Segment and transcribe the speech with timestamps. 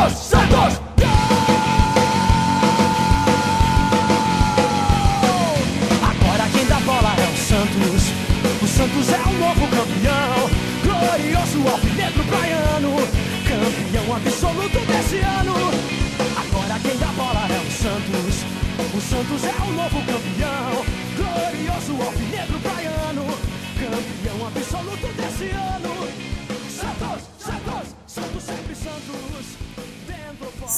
[0.00, 0.80] Santos, Santos!
[6.02, 8.02] Agora quem dá bola é o Santos.
[8.62, 10.48] O Santos é o novo campeão.
[10.82, 12.96] Glorioso alvinegro praiano.
[13.44, 15.54] Campeão absoluto desse ano.
[16.36, 18.44] Agora quem dá bola é o Santos.
[18.94, 19.89] O Santos é o novo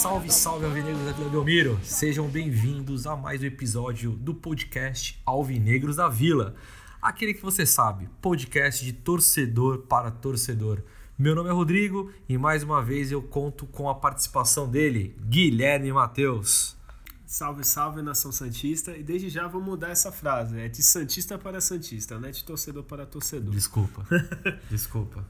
[0.02, 1.79] Salve, salve, Alvinegros da Vila Belmiro!
[1.84, 6.56] Sejam bem-vindos a mais um episódio do podcast Alvinegros da Vila.
[7.01, 10.83] Aquele que você sabe, podcast de torcedor para torcedor.
[11.16, 15.92] Meu nome é Rodrigo e mais uma vez eu conto com a participação dele, Guilherme
[15.92, 16.77] Matheus.
[17.25, 18.97] Salve, salve, nação Santista.
[18.97, 20.59] E desde já vou mudar essa frase.
[20.59, 23.55] É de Santista para Santista, não é de torcedor para torcedor.
[23.55, 24.05] Desculpa,
[24.69, 25.25] desculpa.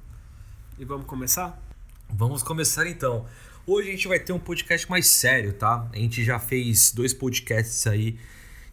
[0.78, 1.60] E vamos começar?
[2.08, 3.26] Vamos começar então.
[3.64, 5.88] Hoje a gente vai ter um podcast mais sério, tá?
[5.92, 8.18] A gente já fez dois podcasts aí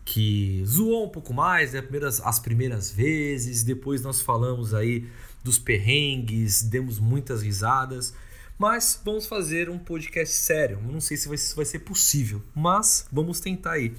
[0.04, 1.82] que zoou um pouco mais, né?
[1.84, 5.08] Primeiras, as primeiras vezes, depois nós falamos aí
[5.44, 8.16] dos perrengues, demos muitas risadas.
[8.58, 10.82] Mas vamos fazer um podcast sério.
[10.82, 13.94] Não sei se vai, se vai ser possível, mas vamos tentar aí.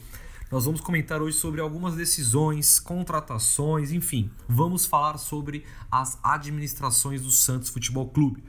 [0.51, 7.31] Nós vamos comentar hoje sobre algumas decisões, contratações, enfim, vamos falar sobre as administrações do
[7.31, 8.43] Santos Futebol Clube.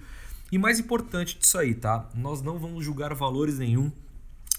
[0.52, 2.09] E mais importante disso aí, tá?
[2.13, 3.89] Nós não vamos julgar valores nenhum,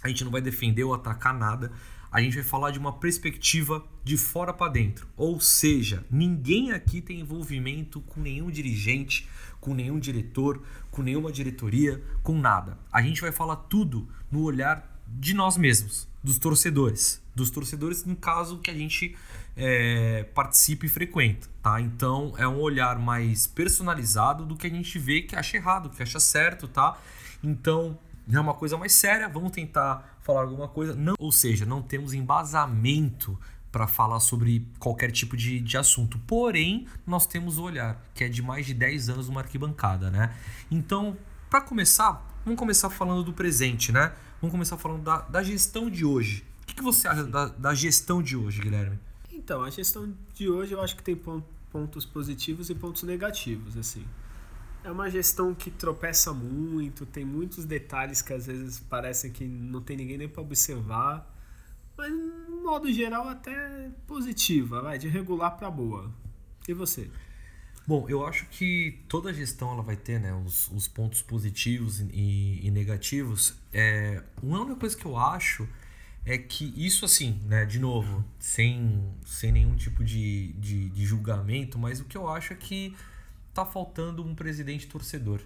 [0.02, 1.70] a gente não vai defender ou atacar nada.
[2.10, 5.06] A gente vai falar de uma perspectiva de fora para dentro.
[5.16, 9.28] Ou seja, ninguém aqui tem envolvimento com nenhum dirigente,
[9.60, 12.78] com nenhum diretor, com nenhuma diretoria, com nada.
[12.90, 17.22] A gente vai falar tudo no olhar de nós mesmos, dos torcedores.
[17.34, 19.16] Dos torcedores, no caso que a gente
[19.56, 21.80] é, participa e frequenta, tá?
[21.80, 26.02] Então é um olhar mais personalizado do que a gente vê que acha errado, que
[26.02, 26.98] acha certo, tá?
[27.42, 27.98] Então
[28.30, 30.94] é uma coisa mais séria, vamos tentar falar alguma coisa.
[30.94, 33.38] Não, ou seja, não temos embasamento
[33.70, 36.18] para falar sobre qualquer tipo de, de assunto.
[36.26, 40.34] Porém, nós temos o olhar, que é de mais de 10 anos numa arquibancada, né?
[40.70, 41.16] Então,
[41.48, 44.12] para começar, vamos começar falando do presente, né?
[44.40, 46.44] Vamos começar falando da, da gestão de hoje.
[46.62, 48.98] O que, que você acha da, da gestão de hoje, Guilherme?
[49.32, 51.42] Então, a gestão de hoje eu acho que tem pon-
[51.72, 54.04] pontos positivos e pontos negativos, assim.
[54.84, 59.80] É uma gestão que tropeça muito, tem muitos detalhes que às vezes parecem que não
[59.80, 61.28] tem ninguém nem para observar.
[61.96, 66.12] Mas, no modo geral, até positiva, vai, de regular para boa.
[66.68, 67.10] E você?
[67.86, 72.60] Bom, eu acho que toda gestão ela vai ter né, os, os pontos positivos e,
[72.62, 73.54] e negativos.
[73.72, 75.68] É, uma única coisa que eu acho
[76.24, 81.78] é que isso assim, né, de novo, sem, sem nenhum tipo de, de, de julgamento,
[81.78, 82.94] mas o que eu acho é que
[83.52, 85.40] tá faltando um presidente torcedor.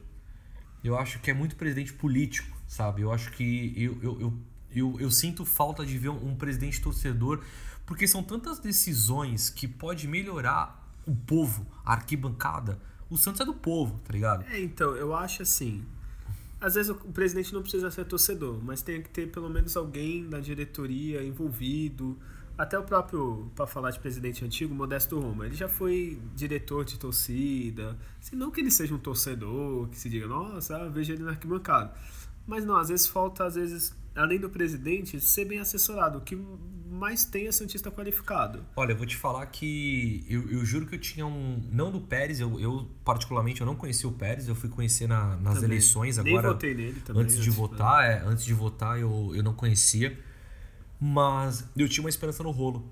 [0.85, 3.03] Eu acho que é muito presidente político, sabe?
[3.03, 4.39] Eu acho que eu, eu, eu,
[4.71, 7.43] eu, eu sinto falta de ver um, um presidente torcedor,
[7.87, 12.79] porque são tantas decisões que pode melhorar o povo, a arquibancada.
[13.09, 14.45] O Santos é do povo, tá ligado?
[14.49, 15.85] É, então, eu acho assim.
[16.61, 20.29] Às vezes o presidente não precisa ser torcedor, mas tem que ter pelo menos alguém
[20.29, 22.19] da diretoria envolvido.
[22.57, 26.99] Até o próprio, para falar de presidente antigo, Modesto Roma, ele já foi diretor de
[26.99, 27.99] torcida.
[28.19, 31.93] Se não que ele seja um torcedor, que se diga, nossa, veja ele na arquibancada.
[32.47, 36.19] Mas não, às vezes falta, às vezes, além do presidente, ser bem assessorado.
[36.19, 36.37] O que
[36.89, 38.65] mais tem é Santista qualificado.
[38.75, 41.63] Olha, eu vou te falar que eu, eu juro que eu tinha um.
[41.71, 45.37] Não do Pérez, eu, eu particularmente eu não conhecia o Pérez, eu fui conhecer na-
[45.37, 45.71] nas Também.
[45.71, 46.53] eleições Nem agora.
[46.55, 47.23] votei nele também.
[47.23, 50.19] antes de votar, é, antes de votar eu, eu não conhecia.
[50.99, 52.91] Mas eu tinha uma esperança no rolo.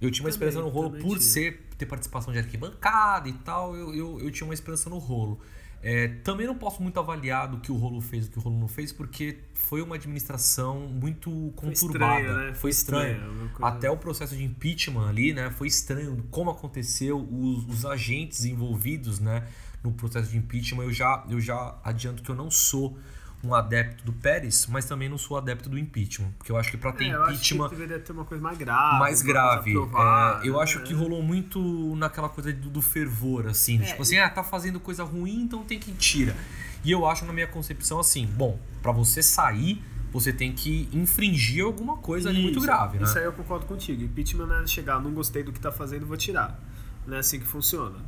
[0.00, 1.20] Eu tinha uma Também, esperança no rolo por tinha.
[1.20, 5.40] ser ter participação de arquibancada e tal, eu, eu, eu tinha uma esperança no rolo.
[5.82, 8.58] É, também não posso muito avaliar do que o rolo fez, do que o rolo
[8.58, 12.20] não fez, porque foi uma administração muito Foi conturbada.
[12.20, 12.54] estranho, né?
[12.54, 13.30] Foi estranho.
[13.30, 15.50] uma coisa- Até o processo de impeachment ali, né?
[15.50, 19.46] Foi estranho como aconteceu, os, os agentes envolvidos, né?
[19.84, 20.82] No processo de impeachment.
[20.84, 22.98] Eu já, eu já adianto que eu não sou
[23.44, 26.30] um adepto do Pérez, mas também não sou adepto do impeachment.
[26.38, 28.42] Porque eu acho que para ter É, eu acho impeachment que deveria ter uma coisa
[28.42, 28.98] mais grave.
[28.98, 29.72] mais grave.
[29.72, 30.84] É, eu acho né?
[30.84, 33.80] que rolou muito naquela coisa do, do fervor, assim.
[33.80, 36.36] É, tipo assim, ah, tá fazendo coisa ruim, então tem que tira.
[36.84, 39.82] E eu acho, na minha concepção, assim, bom, para você sair,
[40.12, 43.04] você tem que infringir alguma coisa ali muito Isso, grave, né?
[43.04, 44.02] Isso aí eu concordo contigo.
[44.02, 46.60] Impeachment não é chegar, não gostei do que tá fazendo, vou tirar.
[47.06, 47.98] Não é assim que funciona.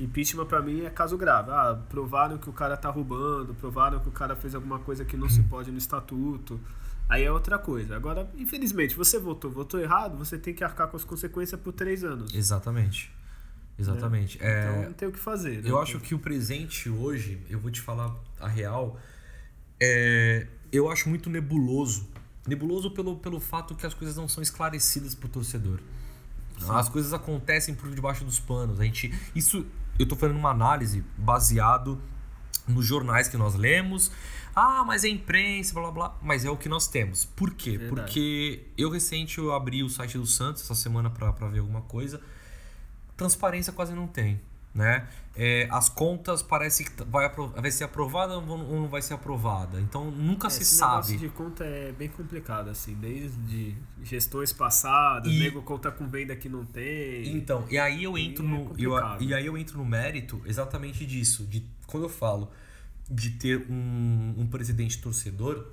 [0.00, 1.50] Impeachment pra mim é caso grave.
[1.50, 5.16] Ah, provaram que o cara tá roubando, provaram que o cara fez alguma coisa que
[5.16, 6.58] não se pode no estatuto.
[7.08, 7.94] Aí é outra coisa.
[7.96, 12.02] Agora, infelizmente, você votou, votou errado, você tem que arcar com as consequências por três
[12.02, 12.32] anos.
[12.34, 13.12] Exatamente.
[13.78, 14.38] Exatamente.
[14.42, 15.62] É, Então não tem o que fazer.
[15.62, 15.70] né?
[15.70, 18.98] Eu acho que o presente hoje, eu vou te falar a real,
[19.78, 22.08] é, eu acho muito nebuloso.
[22.46, 25.78] Nebuloso pelo, pelo fato que as coisas não são esclarecidas pro torcedor.
[26.68, 28.78] As coisas acontecem por debaixo dos panos.
[28.80, 29.64] A gente, isso
[30.00, 32.00] eu tô fazendo uma análise baseado
[32.66, 34.10] nos jornais que nós lemos.
[34.56, 36.18] Ah, mas é imprensa, blá blá blá.
[36.22, 37.24] Mas é o que nós temos.
[37.24, 37.76] Por quê?
[37.76, 37.90] Verdade.
[37.94, 42.20] Porque eu recente eu abri o site do Santos essa semana pra ver alguma coisa.
[43.16, 44.40] Transparência quase não tem.
[44.72, 45.08] Né?
[45.34, 49.80] É, as contas parece que vai, vai ser aprovada ou não vai ser aprovada.
[49.80, 51.16] Então nunca se Esse sabe.
[51.16, 53.74] de conta é bem complicado, assim, desde
[54.04, 57.36] gestões passadas, E- nego conta com venda que não tem.
[57.36, 58.56] Então, e aí eu entro é no.
[58.78, 59.22] eu- complicado.
[59.24, 61.44] e aí eu entro no mérito exatamente disso.
[61.46, 62.48] De, quando eu falo
[63.10, 65.66] de ter um, um presidente torcedor,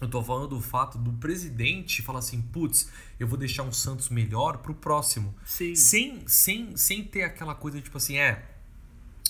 [0.00, 4.08] eu tô falando do fato do presidente falar assim, putz, eu vou deixar um Santos
[4.10, 5.34] melhor pro próximo.
[5.44, 5.74] Sim.
[5.74, 8.44] Sem, sem, sem ter aquela coisa tipo assim, é.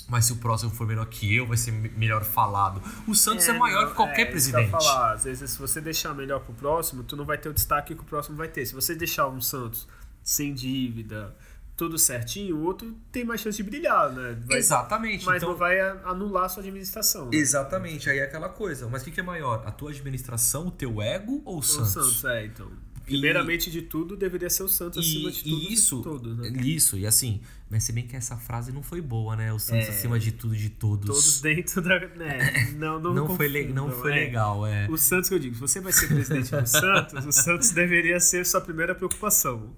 [0.09, 2.81] Mas se o próximo for melhor que eu, vai ser me- melhor falado.
[3.09, 4.71] O Santos é, maior não, que qualquer é, presidente.
[4.71, 5.13] falar.
[5.15, 8.01] Às vezes, se você deixar melhor pro próximo, tu não vai ter o destaque que
[8.01, 8.65] o próximo vai ter.
[8.67, 9.87] Se você deixar um Santos
[10.23, 11.35] sem dívida,
[11.77, 14.37] tudo certinho, o outro tem mais chance de brilhar, né?
[14.47, 15.25] Vai- Exatamente.
[15.27, 17.27] Mas então, não vai anular a sua administração.
[17.27, 17.37] Né?
[17.37, 18.89] Exatamente, aí é aquela coisa.
[18.89, 19.63] Mas o que, que é maior?
[19.67, 21.93] A tua administração, o teu ego ou o O Santos?
[21.93, 22.67] Santos, é, então.
[23.05, 25.55] Primeiramente de tudo, deveria ser o Santos acima de E, tudo.
[25.63, 26.49] e isso, todos, né?
[26.61, 27.41] isso, e assim,
[27.71, 29.53] mas se bem que essa frase não foi boa, né?
[29.53, 29.91] O Santos É.
[29.91, 31.07] acima de tudo de todos.
[31.07, 32.01] Todos dentro da.
[32.01, 32.73] Né?
[32.77, 34.15] Não, não, não, foi, não foi é.
[34.15, 34.89] legal, é.
[34.91, 38.19] O Santos que eu digo, se você vai ser presidente do Santos, o Santos deveria
[38.19, 39.73] ser sua primeira preocupação.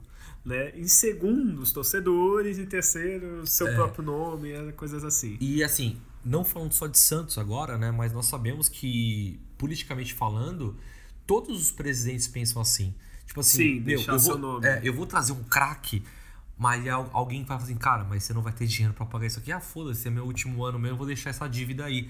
[0.49, 0.73] Né?
[0.75, 2.59] Em segundo, os torcedores.
[2.59, 3.75] Em terceiro, seu É.
[3.75, 5.37] próprio nome, é, coisas assim.
[5.41, 7.91] E assim, não falando só de Santos agora, né?
[7.91, 10.77] Mas nós sabemos que, politicamente falando,
[11.27, 12.95] todos os presidentes pensam assim.
[13.27, 14.67] Tipo assim, Sim, meu, deixar eu, seu vou, nome.
[14.67, 16.03] é, eu vou trazer um craque,
[16.57, 19.27] mas al- alguém vai falar assim, cara, mas você não vai ter dinheiro pra pagar
[19.27, 19.53] isso aqui.
[19.53, 22.09] Ah, foda-se, é meu último ano mesmo, eu vou deixar essa dívida aí.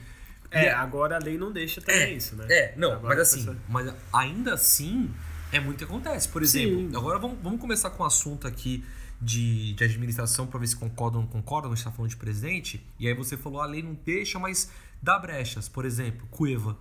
[0.50, 2.46] É, E- agora a lei não deixa também isso, né?
[2.48, 5.10] É, não, Agora mas assim, pessoa- mas ainda assim
[5.52, 6.28] é muito que acontece.
[6.28, 6.96] Por exemplo, Sim.
[6.96, 8.84] agora vamos, vamos começar com um assunto aqui
[9.20, 11.72] de, de administração para ver se concordam ou não concordam.
[11.72, 12.84] A gente tá falando de presidente.
[12.98, 14.70] E aí você falou, a lei não deixa, mas
[15.02, 15.68] dá brechas.
[15.68, 16.76] Por exemplo, Cueva.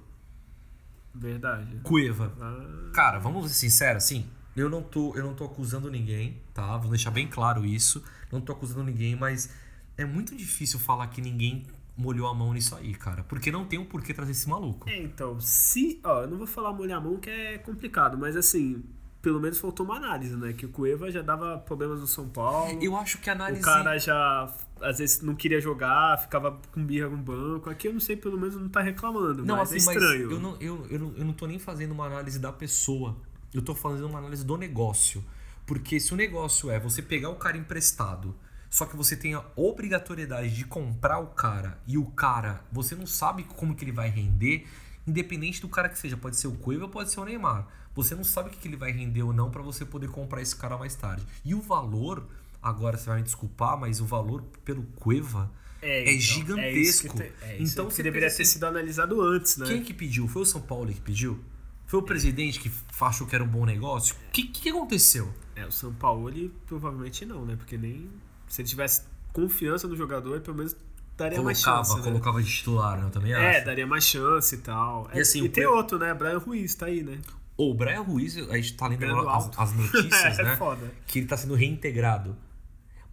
[1.13, 1.79] Verdade.
[1.83, 2.33] Cueva.
[2.39, 6.77] Ah, Cara, vamos ser sinceros, assim, eu não tô, eu não tô acusando ninguém, tá?
[6.77, 8.03] Vou deixar bem claro isso.
[8.31, 9.49] Não tô acusando ninguém, mas
[9.97, 11.65] é muito difícil falar que ninguém
[11.97, 13.23] molhou a mão nisso aí, cara.
[13.23, 14.89] Porque não tem um porquê trazer esse maluco.
[14.89, 15.99] É, então, se.
[16.03, 18.83] Ó, eu não vou falar molhar a mão que é complicado, mas assim,
[19.21, 20.53] pelo menos faltou uma análise, né?
[20.53, 22.77] Que o Cueva já dava problemas no São Paulo.
[22.81, 23.61] Eu acho que a análise.
[23.61, 24.49] O cara já,
[24.79, 27.69] às vezes, não queria jogar, ficava com birra no banco.
[27.69, 30.31] Aqui eu não sei, pelo menos não tá reclamando, Não, mas assim, é mas estranho.
[30.31, 33.17] eu não, eu, eu, não, eu não tô nem fazendo uma análise da pessoa.
[33.53, 35.23] Eu tô fazendo uma análise do negócio.
[35.65, 38.33] Porque se o negócio é você pegar o cara emprestado,
[38.69, 43.07] só que você tem a obrigatoriedade de comprar o cara e o cara, você não
[43.07, 44.67] sabe como que ele vai render,
[45.05, 47.67] independente do cara que seja, pode ser o Cueva, pode ser o Neymar.
[47.95, 50.41] Você não sabe o que que ele vai render ou não para você poder comprar
[50.41, 51.25] esse cara mais tarde.
[51.43, 52.27] E o valor,
[52.61, 55.49] agora você vai me desculpar, mas o valor pelo Cueva
[55.81, 56.79] é, então, gigantesco.
[56.79, 59.65] isso que, te- é então você deveria ter sido analisado antes, né?
[59.67, 60.27] quem que pediu?
[60.27, 61.39] Foi o São Paulo que pediu?
[61.85, 62.69] Foi o presidente que
[62.99, 64.13] achou que era um bom negócio?
[64.27, 65.33] O que, que aconteceu?
[65.55, 67.55] É, o São Paulo ele, provavelmente não, né?
[67.55, 68.09] Porque nem.
[68.47, 69.03] Se ele tivesse
[69.33, 70.75] confiança no jogador, ele pelo menos
[71.17, 71.97] daria mais Colocava, chance.
[71.99, 72.03] né?
[72.03, 73.05] colocava de titular, né?
[73.05, 73.65] Eu também É, acho.
[73.65, 75.09] daria mais chance e tal.
[75.13, 76.13] E É, assim, e tem outro, né?
[76.13, 77.19] Brian Ruiz tá aí, né?
[77.55, 80.55] Ou o Brian Ruiz, a gente tá lendo agora as, as notícias, é né?
[80.57, 80.91] foda.
[81.07, 82.35] Que ele tá sendo reintegrado.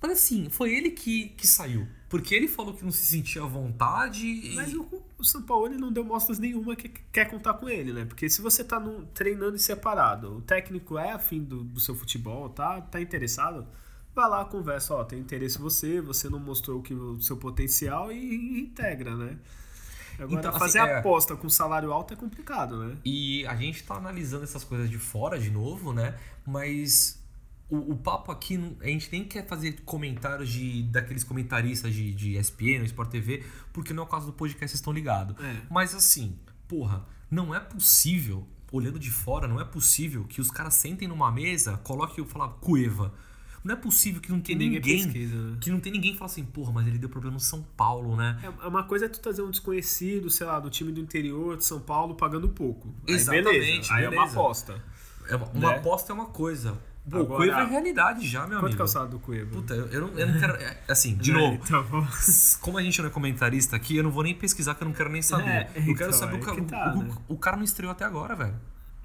[0.03, 1.89] Mas assim, foi ele que, que saiu.
[2.11, 4.27] Porque ele falou que não se sentia à vontade.
[4.27, 4.55] E...
[4.55, 4.87] Mas o,
[5.19, 8.05] o São Paulo ele não deu mostras nenhuma que quer contar com ele, né?
[8.05, 12.51] Porque se você tá num- treinando separado, o técnico é afim do, do seu futebol,
[12.51, 13.67] tá, tá interessado,
[14.15, 17.37] vai lá, conversa, ó, tem interesse em você, você não mostrou o, que, o seu
[17.37, 19.39] potencial e, e integra, né?
[20.19, 22.97] Agora, Então, assim, fazer é- aposta com salário alto é complicado, né?
[23.05, 26.17] E a gente tá analisando essas coisas de fora de novo, né?
[26.47, 27.21] Mas
[27.69, 32.39] o, o papo aqui, a gente nem quer fazer comentários de daqueles comentaristas de, de
[32.39, 35.37] ESPN Sport TV, porque não é o caso do podcast, vocês estão ligados.
[35.43, 35.63] É.
[35.69, 40.75] Mas assim, porra, não é possível, olhando de fora, não é possível que os caras
[40.75, 43.13] sentem numa mesa, coloquem e falar Cueva.
[43.65, 45.57] Não é possível que não tem ninguém né?
[45.59, 48.15] Que não tem ninguém que fala assim, porra, mas ele deu problema no São Paulo,
[48.15, 48.39] né?
[48.63, 51.65] É, uma coisa é tu trazer um desconhecido, sei lá, do time do interior de
[51.65, 52.95] São Paulo pagando pouco.
[53.09, 53.95] Aí Exatamente, beleza.
[53.95, 54.83] Aí é uma aposta.
[55.31, 55.77] É uma, uma Né?
[55.79, 56.77] aposta é uma coisa.
[57.09, 58.77] Pô, o Agora- Cueva é realidade já, meu Quanto amigo.
[58.77, 59.51] que é o salário do Cueva?
[59.51, 60.55] Puta, eu, eu não, eu não quero.
[60.57, 61.39] é, Assim, de Né?
[61.39, 61.87] novo, Então,
[62.61, 64.95] como a gente não é comentarista aqui, eu não vou nem pesquisar, que eu não
[64.95, 65.49] quero nem saber.
[65.49, 67.15] É, eu quero então, saber o, aí ca- que o- tá, o, né?
[67.29, 68.55] o cara não estreou até agora, velho.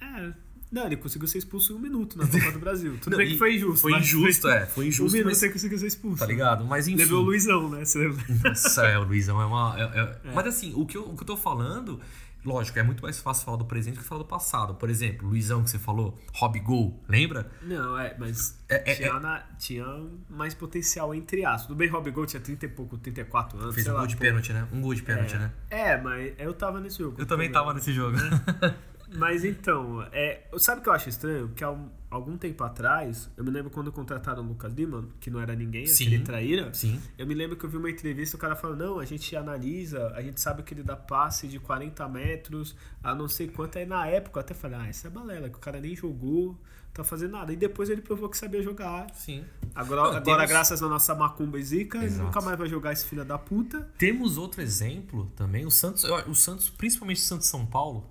[0.01, 0.31] É.
[0.71, 2.97] Não, ele conseguiu ser expulso em um minuto na Copa do Brasil.
[3.01, 3.81] Tudo Não, bem que foi injusto.
[3.81, 4.65] Foi injusto, é.
[4.67, 5.41] Foi Um injusto, minuto mas.
[5.43, 6.17] ele conseguiu ser expulso.
[6.19, 6.63] Tá ligado?
[6.65, 6.97] Mas enfim.
[6.99, 7.83] Levou o Luizão, né?
[7.85, 8.23] Você lembra?
[8.43, 9.75] Nossa, é, o Luizão é uma.
[9.79, 9.99] é-
[10.29, 11.99] é- Mas assim, o que, eu, o que eu tô falando
[12.45, 14.73] lógico, é muito mais fácil falar do presente que falar do passado.
[14.75, 17.51] Por exemplo, Luizão que você falou, Hobby Gol, lembra?
[17.61, 19.19] Não, é, mas É, é, tinha, é.
[19.19, 19.85] na- tinha
[20.29, 21.67] mais potencial entre aspas.
[21.67, 23.75] Do bem Rob Gol tinha 30 e pouco, 34 anos.
[23.75, 24.65] Fez um lá, gol de pênalti, né?
[24.71, 25.51] Um gol de pênalti, é, né?
[25.69, 27.15] É, mas eu tava nesse jogo.
[27.19, 28.15] Eu também tava nesse jogo.
[29.15, 31.49] Mas então, é, sabe o que eu acho estranho?
[31.49, 35.29] Que há um- algum tempo atrás, eu me lembro quando contrataram o Lucas Lima, que
[35.29, 36.05] não era ninguém, Sim.
[36.07, 36.73] aquele traíra.
[36.73, 36.99] Sim.
[37.17, 40.07] Eu me lembro que eu vi uma entrevista, o cara falando, não, a gente analisa,
[40.15, 43.77] a gente sabe que ele dá passe de 40 metros, a não sei quanto.
[43.77, 46.59] Aí na época eu até falei, ah, isso é balela, que o cara nem jogou,
[46.93, 47.53] tá fazendo nada.
[47.53, 49.07] E depois ele provou que sabia jogar.
[49.13, 49.43] Sim.
[49.75, 52.25] Agora, Não, agora temos- graças à nossa macumba e zica, ele Exato.
[52.25, 53.87] nunca mais vai jogar esse filho da puta.
[53.97, 55.65] Temos outro exemplo também.
[55.65, 58.09] O Santos, o Santos, principalmente o Santos São Paulo,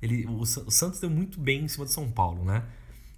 [0.00, 2.64] ele, o, o Santos deu muito bem em cima de São Paulo, né?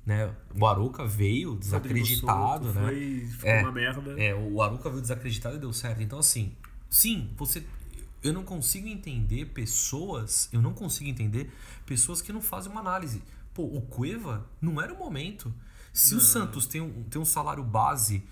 [0.05, 0.35] né?
[0.59, 2.87] O Aruca veio desacreditado, Souto, né?
[2.87, 4.21] Foi, ficou É, uma merda.
[4.23, 6.03] É, o Aruca veio desacreditado e deu certo.
[6.03, 6.55] Então, assim,
[6.89, 7.65] sim, você.
[8.23, 10.49] Eu não consigo entender pessoas.
[10.53, 11.51] Eu não consigo entender
[11.87, 13.23] pessoas que não fazem uma análise.
[13.55, 15.53] Pô, o Cueva não era o momento.
[15.93, 18.23] Se o Santos tem um, tem um salário base,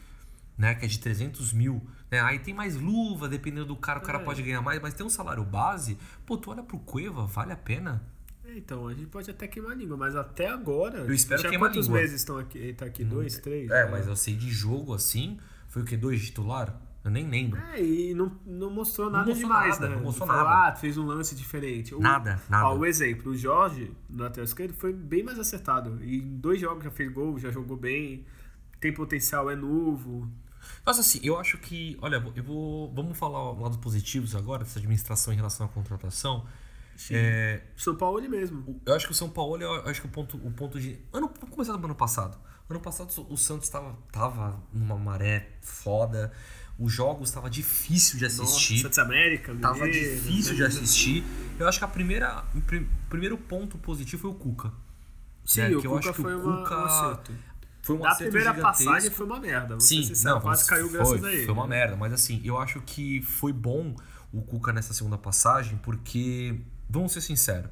[0.57, 4.03] né, que é de 300 mil, né, aí tem mais luva, dependendo do cara, o
[4.03, 4.23] cara É.
[4.25, 7.57] pode ganhar mais, mas tem um salário base, pô, tu olha pro Cueva, vale a
[7.57, 8.03] pena?
[8.49, 10.99] É, Então, a gente pode até queimar a língua, mas até agora.
[11.01, 12.01] Eu espero já queimar quantos língua.
[12.01, 12.73] meses estão aqui?
[12.73, 13.05] Tá aqui?
[13.05, 13.71] Dois, três?
[13.71, 15.39] É, mas eu sei de jogo assim,
[15.69, 15.97] foi o que?
[15.97, 16.81] Dois de titular?
[17.05, 17.59] Eu nem lembro.
[17.73, 19.97] É, e não, não mostrou nada mostrou demais, nada, né?
[19.97, 20.69] não mostrou Falou, nada.
[20.69, 21.95] Ah, fez um lance diferente.
[21.95, 22.69] O- Nada, nada.
[22.69, 25.99] Ó, o exemplo, o Jorge, no lateral esquerdo, foi bem mais acertado.
[26.03, 28.27] E em dois jogos já fez gol, já jogou bem,
[28.81, 30.29] tem potencial, é novo.
[30.85, 31.97] Mas assim, eu acho que.
[32.03, 32.93] Olha, eu vou.
[32.93, 36.45] Vamos falar lados positivos agora, dessa administração em relação à contratação.
[37.11, 38.61] É, São Paulo ele mesmo.
[38.61, 40.99] o- eu acho que o São Paulo, eu acho que o ponto, o ponto de.
[41.13, 42.37] Ano, vamos começar do ano passado.
[42.69, 46.33] Ano passado o Santos estava tava numa maré foda.
[46.79, 48.75] Os jogos estava difícil de assistir.
[48.75, 51.25] Nossa, Santos América, Tava Mineiro, difícil de assistir.
[51.59, 54.73] Eu acho que a primeira, o pri- primeiro ponto positivo foi o Cuca.
[55.45, 55.77] Sim, né?
[55.77, 57.33] o Que eu Cuca acho que o foi uma, Cuca um acerto.
[57.83, 58.85] Foi um Da acerto primeira gigantesco.
[58.85, 59.69] passagem foi uma merda.
[59.69, 61.45] vamos Sim, ser sinceros, não, quase caiu foi, graças a ele.
[61.47, 63.97] Foi uma merda, mas assim, eu acho que foi bom
[64.33, 67.71] o Cuca nessa segunda passagem, porque, vamos ser sinceros,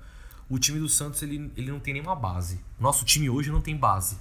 [0.49, 2.61] o time do Santos ele, ele não tem nenhuma base.
[2.79, 4.19] Nosso time hoje não tem base.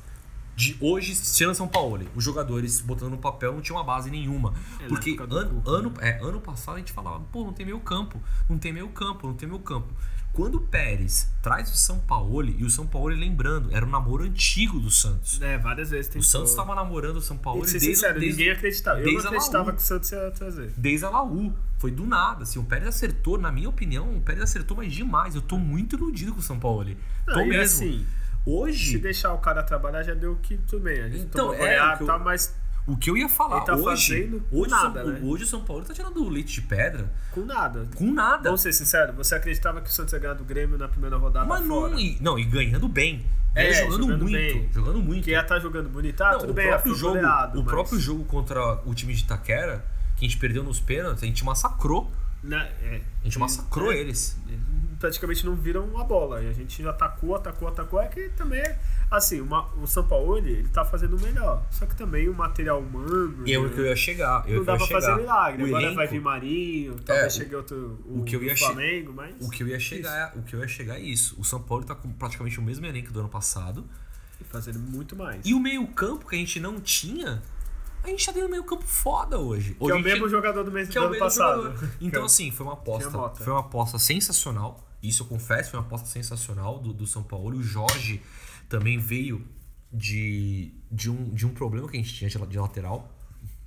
[0.55, 4.53] De hoje, tirando São Paulo, os jogadores botando no papel não tinha uma base nenhuma.
[4.79, 8.21] É, porque ano, ano, é, ano passado a gente falava, pô, não tem meio campo,
[8.49, 9.93] não tem meio campo, não tem meio campo.
[10.35, 14.23] Quando o Pérez traz o São Paulo, e o São Paulo, lembrando, era um namoro
[14.23, 15.41] antigo do Santos.
[15.41, 18.53] É, várias vezes tem O Santos estava namorando o São Paulo desde, sincero, desde, ninguém
[18.53, 18.99] acreditava.
[18.99, 20.73] Eu não acreditava que o Santos ia trazer.
[20.75, 21.53] desde a Laú.
[21.77, 22.43] Foi do nada.
[22.43, 25.35] Assim, o Pérez acertou, na minha opinião, o Pérez acertou mais demais.
[25.35, 26.85] Eu tô muito iludido com o São Paulo.
[27.27, 27.63] Não, Tô mesmo.
[27.63, 28.05] assim, se
[28.49, 31.01] Hoje, deixar o cara trabalhar, já deu que tudo bem.
[31.01, 32.53] A gente Então, é, o eu- tal, mas
[32.87, 35.19] o que eu ia falar tá hoje, hoje, nada, São, né?
[35.23, 37.87] hoje o São Paulo tá tirando o leite de pedra com nada.
[37.95, 38.43] com nada.
[38.43, 41.45] Vamos ser sinceros, você acreditava que o Santos ia ganhar do Grêmio na primeira rodada
[41.47, 43.25] Mas não e, não, e ganhando bem.
[43.55, 44.33] É, É, jogando, jogando muito.
[44.35, 44.69] bem.
[44.73, 45.23] Jogando muito.
[45.23, 46.21] Que ia estar jogando bonito.
[46.21, 48.93] Ah, Não, tudo o bem, próprio foi jogo, goleado, o mas- próprio jogo contra o
[48.93, 49.85] time de Itaquera,
[50.17, 52.11] que a gente perdeu nos pênaltis, a gente massacrou.
[52.43, 54.37] Na- é, A gente massacrou é, eles.
[55.05, 56.41] Praticamente não viram a bola.
[56.41, 58.01] E a gente atacou, atacou, atacou.
[58.01, 58.79] É que também, é-
[59.11, 61.63] assim, uma- o São Paulo, ele, tá fazendo melhor.
[61.69, 63.43] Só que também o material humano.
[63.47, 64.43] E é o que eu ia chegar.
[64.49, 65.01] Eu não que dá pra chegar.
[65.01, 65.63] fazer milagre.
[65.63, 67.99] O Agora elenco- vai vir Marinho, talvez É, chegue outro.
[68.05, 69.35] O, o que eu ia Flamengo, mas.
[69.39, 71.39] O que eu ia chegar, é, o que eu ia chegar é isso.
[71.39, 73.85] O São Paulo tá com praticamente o mesmo elenco do ano passado.
[74.49, 75.45] Fazendo muito mais.
[75.45, 77.41] E o meio-campo que a gente não tinha,
[78.03, 79.73] a gente já tem um meio-campo foda hoje.
[79.75, 81.63] que hoje é a o gente- mesmo jogador do mês que do é ano passado.
[81.63, 81.89] jogador.
[82.01, 83.11] Então, assim, foi uma aposta.
[83.43, 84.81] Foi uma aposta sensacional.
[85.07, 87.57] Isso eu confesso, foi uma aposta sensacional do, do São Paulo.
[87.57, 88.21] O Jorge
[88.69, 89.45] também veio
[89.91, 93.11] de, de, um, de um problema que a gente tinha de, la- de lateral.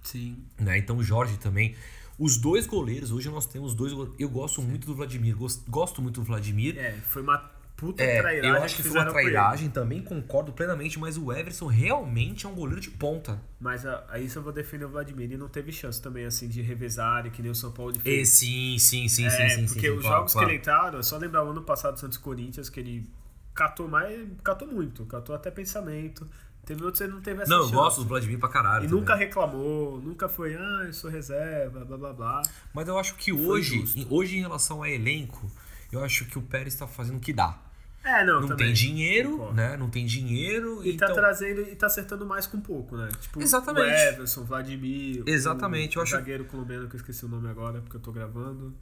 [0.02, 0.36] Sim.
[0.58, 0.78] Né?
[0.78, 1.74] Então o Jorge também.
[2.18, 4.18] Os dois goleiros, hoje nós temos dois goleiros.
[4.18, 5.36] Eu gosto muito do Vladimir.
[5.36, 6.76] Gos- Gosto muito do Vladimir.
[6.76, 7.38] É, foi uma
[7.78, 8.50] puta É, trairagem.
[8.50, 9.10] eu acho que foi uma ele.
[9.12, 13.40] trairagem, também concordo plenamente, mas o Everson realmente é um goleiro de ponta.
[13.60, 15.30] Mas a- aí isso eu vou defender o Vladimir.
[15.32, 18.28] E não teve chance também, assim, de revezar, que nem o São Paulo E, fez.
[18.30, 19.66] sim, sim, sim, É, sim, sim.
[19.66, 20.48] porque sim, os claro, jogos claro.
[20.48, 23.08] que ele entraram, só lembrar o ano passado do Santos e Corinthians, que ele
[23.54, 26.26] catou mais, catou muito, catou até pensamento.
[26.66, 27.74] Teve outros que ele não teve essa Não, eu chance.
[27.74, 28.84] gosto do Vladimir pra caralho.
[28.84, 29.00] E também.
[29.00, 32.42] nunca reclamou, nunca foi, ah, eu sou reserva, blá blá blá.
[32.74, 35.50] Mas eu acho que Foi hoje, em- hoje em relação a elenco,
[35.90, 37.56] eu acho que o Pérez tá fazendo o que dá.
[38.04, 38.66] É, não, Não também.
[38.66, 39.54] tem dinheiro, concordo.
[39.54, 39.76] né?
[39.76, 40.82] Não tem dinheiro.
[40.84, 41.08] E então...
[41.08, 43.08] tá trazendo e tá acertando mais com pouco, né?
[43.20, 43.86] Tipo, Exatamente.
[43.86, 45.22] o Everson, Vladimir.
[45.26, 48.10] Exatamente, o eu acho- zagueiro colombiano que eu esqueci o nome agora, porque eu tô
[48.12, 48.74] gravando.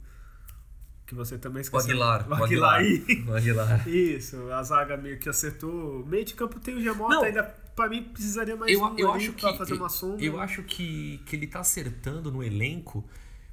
[1.05, 1.89] Que você também O esqueceu.
[1.89, 2.27] Aguilar.
[2.29, 2.81] O Aguilar.
[3.27, 3.87] O Aguilar.
[3.89, 6.05] Isso, a zaga meio que acertou.
[6.05, 9.31] Meio de campo tem o Gemota, ainda pra mim precisaria mais Eu, um eu acho
[9.33, 10.23] que fazer uma sombra.
[10.25, 13.07] eu acho que, que ele tá acertando no elenco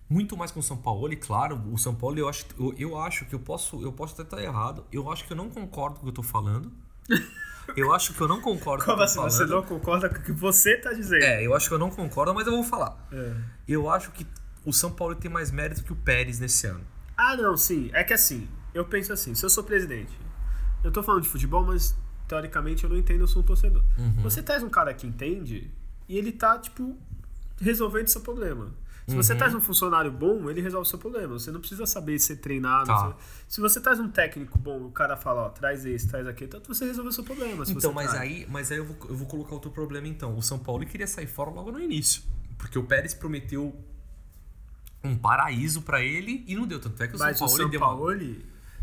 [0.09, 2.99] Muito mais com o São Paulo, e claro, o São Paulo eu acho, eu, eu
[2.99, 4.85] acho que eu posso, eu posso até estar errado.
[4.93, 6.71] Eu acho que eu não concordo com o que eu tô falando.
[7.75, 9.21] Eu acho que eu não concordo Como com o assim?
[9.21, 11.25] Você não concorda com o que você tá dizendo?
[11.25, 13.09] É, eu acho que eu não concordo, mas eu vou falar.
[13.11, 13.35] É.
[13.67, 14.27] Eu acho que
[14.67, 16.85] o São Paulo tem mais mérito que o Pérez nesse ano.
[17.17, 17.91] Ah, não, sim.
[17.95, 20.13] É que assim, eu penso assim, se eu sou presidente,
[20.83, 21.97] eu tô falando de futebol, mas
[22.29, 23.83] teoricamente eu não entendo, eu sou um torcedor.
[23.97, 24.23] Uhum.
[24.23, 25.71] Você traz um cara que entende
[26.09, 26.97] e ele tá, tipo,
[27.61, 28.73] resolvendo seu problema.
[29.07, 29.23] Se Uhum.
[29.23, 31.39] você traz um funcionário bom, ele resolve o seu problema.
[31.39, 32.87] Você não precisa saber ser treinado.
[32.87, 33.09] Tá.
[33.09, 33.15] você-
[33.49, 36.61] Se você traz um técnico bom, o cara fala, ó, traz esse, traz aquele, então
[36.67, 37.65] você resolveu o seu problema.
[37.69, 38.23] Então, mas traz.
[38.23, 40.37] aí, mas aí eu, vou, eu vou colocar outro problema então.
[40.37, 42.23] O São Paulo queria sair fora logo no início.
[42.57, 43.75] Porque o Pérez prometeu
[45.03, 46.81] um paraíso pra ele e não deu.
[46.81, 48.37] Tanto é que o Mas São o Paulo São deu uma- Paulo,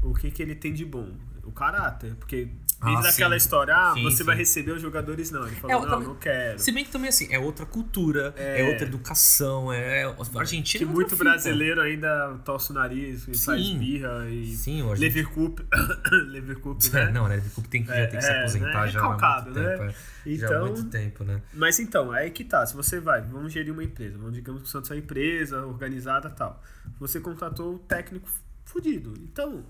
[0.03, 1.11] o que, que ele tem de bom?
[1.43, 2.13] O caráter.
[2.15, 2.47] Porque
[2.83, 3.37] desde Ah, aquela sim.
[3.45, 4.23] história, ah, Sim, você sim.
[4.23, 5.45] vai receber os jogadores, não.
[5.45, 6.59] Ele falou, É, não, também- não quero.
[6.59, 8.69] Se bem que também assim, é outra cultura, é, É.
[8.69, 10.03] outra educação, é.
[10.03, 13.77] A Argentina Que é muito brasileiro ainda torce o nariz e faz Sim.
[13.77, 14.47] birra e.
[14.55, 15.65] Sim, o Argentina- Leverkusen.
[16.27, 17.11] Leverkusen, né?
[17.11, 17.37] Não, né?
[17.37, 18.87] O Cup tem que, já É, tem que se é, aposentar né?
[18.91, 19.83] já há muito Recalcado, tempo.
[19.83, 19.93] né?
[20.25, 20.35] é.
[20.35, 21.41] Já há Então- muito tempo, né?
[21.53, 22.65] Mas então, aí que tá.
[22.65, 24.17] Se você vai, vamos gerir uma empresa.
[24.17, 26.61] Vamos, digamos que o Santos é uma empresa organizada e tal.
[26.99, 28.27] Você contratou o técnico
[28.65, 29.13] fudido.
[29.19, 29.63] Então,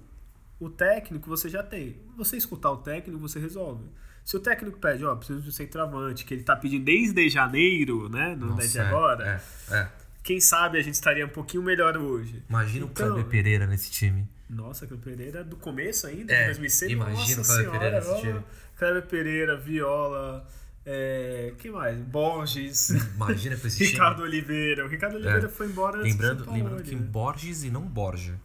[0.62, 1.98] o técnico você já tem.
[2.16, 3.84] Você escutar o técnico, você resolve.
[4.24, 8.08] Se o técnico pede, ó, preciso de um centroavante, que ele tá pedindo desde janeiro,
[8.08, 8.36] né?
[8.40, 9.44] Não é de é, agora.
[9.72, 9.88] É, é.
[10.24, 12.44] Quem sabe a gente estaria um pouquinho melhor hoje.
[12.48, 14.28] Imagina Então- o Kleber Pereira nesse time.
[14.48, 16.92] Nossa, Kleber Pereira do começo ainda, É, de 2006.
[16.92, 18.34] imagina Nossa o Kleber Pereira nesse time.
[18.40, 18.42] ó,
[18.78, 20.48] Kleber Pereira, Viola,
[20.86, 21.98] é, quem mais?
[22.00, 23.90] Borges, Imagina com esse time.
[23.92, 24.86] Ricardo Oliveira.
[24.86, 25.50] O Ricardo Oliveira É.
[25.50, 27.02] foi embora antes do Lembrando, lembrando que né?
[27.02, 28.40] Borges e não Borja.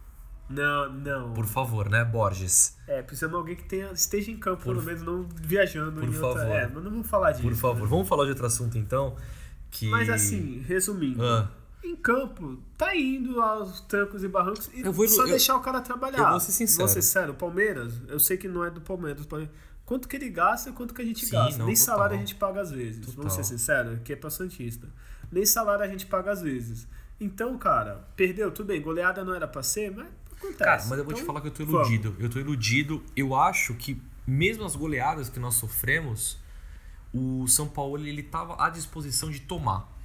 [0.49, 1.33] Não, não.
[1.33, 2.77] Por favor, né, Borges?
[2.87, 6.03] É, precisamos de alguém que tenha, esteja em campo, Por- pelo menos, não viajando por
[6.09, 6.41] em outra...
[6.43, 6.55] favor.
[6.55, 7.43] É, mas não vamos falar disso.
[7.43, 7.83] Por favor.
[7.83, 7.87] né?
[7.89, 9.15] Vamos falar de outro assunto então.
[9.69, 9.89] Que...
[9.89, 11.51] Mas assim, resumindo, Ah.
[11.83, 15.81] em campo, tá indo aos trancos e barrancos e vou- só eu- deixar o cara
[15.81, 16.19] trabalhar.
[16.19, 16.79] eu vou ser sincero.
[16.79, 19.53] Vou ser sério, o Palmeiras, eu sei que não é do Palmeiras, do Palmeiras.
[19.85, 21.59] Quanto que ele gasta, quanto que a gente Sim, gasta.
[21.59, 21.85] não, Nem total.
[21.95, 22.99] salário a gente paga às vezes.
[23.01, 23.15] Total.
[23.15, 24.87] Vamos ser sinceros, que é pra Santista.
[25.31, 26.87] Nem salário a gente paga às vezes.
[27.19, 30.57] Então, cara, perdeu, tudo bem, goleada não era pra ser, mas acontece.
[30.63, 31.87] Cara, mas eu vou te Então, falar que eu tô vamos.
[31.89, 32.15] iludido.
[32.19, 33.03] Eu tô iludido.
[33.15, 36.37] Eu acho que, mesmo as goleadas que nós sofremos,
[37.13, 39.95] o São Paulo ele tava à disposição de tomar.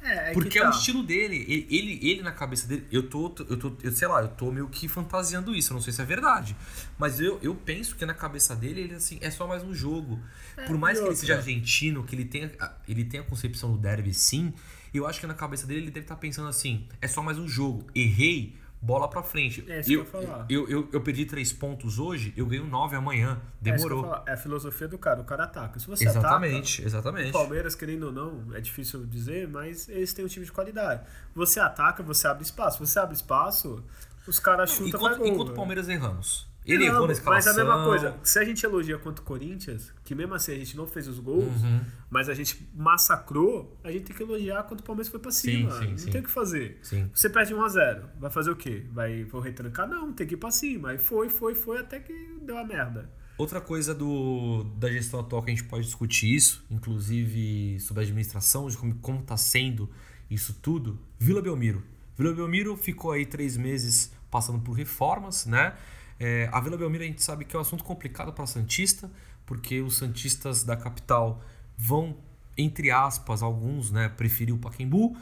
[0.00, 0.68] É, é Porque que é tá.
[0.68, 1.44] o estilo dele.
[1.48, 2.86] Ele, ele, ele na cabeça dele.
[2.90, 3.72] Eu tô, eu tô.
[3.82, 5.72] Eu sei lá, eu tô meio que fantasiando isso.
[5.72, 6.54] Eu não sei se é verdade.
[6.96, 10.20] Mas eu, eu penso que na cabeça dele, ele assim, é só mais um jogo.
[10.68, 12.50] Por mais que ele seja argentino, que ele tenha,
[12.86, 14.52] ele tenha a concepção do derby sim,
[14.94, 17.48] eu acho que na cabeça dele ele deve estar pensando assim: é só mais um
[17.48, 17.84] jogo.
[17.92, 19.64] Errei, bola pra frente.
[19.68, 20.46] É isso que eu, eu ia falar.
[20.48, 23.40] eu, eu, eu perdi três pontos hoje, eu ganho nove amanhã.
[23.60, 24.02] É, que eu Demorou.
[24.04, 24.24] falar.
[24.26, 25.78] É a filosofia do cara, o cara ataca.
[25.78, 27.30] Se você exatamente, ataca, exatamente.
[27.30, 31.02] o Palmeiras, querendo ou não, é difícil dizer, mas eles têm um time de qualidade.
[31.34, 32.84] Você ataca, você abre espaço.
[32.84, 33.84] Você abre espaço,
[34.26, 35.56] os caras chutam Enquanto, gol, enquanto o velho.
[35.56, 36.47] Palmeiras erramos.
[36.68, 37.52] Ele Não, errou na escalação.
[37.54, 40.56] Mas a mesma coisa, se a gente elogia contra o Corinthians, que mesmo assim a
[40.56, 41.80] gente não fez os gols, Uhum.
[42.10, 45.70] mas a gente massacrou, a gente tem que elogiar quando o Palmeiras foi pra cima.
[45.70, 46.10] sim, não sim.
[46.10, 46.78] tem o que fazer.
[46.82, 47.10] Sim.
[47.14, 48.84] Você perde 1x0, vai fazer o quê?
[48.92, 49.88] Vai vou retrancar?
[49.88, 50.90] Não, tem que ir pra cima.
[50.90, 53.10] Aí foi, foi, foi, até que deu a merda.
[53.38, 58.04] Outra coisa do, da gestão atual que a gente pode discutir isso, inclusive sobre a
[58.04, 59.88] administração, de como, como tá sendo
[60.30, 61.82] isso tudo, Vila Belmiro.
[62.16, 65.72] Vila Belmiro ficou aí três meses passando por reformas, né?
[66.20, 69.10] É, a Vila Belmiro a gente sabe que é um assunto complicado para Santista,
[69.46, 71.42] porque os Santistas da capital
[71.76, 72.16] vão,
[72.56, 75.16] entre aspas, alguns, né, preferir o Paquembu.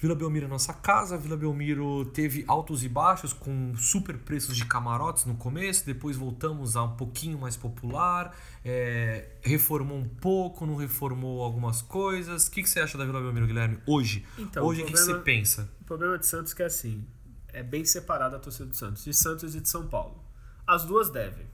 [0.00, 1.18] Vila Belmiro é nossa casa.
[1.18, 5.84] Vila Belmiro teve altos e baixos com super preços de camarotes no começo.
[5.84, 8.32] Depois voltamos a um pouquinho mais popular.
[8.64, 12.46] é, reformou um pouco, não reformou algumas coisas.
[12.46, 13.78] O que, que você acha da Vila Belmiro, Guilherme?
[13.88, 15.68] Hoje, Então, hoje o que, que você problema- pensa?
[15.80, 17.04] O problema de Santos é que é assim,
[17.48, 20.22] é bem separada a torcida do Santos, de Santos e de São Paulo.
[20.68, 21.46] As duas devem,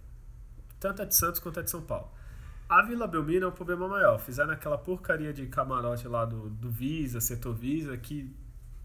[0.81, 2.11] tanto a de Santos quanto a de São Paulo.
[2.69, 4.19] A Vila Belmiro é um problema maior.
[4.19, 8.35] Fizeram aquela porcaria de camarote lá do, do Visa, setor Visa, que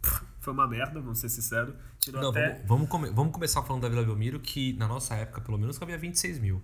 [0.01, 1.73] pff, foi uma merda, vamos ser sinceros.
[1.99, 2.49] Tirou Não, até...
[2.53, 5.79] vamos, vamos, come- vamos começar falando da Vila Belmiro, que na nossa época, pelo menos,
[5.79, 6.61] cabia 26 mil.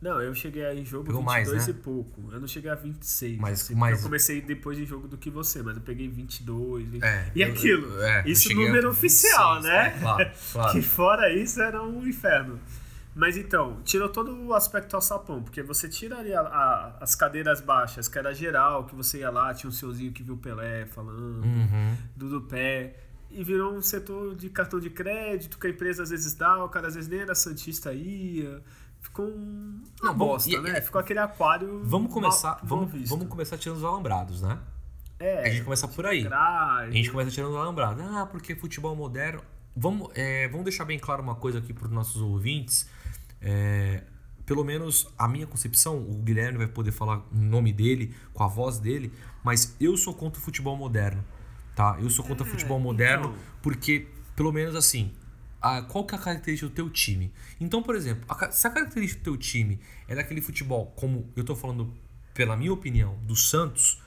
[0.00, 1.72] Não, eu cheguei aí em jogo Pegou 22 mais, né?
[1.72, 2.32] e pouco.
[2.32, 3.38] Eu não cheguei a 26.
[3.38, 6.88] Mas- assim, mas- Eu comecei depois em jogo do que você, mas eu peguei 22.
[6.88, 7.02] 20...
[7.04, 9.86] É, e eu- aquilo, é, eu isso cheguei a número oficial, 26, né?
[9.86, 10.72] é, claro, claro.
[10.72, 12.58] que fora isso era um inferno.
[13.14, 18.08] Mas então, tirou todo o aspecto alçapão, porque você tira ali a- as cadeiras baixas,
[18.08, 21.44] que era geral, que você ia lá, tinha um senhorzinho que viu o Pelé falando,
[21.44, 21.96] Uhum.
[22.16, 22.96] do do pé,
[23.30, 26.68] e virou um setor de cartão de crédito, que a empresa às vezes dá, o
[26.70, 28.62] cara às vezes nem era Santista ia.
[29.00, 30.78] Ficou um, uma Não, bosta, e- né?
[30.78, 31.82] e- Ficou aquele aquário.
[31.84, 33.10] Vamos começar, mal- mal vamos, visto.
[33.10, 34.58] vamos começar tirando os alambrados, né?
[35.18, 36.22] É, a gente começa por aí.
[36.22, 36.88] grade.
[36.88, 38.02] A gente começa tirando alambrada.
[38.20, 39.42] Ah, porque futebol moderno.
[39.74, 42.88] Vamos, é, vamos deixar bem claro uma coisa aqui para os nossos ouvintes.
[43.40, 44.02] É,
[44.44, 48.46] pelo menos a minha concepção, o Guilherme vai poder falar o nome dele, com a
[48.48, 51.24] voz dele, mas eu sou contra o futebol moderno.
[51.74, 51.96] Tá?
[52.00, 53.38] Eu sou contra o É, futebol moderno então.
[53.62, 55.10] porque, pelo menos assim,
[55.60, 57.32] a- qual que é a característica do teu time?
[57.58, 61.44] Então, por exemplo, a se a característica do teu time é daquele futebol, como eu
[61.44, 61.94] tô falando
[62.34, 64.01] pela minha opinião, do Santos,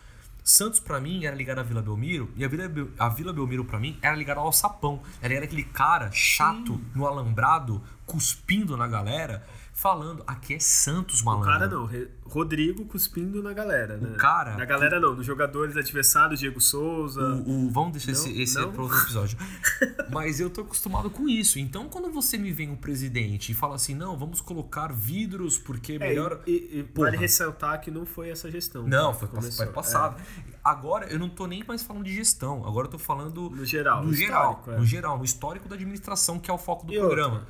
[0.47, 3.65] Santos pra mim era ligado à Vila Belmiro e a Vila, Bel- a Vila Belmiro
[3.65, 5.01] pra mim era ligada ao Sapão.
[5.19, 9.43] Ela era aquele cara chato no alambrado, cuspindo na galera,
[9.77, 11.49] falando aqui é Santos, O malandro.
[11.51, 11.89] cara não,
[12.25, 14.15] Rodrigo cuspindo na galera, né?
[14.17, 17.21] cara- Na galera não, nos jogadores adversários, Diego Souza.
[17.21, 18.71] O, o- vamos deixar Não, esse, esse não.
[18.71, 19.37] para outro episódio.
[20.09, 21.59] Mas eu tô acostumado com isso.
[21.59, 25.91] Então, quando você me vem um presidente e fala assim, não, vamos colocar vidros porque
[25.93, 26.41] é É, melhor.
[26.47, 28.87] e, e- vale ressaltar que não foi essa gestão.
[28.87, 30.15] Não, que foi, foi passado.
[30.63, 32.65] Agora eu não tô nem mais falando de gestão.
[32.65, 34.01] Agora eu tô falando É, no geral.
[34.03, 34.77] no no geral, é.
[34.77, 37.47] no geral, no histórico da administração, que é o foco do E outra, programa.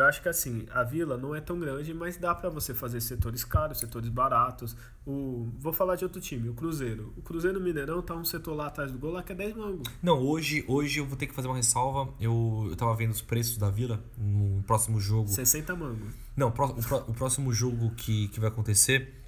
[0.00, 3.02] Eu acho que assim, a vila não é tão grande, mas dá pra você fazer
[3.02, 4.74] setores caros, setores baratos.
[5.06, 7.12] O, vou falar de outro time, o Cruzeiro.
[7.18, 9.88] O Cruzeiro Mineirão tá um setor lá atrás do gol lá que é 10 mangos.
[10.02, 12.12] Não, hoje, hoje eu vou ter que fazer uma ressalva.
[12.18, 15.28] Eu, eu tava vendo os preços da Vila no próximo jogo.
[15.28, 16.14] 60 mangos.
[16.34, 19.22] Não, o, o pró- o próximo jogo que, que vai acontecer,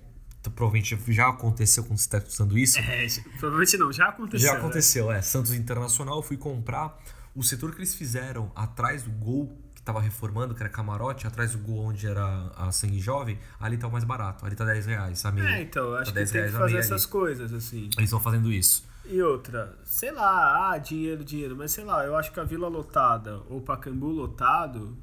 [0.55, 2.79] provavelmente já aconteceu quando você está usando isso.
[2.79, 3.07] É,
[3.39, 4.49] provavelmente não, já aconteceu.
[4.49, 4.59] já né?
[4.61, 5.21] aconteceu, é.
[5.21, 6.99] Santos Internacional, eu fui comprar
[7.35, 11.53] o setor que eles fizeram atrás do gol que tava reformando, que era camarote, atrás
[11.53, 14.87] do gol onde era a sangue jovem, ali tá o mais barato, ali tá 10
[14.87, 15.57] reais, a meia.
[15.57, 17.11] É, então, acho Tá que 10 tem que fazer essas ali.
[17.11, 17.85] coisas, assim.
[17.97, 18.85] Eles estão fazendo isso.
[19.05, 22.69] E outra, sei lá, ah, dinheiro, dinheiro, mas sei lá, eu acho que a Vila
[22.69, 24.97] lotada ou Pacaembu lotado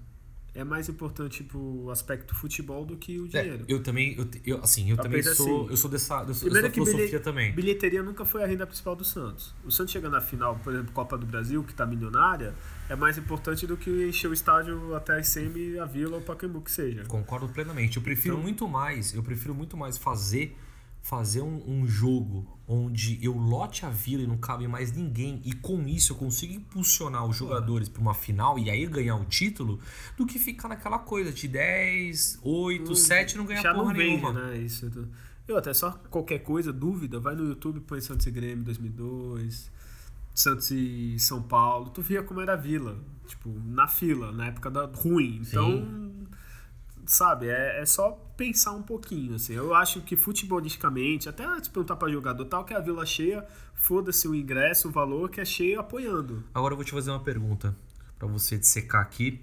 [0.56, 3.66] é mais importante pro aspecto futebol do que o É, dinheiro.
[3.68, 5.32] eu também, eu, eu, assim, eu Só também sou,
[5.64, 7.52] assim, eu sou dessa, eu sou dessa que filosofia bilhe- também.
[7.54, 9.54] bilheteria nunca foi a renda principal do Santos.
[9.66, 12.56] O Santos chegando na final, por exemplo, Copa do Brasil, que tá milionária,
[12.90, 16.26] é mais importante do que encher o estádio até a ICM, a Vila ou o
[16.26, 17.06] Pacaembu que seja.
[17.06, 17.98] Concordo plenamente.
[17.98, 20.56] Eu prefiro Então- muito mais, eu prefiro muito mais fazer
[21.02, 25.54] fazer um, um jogo onde eu lote a vila e não cabe mais ninguém e
[25.54, 29.80] com isso eu consigo impulsionar os jogadores para uma final e aí ganhar o título
[30.18, 33.94] do que ficar naquela coisa de 10, 8, 7 e não ganhar Já porra não
[33.94, 34.34] nenhuma.
[34.34, 34.58] né?
[34.58, 34.90] Isso.
[34.92, 35.08] tu-
[35.48, 39.72] E outra, é só qualquer coisa, dúvida, vai no YouTube, põe Santos e Grêmio 2002,
[40.40, 41.90] Santos e São Paulo.
[41.90, 42.98] Tu via como era a Vila,
[43.28, 45.42] tipo, na fila, na época da ruim.
[45.42, 46.28] Então,
[47.06, 49.54] sabe, é, é só pensar um pouquinho, assim.
[49.54, 53.46] Eu acho que futebolisticamente, até se perguntar pra jogador tal, que é a Vila cheia,
[53.76, 56.44] foda-se o ingresso, o valor, que é cheio apoiando.
[56.54, 57.76] Agora eu vou te fazer uma pergunta
[58.18, 59.42] para você dissecar aqui.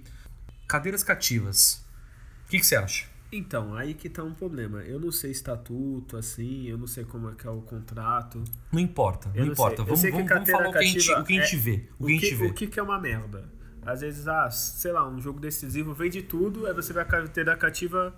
[0.67, 1.85] Cadeiras cativas.
[2.47, 3.16] O que, que você acha?
[3.33, 4.81] Então, aí que tá um problema.
[4.83, 8.43] Eu não sei estatuto, assim, eu não sei como é que é o contrato.
[8.73, 9.83] Não importa, Eu não importa.
[9.83, 11.89] Vamos, vamos, vamos falar o que a gente, o que a gente é- vê.
[11.99, 12.47] O, O que vê.
[12.47, 13.45] o que que é uma merda?
[13.83, 17.57] Às vezes, ah, sei lá, um jogo decisivo vende tudo, aí você vai a carteira
[17.57, 18.15] cativa,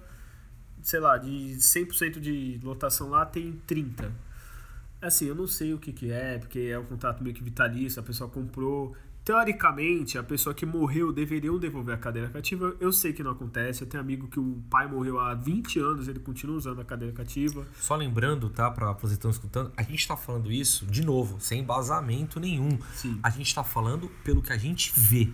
[0.83, 4.11] sei lá, de 100% de lotação lá, tem 30.
[5.01, 8.01] Assim, eu não sei o que que é, porque é um contrato meio que vitalício,
[8.01, 8.97] a pessoa comprou.
[9.29, 12.75] Teoricamente, a pessoa que morreu deveria devolver a cadeira cativa.
[12.81, 13.83] Eu sei que não acontece.
[13.83, 17.15] Eu tenho amigo que o pai morreu há 20 anos, ele continua usando a cadeira
[17.15, 17.67] cativa.
[17.79, 21.39] Só lembrando, tá, para vocês que estão escutando, a gente tá falando isso, de novo,
[21.41, 22.79] sem embasamento nenhum.
[22.95, 23.21] Sim.
[23.23, 25.31] A gente tá falando pelo que a gente vê.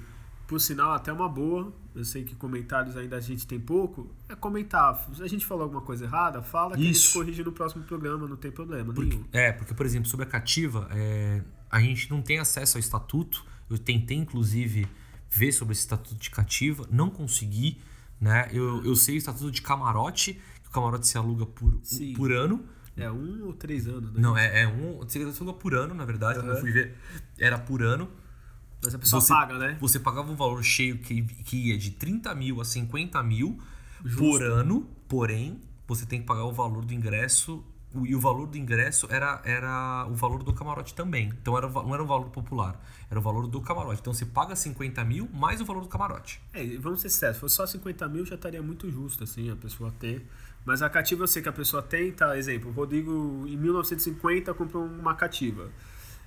[0.48, 1.72] Por sinal, até uma boa.
[1.94, 4.10] Eu sei que comentários ainda a gente tem pouco.
[4.28, 5.08] É comentar.
[5.14, 7.12] Se a gente falou alguma coisa errada, fala que a gente Isso.
[7.16, 9.24] corrige no próximo programa, não tem problema Porque- nenhum.
[9.32, 13.53] é, porque, por exemplo, sobre a cativa, é, a gente não tem acesso ao estatuto.
[13.74, 14.86] Eu tentei, inclusive,
[15.30, 17.78] ver sobre esse estatuto de cativa, não consegui.
[18.20, 18.48] Né?
[18.52, 22.12] Eu, eu sei o estatuto de camarote, que o camarote se aluga por, Sim.
[22.14, 22.64] por ano.
[22.96, 24.20] É um ou três anos, né?
[24.20, 25.06] Não, é, é um.
[25.08, 26.96] Se aluga por ano, na verdade, quando eu fui ver,
[27.38, 28.08] era por ano.
[28.82, 29.76] Mas a pessoa Você- paga, né?
[29.80, 33.58] Você pagava um valor cheio que, que ia de 30 mil a 50 mil
[34.04, 34.18] Justo.
[34.22, 37.64] por ano, porém, você tem que pagar o valor do ingresso.
[38.02, 41.32] E o valor do ingresso era, era o valor do camarote também.
[41.40, 44.00] Então era, não era o valor popular, era o valor do camarote.
[44.00, 46.40] Então você paga 50 mil mais o valor do camarote.
[46.52, 49.56] É, vamos ser sérios, se fosse só 50 mil já estaria muito justo, assim, a
[49.56, 50.26] pessoa ter.
[50.64, 52.36] Mas a cativa eu sei que a pessoa tem, tá?
[52.36, 55.70] Exemplo, o Rodrigo em 1950 comprou uma cativa.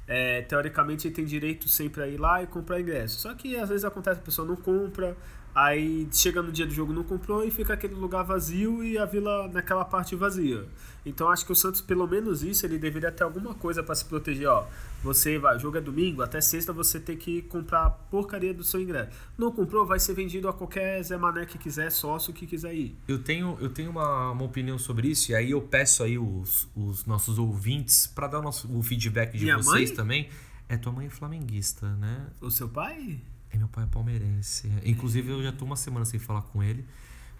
[0.07, 3.19] É, teoricamente ele tem direito sempre a ir lá e comprar ingresso.
[3.19, 5.17] Só que às vezes acontece, a pessoa não compra,
[5.57, 9.05] Aí chega no dia do jogo não comprou e fica aquele lugar vazio e a
[9.05, 10.67] vila naquela parte vazia.
[11.03, 14.05] Então acho que o Santos, pelo menos isso, ele deveria ter alguma coisa para se
[14.05, 14.47] proteger.
[14.47, 14.67] Ó,
[15.01, 18.63] você vai, o jogo é domingo, até sexta você tem que comprar a porcaria do
[18.63, 19.09] seu ingresso.
[19.35, 22.95] Não comprou, vai ser vendido a qualquer Zé Mané que quiser, sócio que quiser ir.
[23.07, 26.67] Eu tenho, eu tenho uma, uma opinião sobre isso, e aí eu peço aí os,
[26.75, 29.97] os nossos ouvintes para dar o, nosso, o feedback de Minha vocês mãe?
[29.97, 30.29] também.
[30.69, 32.27] É tua mãe é flamenguista, né?
[32.39, 33.19] O seu pai?
[33.53, 34.71] E meu pai é palmeirense.
[34.83, 36.85] Inclusive, eu já tô uma semana sem falar com ele.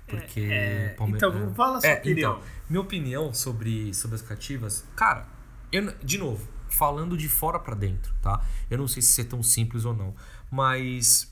[0.08, 0.40] Porque.
[0.52, 1.54] É, Palme- então, é.
[1.54, 2.38] fala a sua É, opinião.
[2.38, 4.86] Então, minha opinião sobre, sobre as cativas.
[4.96, 5.28] Cara,
[5.72, 8.42] eu, de novo, falando de fora pra dentro, tá?
[8.70, 10.16] Eu não sei se isso é tão simples ou não.
[10.50, 11.32] Mas.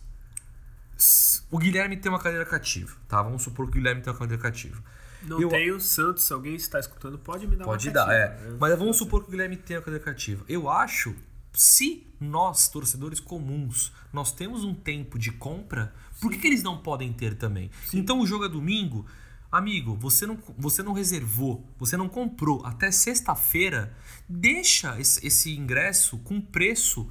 [1.51, 3.21] O Guilherme tem uma cadeira cativa, tá?
[3.21, 4.81] Vamos supor que o Guilherme tem uma cadeira cativa.
[5.23, 8.45] Não Eu- tenho Santos, se alguém está escutando, pode me dar Pode uma dar, cativa,
[8.45, 8.49] é.
[8.51, 8.57] né?
[8.59, 10.45] Mas vamos supor que o Guilherme tenha a cadeira cativa.
[10.47, 11.13] Eu acho,
[11.55, 16.77] se nós, torcedores comuns, nós temos um tempo de compra, por que, que eles não
[16.77, 17.69] podem ter também?
[17.93, 19.05] Então o jogo é domingo.
[19.51, 23.95] Amigo, você não, você não reservou, você não comprou até sexta-feira,
[24.27, 27.09] deixa esse, esse ingresso com preço,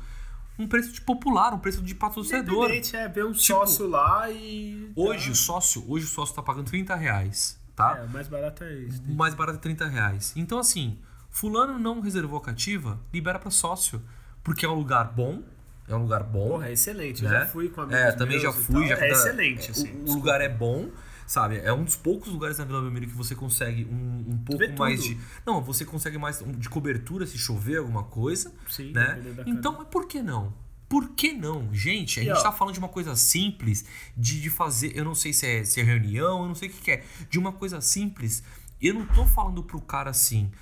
[0.59, 2.71] um preço de popular, um preço de patrocinador.
[2.71, 4.93] É ver um Tipo, sócio lá e.
[4.95, 5.33] Hoje tá.
[5.33, 7.99] o sócio, hoje o sócio tá pagando 30 reais, tá?
[7.99, 9.03] É, o mais barato é isso.
[9.09, 10.33] O mais barato é 30 reais.
[10.37, 10.99] Então, assim,
[11.31, 14.03] fulano não reservou a cativa, libera pra sócio.
[14.45, 15.43] Porque é um lugar bom,
[15.89, 16.51] é um lugar bom.
[16.51, 17.25] Porra, é excelente.
[17.25, 17.41] Eu né?
[17.41, 18.87] já fui com amigos É, também já fui.
[18.87, 19.83] Já é excelente, o- assim.
[19.83, 20.13] o, desculpa.
[20.13, 20.91] lugar é bom,
[21.27, 21.59] sabe?
[21.59, 25.03] É um dos poucos lugares na Vila Belmiro que você consegue um, um pouco mais
[25.03, 25.19] de.
[25.47, 28.53] Não, você consegue mais de cobertura se chover alguma coisa.
[28.69, 29.19] Sim, né?
[29.47, 30.53] Então, mas por que não?
[30.87, 31.73] Por que não?
[31.73, 33.85] Gente, a E, gente ó, tá falando de uma coisa simples,
[34.17, 36.73] de, de fazer, eu não sei se é, se é reunião, eu não sei o
[36.73, 38.43] que, que é, de uma coisa simples.
[38.81, 40.53] Eu não tô falando pro cara assim,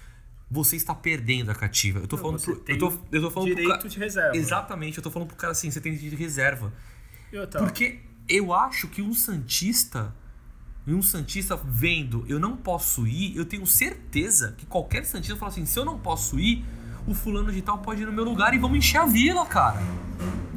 [0.53, 2.01] você está perdendo a cativa.
[2.01, 2.63] Eu tô Não, falando pro.
[2.69, 3.89] Eu tô, eu tô falando pro direito cara.
[3.89, 4.37] de reserva.
[4.37, 6.73] Exatamente, eu tô falando pro cara assim, você tem direito de reserva.
[7.33, 10.15] E outra, Porque eu acho que um Santista,
[10.87, 15.51] e um Santista vendo eu não posso ir, eu tenho certeza que qualquer Santista fala
[15.51, 16.63] assim: se eu não posso ir,
[17.07, 19.81] o fulano de tal pode ir no meu lugar e vamos encher a vila, cara.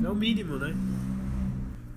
[0.03, 0.75] é o mínimo, né?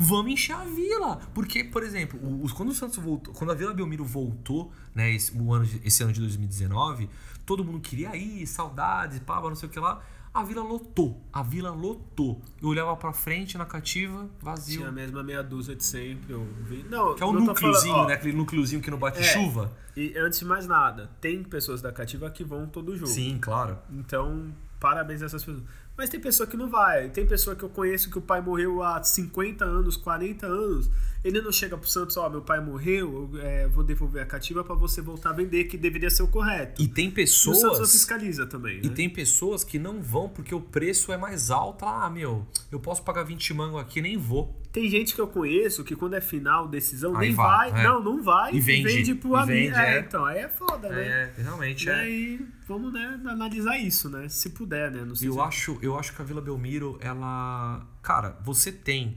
[0.01, 1.17] Vamos encher a vila.
[1.35, 5.37] Porque, por exemplo, os- quando o Santos voltou, quando a Vila Belmiro voltou, né, esse,
[5.37, 7.11] o ano, esse ano de 2019,
[7.49, 10.03] todo mundo queria ir, saudades, pá, não sei o que lá.
[10.35, 11.19] A vila lotou.
[11.33, 12.41] A vila lotou.
[12.63, 14.77] Eu olhava pra frente na cativa, vazio.
[14.77, 16.35] Tinha a mesma meia dúzia de sempre.
[16.35, 16.85] Eu vi.
[16.91, 18.15] Não, Que é o não núcleozinho, falando- ó, né?
[18.15, 19.23] Aquele núcleozinho que não bate É.
[19.23, 19.73] chuva.
[19.97, 23.11] E antes de mais nada, tem pessoas da cativa que vão todo jogo.
[23.11, 23.79] Sim, claro.
[23.91, 25.65] Então, parabéns a essas pessoas.
[25.99, 27.09] Mas tem pessoa que não vai.
[27.09, 30.89] Tem pessoa que eu conheço que o pai morreu há 50 anos, 40 anos.
[31.25, 34.63] Ele não chega pro Santos, ó, meu pai morreu, eu é, vou devolver a cativa
[34.63, 36.81] pra você voltar a vender, que deveria ser o correto.
[36.81, 37.93] E tem E o Santos pessoas.
[37.93, 38.79] fiscaliza também.
[38.85, 38.95] E né?
[38.95, 41.85] tem pessoas que não vão porque o preço é mais alto.
[41.85, 44.57] Ah, meu, eu posso pagar 20 mango aqui, nem vou.
[44.79, 47.81] Tem gente que eu conheço que quando é final, decisão, Aí nem vai, vai.
[47.81, 47.85] é.
[47.85, 48.55] Não, não vai.
[48.55, 49.47] E vende, pro e amigo.
[49.75, 50.01] vende, é, é.
[50.01, 51.33] então, aí é foda, né?
[51.37, 51.95] É, realmente E é.
[51.95, 54.29] aí, vamos né, analisar isso, né?
[54.29, 55.01] Se puder, né?
[55.01, 57.85] Eu se- acho, eu acho que a Vila Belmiro, ela.
[58.03, 59.17] Cara, você tem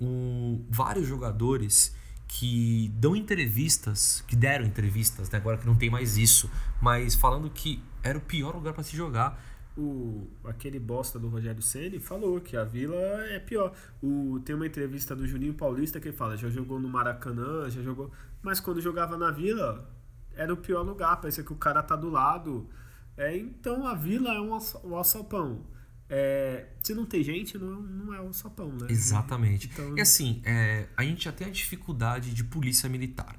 [0.00, 1.94] um, vários jogadores
[2.26, 5.36] que dão entrevistas, que deram entrevistas, né?
[5.38, 8.96] agora que não tem mais isso, mas falando que era o pior lugar pra se
[8.96, 9.38] jogar.
[9.76, 12.96] O, aquele bosta do Rogério Ceni falou que a Vila
[13.28, 13.74] é pior.
[14.02, 17.82] O, tem uma entrevista do Juninho Paulista que ele fala, já jogou no Maracanã, já
[17.82, 18.10] jogou.
[18.42, 19.88] Mas quando jogava na Vila,
[20.34, 22.68] era o pior lugar, parecia que o cara tá do lado.
[23.16, 25.64] É, então a Vila é um, um alçapão.
[26.08, 28.86] É, se não tem gente, não, não é um alçapão, né?
[28.88, 29.68] Exatamente.
[29.72, 33.36] Então- E assim, é, a gente já tem a dificuldade de polícia militar.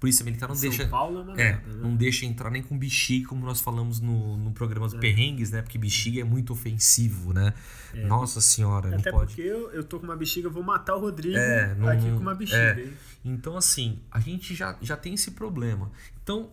[0.00, 0.86] Polícia militar não São deixa.
[0.86, 1.62] Paulo é uma É, né?
[1.80, 5.60] não deixa entrar nem com bexiga, como nós falamos no, no programa dos perrengues, né?
[5.60, 7.52] Porque bexiga é muito ofensivo, né?
[8.06, 9.34] Nossa senhora, não Até pode.
[9.34, 12.04] porque eu, eu tô com uma bexiga, eu vou matar o Rodrigo É, não- aqui
[12.10, 12.58] com uma bexiga.
[12.80, 12.92] é.
[13.24, 15.90] Então, assim, a gente já, já tem esse problema.
[16.22, 16.50] Então,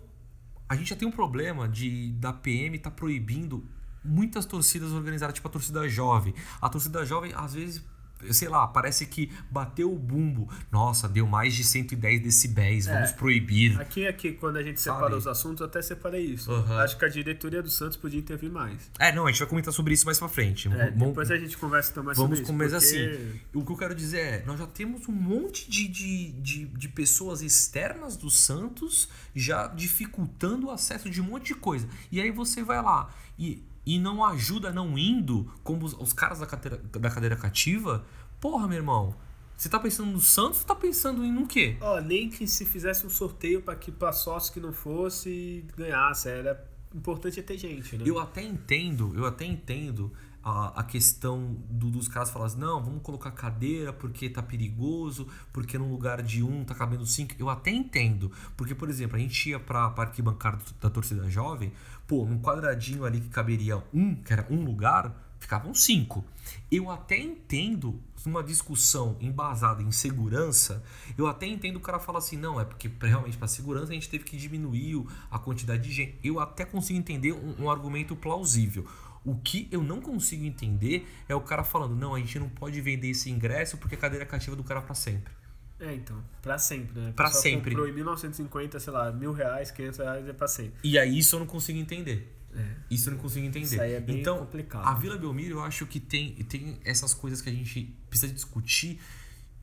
[0.68, 3.64] a gente já tem um problema de da PM tá proibindo
[4.04, 6.34] muitas torcidas organizadas, tipo a torcida jovem.
[6.60, 7.84] A torcida jovem, às vezes,
[8.34, 10.50] sei lá, parece que bateu o bumbo.
[10.72, 13.14] Nossa, deu mais de 110 decibéis, vamos É.
[13.14, 13.80] proibir.
[13.80, 14.98] Aqui, aqui, quando a gente Sabe?
[14.98, 16.52] separa os assuntos, eu até separei isso.
[16.52, 16.80] Aham.
[16.82, 18.90] Acho que a diretoria do Santos podia intervir mais.
[19.00, 20.68] É, não, a gente vai comentar sobre isso mais pra frente.
[20.68, 22.52] É, Vamos- depois a gente conversa então mais Vamos sobre isso.
[22.52, 23.40] começar porque- assim.
[23.54, 26.88] O que eu quero dizer é, nós já temos um monte de, de, de, de
[26.90, 31.88] pessoas externas do Santos já dificultando o acesso de um monte de coisa.
[32.12, 36.40] E aí você vai lá e, e não ajuda não indo, como os, os caras
[36.40, 38.04] da cadeira, da cadeira cativa.
[38.42, 39.16] Porra, meu irmão,
[39.56, 41.78] você tá pensando no Santos ou tá pensando em no quê?
[41.82, 46.30] Ó, nem que se fizesse um sorteio para que pra sócio que não fosse ganhasse.
[46.30, 48.04] Era importante é ter gente, né?
[48.08, 50.12] Eu até entendo, eu até entendo
[50.44, 55.28] a, a questão do- dos caras falarem assim, não, vamos colocar cadeira porque tá perigoso,
[55.52, 57.34] porque num lugar de um tá cabendo cinco.
[57.40, 58.32] Eu até entendo.
[58.56, 61.74] Porque, por exemplo, a gente ia pra, pra arquibancada da torcida jovem,
[62.08, 66.24] pô, num quadradinho ali que caberia um, que era um lugar, ficavam cinco.
[66.72, 70.84] Eu até entendo uma discussão embasada em segurança,
[71.16, 74.10] eu até entendo o cara falar assim, não, é porque realmente para segurança a gente
[74.10, 76.18] teve que diminuir a quantidade de gente.
[76.24, 78.88] Eu até consigo entender um, um argumento plausível.
[79.24, 82.80] O que eu não consigo entender é o cara falando, não, a gente não pode
[82.82, 85.34] vender esse ingresso porque a cadeira cativa do cara para sempre.
[85.80, 87.14] É, então, pra sempre, né?
[87.16, 87.72] Pra sempre.
[87.72, 90.80] comprou em 1950, sei lá, mil reais, 500 reais é pra sempre.
[90.84, 92.34] E aí isso eu não consigo entender.
[92.56, 92.76] É.
[92.90, 93.66] Isso eu não consigo entender.
[93.66, 94.88] Isso aí é bem então, complicado.
[94.88, 99.02] a Vila Belmiro, eu acho que tem, tem essas coisas que a gente precisa discutir.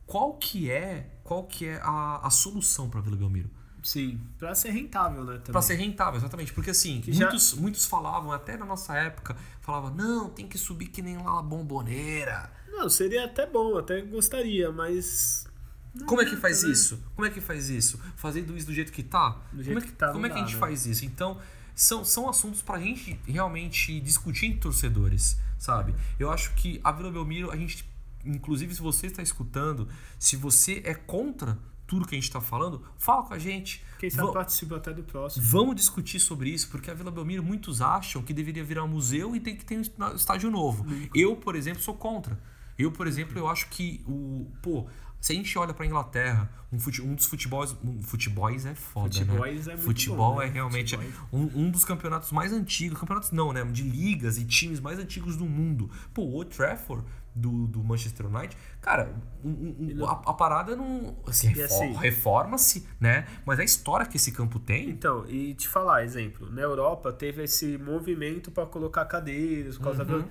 [0.05, 3.49] Qual que é, qual que é a, a solução para Vila Belmiro?
[3.83, 5.39] Sim, pra ser rentável, né?
[5.39, 6.53] Para ser rentável, exatamente.
[6.53, 10.59] Porque assim, Que já- muitos, muitos falavam, até na nossa época, falavam, não, tem que
[10.59, 12.53] subir que nem lá a bomboneira.
[12.69, 15.47] Não, seria até bom, até gostaria, mas.
[15.95, 16.71] Não Como é que faz né?
[16.71, 17.03] isso?
[17.15, 18.01] Como é que faz isso?
[18.17, 19.41] Fazendo isso do jeito que tá?
[19.53, 20.59] Do jeito como é que tá, Como é que a gente né?
[20.61, 21.05] faz isso?
[21.05, 21.39] Então,
[21.75, 25.95] são, são assuntos pra gente realmente discutir entre torcedores, sabe?
[26.19, 27.89] Eu acho que a Vila Belmiro, a gente,
[28.25, 32.83] inclusive se você está escutando, se você é contra tudo que a gente tá falando,
[32.97, 33.85] fala com a gente.
[33.99, 35.45] Quem sabe Va- participa até do próximo.
[35.45, 39.37] Vamos discutir sobre isso, porque a Vila Belmiro, muitos acham que deveria virar um museu
[39.37, 40.87] e tem que ter um estádio estádio novo.
[41.15, 42.39] Eu, por exemplo, sou contra.
[42.79, 44.51] Eu, por exemplo, eu acho que o.
[44.63, 44.87] Pô,
[45.23, 47.77] se a gente olha pra Inglaterra, um, fute- um dos futebols.
[47.83, 49.75] Um, futebols é foda, Futebols né?
[49.75, 50.47] é Futebol bom, né?
[50.47, 51.29] é realmente Futebols.
[51.33, 52.99] um, um dos campeonatos mais antigos.
[52.99, 53.65] Campeonatos não, né?
[53.65, 55.89] De ligas e times mais antigos do mundo.
[56.13, 57.05] Pô, o Trafford.
[57.35, 59.11] Do, do Manchester United, cara,
[59.43, 61.17] um- um- um- a, a parada não.
[61.27, 63.27] Assim, refor- assim- reforma-se, né?
[63.47, 64.91] Mas a história que esse campo tem.
[64.91, 70.03] Então, e te falar, exemplo, na Europa teve esse movimento pra colocar cadeiras, por causa
[70.05, 70.27] Uhum.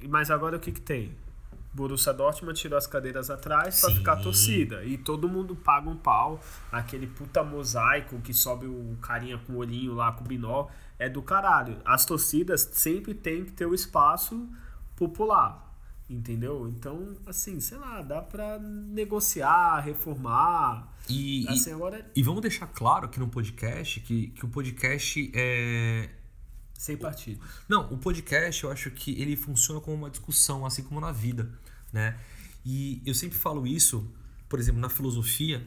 [0.00, 0.08] do...
[0.08, 1.12] mas agora o que que tem?
[1.76, 3.96] Borussia Dortmund tirou as cadeiras atrás pra Sim.
[3.96, 4.82] ficar a torcida.
[4.84, 6.40] E todo mundo paga um pau.
[6.72, 11.08] Aquele puta mosaico que sobe o carinha com o olhinho lá, com o binó, é
[11.08, 11.76] do caralho.
[11.84, 14.48] As torcidas sempre tem que ter o espaço
[14.96, 15.64] popular.
[16.08, 16.68] Entendeu?
[16.68, 20.88] Então, assim, sei lá, dá pra negociar, reformar.
[21.08, 25.30] E, e- Assim, agora E vamos deixar claro aqui no podcast que, que o podcast
[25.34, 26.08] é.
[26.74, 27.40] sem partido.
[27.68, 31.50] Não, o podcast eu acho que ele funciona como uma discussão, assim como na vida,
[31.96, 32.14] né?
[32.64, 34.06] E eu sempre falo isso,
[34.48, 35.66] por exemplo, na filosofia,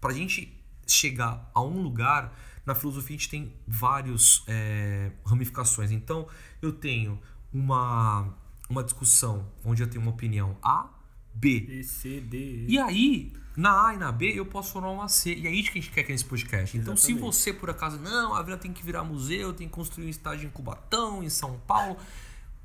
[0.00, 5.90] pra gente chegar a um lugar, na filosofia a gente tem vários é, ramificações.
[5.90, 6.26] Então,
[6.62, 7.20] eu tenho
[7.52, 8.34] uma,
[8.68, 10.88] uma discussão onde eu tenho uma opinião A,
[11.34, 12.66] B, B, C, D.
[12.66, 15.34] e aí, na A e na B, eu posso formar uma C.
[15.34, 16.76] E é isso que a gente quer aqui nesse podcast.
[16.78, 20.06] Então, se você, por acaso, não, a Vila tem que virar museu, tem que construir
[20.06, 21.98] um estádio em Cubatão, em São Paulo,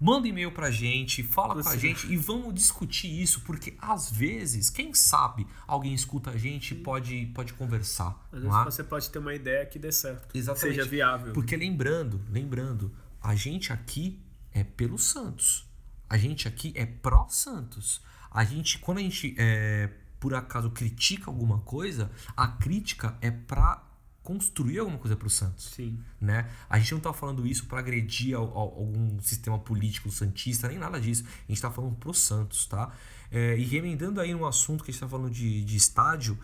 [0.03, 4.11] manda e-mail pra gente, fala com a Você- gente e vamos discutir isso, porque às
[4.11, 8.21] vezes, quem sabe, alguém escuta a gente e pode, pode conversar.
[8.29, 8.63] Às vezes é?
[8.65, 10.35] você pode ter uma ideia que dê certo.
[10.37, 10.75] Exatamente.
[10.75, 11.31] Seja viável.
[11.31, 14.19] Porque lembrando, lembrando, a gente aqui
[14.51, 15.65] é pelo Santos.
[16.09, 18.01] A gente aqui é pró Santos.
[18.29, 19.89] A gente, quando a gente é,
[20.19, 23.81] por acaso critica alguma coisa, a crítica é pra
[24.23, 25.99] construir alguma coisa pro Santos Sim.
[26.19, 26.49] né?
[26.69, 30.77] A gente não tá falando isso para agredir ao- ao- algum sistema político santista, nem
[30.77, 31.23] nada disso.
[31.47, 32.91] A gente tá falando pro Santos, tá?
[33.29, 36.37] É, e remendando aí no assunto que a gente tá falando de, de estádio,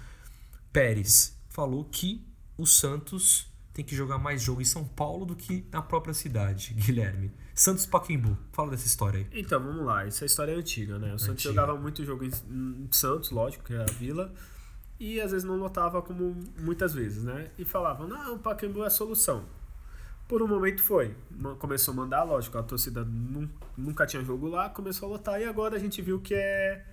[0.72, 2.24] Pérez falou que
[2.58, 6.74] o Santos tem que jogar mais jogo em São Paulo do que na própria cidade,
[6.78, 7.32] Guilherme.
[7.56, 9.40] Santos Pacaembu, fala dessa história aí.
[9.42, 10.06] Então, vamos lá.
[10.06, 11.14] Essa história é antiga, né?
[11.14, 11.54] O Santos Antiga.
[11.54, 14.34] jogava muito jogo em, em Santos, lógico, que é a vila.
[15.00, 17.50] E às vezes não lotava como muitas vezes, né?
[17.58, 19.46] E falavam, não, o Pacaembu é a solução.
[20.28, 21.16] Por um momento foi.
[21.58, 25.46] Começou a mandar, lógico, a torcida nun- nunca tinha jogo lá, começou a lotar e
[25.46, 26.86] agora a gente viu que é.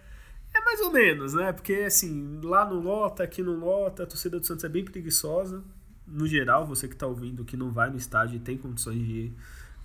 [0.55, 1.53] É mais ou menos, né?
[1.53, 5.63] Porque assim, lá não lota, aqui não lota, a torcida do Santos é bem preguiçosa.
[6.07, 9.13] No geral, você que tá ouvindo que não vai no estádio e tem condições de
[9.13, 9.37] ir,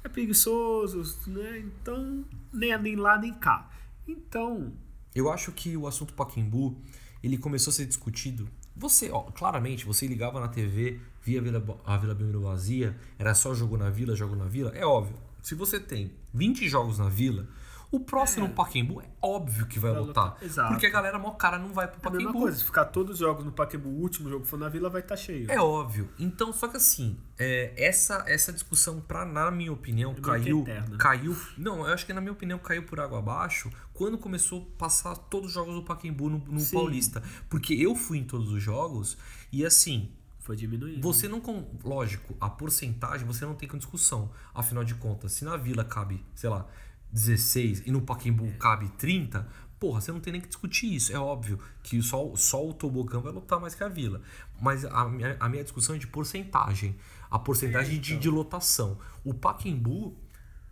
[0.04, 1.60] é preguiçoso, né?
[1.60, 3.70] Então, nem, nem lá nem cá.
[4.08, 4.72] Então,
[5.14, 6.78] Eu acho que o assunto Pacaembu,
[7.24, 8.48] ele começou a ser discutido.
[8.76, 13.34] Você, ó, claramente, você ligava na TV, via a Vila, a Vila Belmiro vazia, era
[13.34, 14.72] só jogo na Vila, jogo na Vila.
[14.76, 17.48] É óbvio, se você tem 20 jogos na Vila,
[17.92, 18.50] o próximo É.
[18.50, 20.38] Pacaembu é óbvio que vai Vai lotar.
[20.42, 20.70] exato.
[20.72, 23.16] Porque a galera, mó cara, não vai pro é a mesma coisa, se ficar todos
[23.16, 25.52] os jogos no Pacaembu, o último jogo for na Vila, vai estar cheio.
[25.52, 26.08] É óbvio.
[26.18, 30.66] Então, só que assim, é, essa, essa discussão, pra, na minha opinião, que caiu.
[30.98, 31.36] Caiu.
[31.58, 33.70] Não, eu acho que na minha opinião caiu por água abaixo
[34.02, 36.66] quando começou a passar todos os jogos do Pacaembu no, no.
[36.66, 37.22] Paulista.
[37.49, 39.16] Porque eu fui em todos os jogos
[39.52, 41.02] e assim, Foi diminuindo.
[41.02, 41.39] você não.
[41.39, 44.32] con- Lógico, a porcentagem você não tem com discussão.
[44.56, 46.66] Afinal de contas, se na vila cabe, sei lá,
[47.12, 49.47] 16 e no Pacaembu cabe 30,
[49.80, 51.12] porra, você não tem nem que discutir isso.
[51.14, 54.22] É óbvio que só, só o tobogã vai lotar mais que a Vila.
[54.60, 56.95] Mas a minha, a minha discussão é de porcentagem.
[57.30, 58.22] A porcentagem É, de, então.
[58.22, 58.97] de lotação.
[59.24, 60.16] O Pacaembu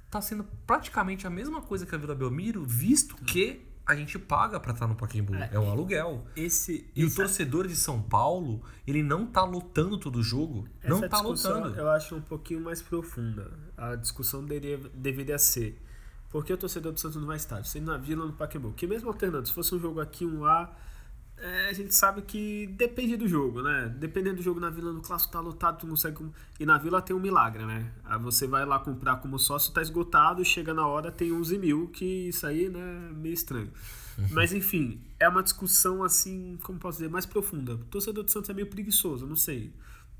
[0.10, 4.60] tá sendo praticamente a mesma coisa que a Vila Belmiro, visto que a gente paga
[4.60, 5.34] pra estar no Pacaembu.
[5.36, 6.24] É, É, um aluguel.
[6.36, 10.68] Esse, E o esse- torcedor de São Paulo, ele não tá lotando todo jogo.
[10.84, 11.76] não Essa tá discussão lotando.
[11.80, 13.52] eu acho um pouquinho mais profunda.
[13.76, 15.82] A discussão deveria, deveria ser
[16.30, 17.66] por que o torcedor do Santos não vai estádio?
[17.70, 18.74] Sendo na Vila ou no Pacaembu?
[18.74, 20.72] Que mesmo alternando, se fosse um jogo aqui, um lá,
[21.42, 23.94] é, a gente sabe que depende do jogo, né?
[23.98, 26.26] Dependendo do jogo na Vila, no Clássico tá lotado, tu não consegue...
[26.60, 27.92] E na Vila tem um milagre, né?
[28.04, 31.88] Aí você vai lá comprar como sócio, tá esgotado, chega na hora, tem 11 mil,
[31.88, 33.72] que isso aí, né, é meio estranho.
[34.32, 37.76] Mas enfim, é uma discussão assim, como posso dizer, mais profunda.
[37.76, 39.74] O torcedor do Santos é meio preguiçoso, não sei.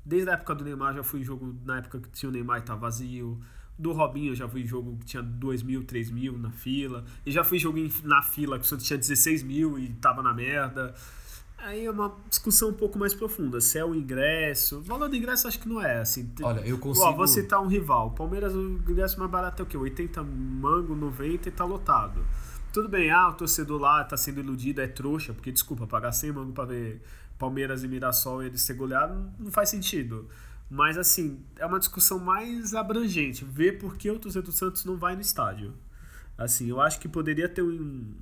[0.04, 2.60] Desde a época do Neymar, já fui em jogo na época que tinha o Neymar
[2.60, 3.38] e tava vazio.
[3.80, 7.04] Do Robinho, eu já fui jogo que tinha 2 mil, 3 mil na fila.
[7.24, 10.34] E já fui jogo na fila que o Santos tinha 16 mil e tava na
[10.34, 10.94] merda.
[11.56, 13.60] Aí é uma discussão um pouco mais profunda.
[13.60, 14.78] Se é o ingresso.
[14.78, 16.30] O valor do ingresso acho que não é assim.
[16.42, 17.14] Olha, eu Ó, consigo.
[17.14, 18.10] vou citar um rival.
[18.10, 19.76] Palmeiras, o ingresso mais barato é o quê?
[19.76, 22.22] 80 mango, 90 e tá lotado.
[22.72, 26.32] Tudo bem, ah, o torcedor lá tá sendo iludido, é trouxa, porque, desculpa, pagar 100
[26.32, 27.02] mango pra ver
[27.38, 30.28] Palmeiras e Mirassol e eles ser goleado não faz sentido.
[30.70, 33.44] Mas, assim, é uma discussão mais abrangente.
[33.44, 35.74] Ver por que o torcedor do Santos não vai no estádio.
[36.38, 38.14] Assim, eu acho que poderia ter um...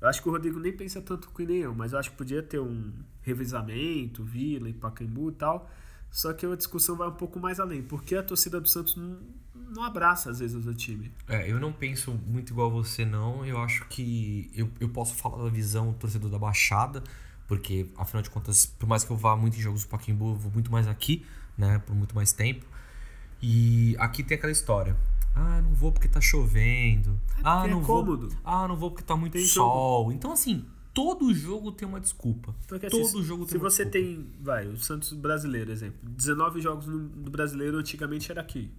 [0.00, 2.16] Eu acho que o Rodrigo nem pensa tanto que nem eu, mas eu acho que
[2.16, 2.90] podia ter um
[3.20, 5.70] revezamento, Vila e Pacaembu e tal.
[6.10, 7.82] Só que a discussão vai um pouco mais além.
[7.82, 9.18] Porque a torcida do Santos não,
[9.54, 11.12] não abraça, às vezes, o seu time.
[11.28, 13.44] É, eu não penso muito igual você, não.
[13.44, 17.04] Eu acho que eu, eu posso falar da visão torcedor da Baixada,
[17.46, 20.36] porque, afinal de contas, por mais que eu vá muito em jogos do Pacaembu, eu
[20.36, 21.26] vou muito mais aqui,
[21.60, 21.78] né?
[21.86, 22.66] Por muito mais tempo.
[23.42, 24.96] E aqui tem aquela história.
[25.34, 27.18] Ah, não vou porque tá chovendo.
[27.42, 28.04] ah, porque é não vou.
[28.04, 28.28] cômodo.
[28.44, 30.10] Ah, não vou porque tá muito Tem sol.
[30.12, 32.54] Então, assim, todo jogo tem uma desculpa.
[32.70, 33.90] Assim, todo jogo se tem uma você desculpa.
[33.90, 38.70] tem, vai, o Santos brasileiro, exemplo, 19 jogos no, do brasileiro antigamente era aqui.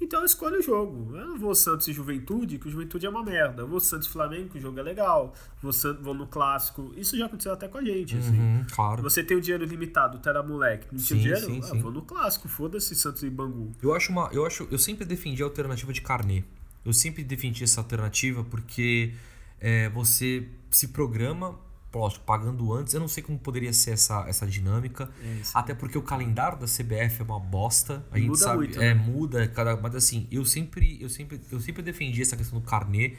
[0.00, 1.16] Então eu escolho o jogo.
[1.16, 3.62] Eu não vou Santos e Juventude, que o Juventude é uma merda.
[3.62, 5.32] Eu vou Santos e Flamengo, que o jogo é legal.
[5.62, 6.92] Vou, San- vou no clássico.
[6.96, 8.38] Isso já aconteceu até com a gente, assim.
[8.38, 9.02] Uhum, claro.
[9.02, 11.46] Você tem o dinheiro limitado, tu era moleque, não tinha dinheiro?
[11.46, 11.80] sim, ah, sim.
[11.80, 13.72] vou no clássico, foda-se Santos e Bangu.
[13.82, 14.28] Eu acho uma.
[14.32, 14.68] Eu acho.
[14.70, 16.44] Eu sempre defendi a alternativa de carnê.
[16.84, 19.12] Eu sempre defendi essa alternativa porque
[19.58, 21.58] é, você se programa,
[21.94, 22.94] lógico, pagando antes.
[22.94, 25.10] Eu não sei como poderia ser essa, essa dinâmica.
[25.22, 25.40] É.
[25.54, 28.04] Até porque o calendário da CBF é uma bosta.
[28.10, 28.58] A gente Muda sabe.
[28.58, 28.94] muito, é, né?
[28.94, 29.76] muda cada.
[29.76, 33.16] Mas assim, eu sempre, eu sempre, eu sempre defendi essa questão do carnê.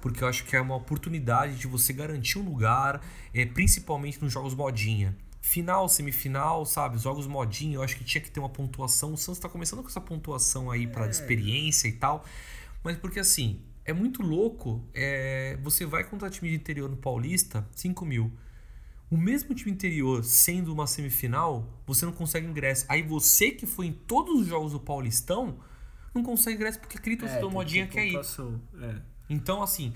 [0.00, 3.02] Porque eu acho que é uma oportunidade de você garantir um lugar,
[3.34, 5.14] é, principalmente nos jogos modinha.
[5.42, 6.96] Final, semifinal, sabe?
[6.96, 9.14] Os Jogos modinha, eu acho que tinha que ter uma pontuação.
[9.14, 12.24] O Santos tá começando com essa pontuação aí pra experiência e tal.
[12.84, 14.88] Mas porque assim, é muito louco.
[14.94, 18.32] é, você vai contra time de interior no Paulista, 5 mil.
[19.10, 22.86] O mesmo time interior sendo uma semifinal, você não consegue ingresso.
[22.88, 25.58] Aí você que foi em todos os jogos do Paulistão,
[26.14, 28.20] não consegue ingresso porque aquele torcedor tem modinha ter quer ir.
[28.80, 29.02] É.
[29.28, 29.92] Então, assim,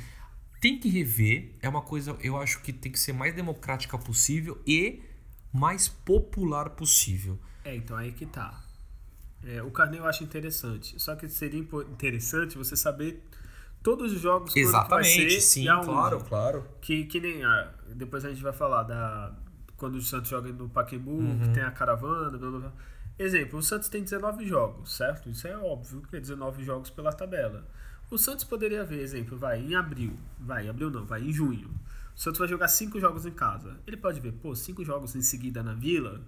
[0.60, 1.56] tem que rever.
[1.62, 5.02] É uma coisa, eu acho que tem que ser mais democrática possível e
[5.52, 7.38] mais popular possível.
[7.64, 8.64] É, então aí que tá.
[9.44, 11.00] É, o carnê eu acho interessante.
[11.00, 13.22] Só que seria interessante você saber
[13.84, 16.64] todos os jogos quando que vai Exatamente, ser sim, claro, claro.
[16.80, 19.32] Que, que nem a, depois a gente vai falar da
[19.76, 21.38] quando o Santos joga no Pacaembu, Uhum.
[21.40, 22.72] que tem a caravana, blá, blá, blá.
[23.18, 25.28] Exemplo, o Santos tem 19 jogos, certo?
[25.28, 27.64] Isso é óbvio, que é 19 jogos pela tabela.
[28.10, 31.68] O Santos poderia ver, exemplo, vai em abril, vai em abril não, vai em junho.
[32.14, 33.76] O Santos vai jogar cinco jogos em casa.
[33.86, 36.20] Ele pode ver, pô, cinco jogos em seguida na Vila,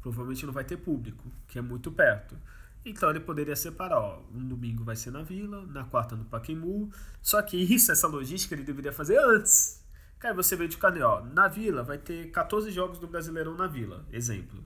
[0.00, 2.36] provavelmente não vai ter público, que é muito perto.
[2.84, 6.90] Então ele poderia separar, ó, um domingo vai ser na Vila, na quarta no Pacaembu.
[7.20, 9.80] Só que isso, essa logística, ele deveria fazer antes.
[10.18, 13.66] Cara, você vê de carne, ó, na Vila vai ter 14 jogos do Brasileirão na
[13.66, 14.64] Vila, exemplo.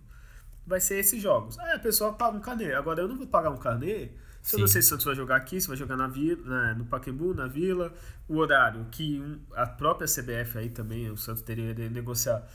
[0.66, 1.58] Vai ser esses jogos.
[1.58, 2.72] Aí a pessoa paga um carnê.
[2.74, 4.10] Agora eu não vou pagar um carnê
[4.42, 6.42] se eu não sei se o Santos vai jogar aqui, se vai jogar na Vila,
[6.44, 7.92] na- no Pacaembu, na Vila,
[8.28, 12.46] o horário que um- a própria CBF aí também, o Santos teria de negociar.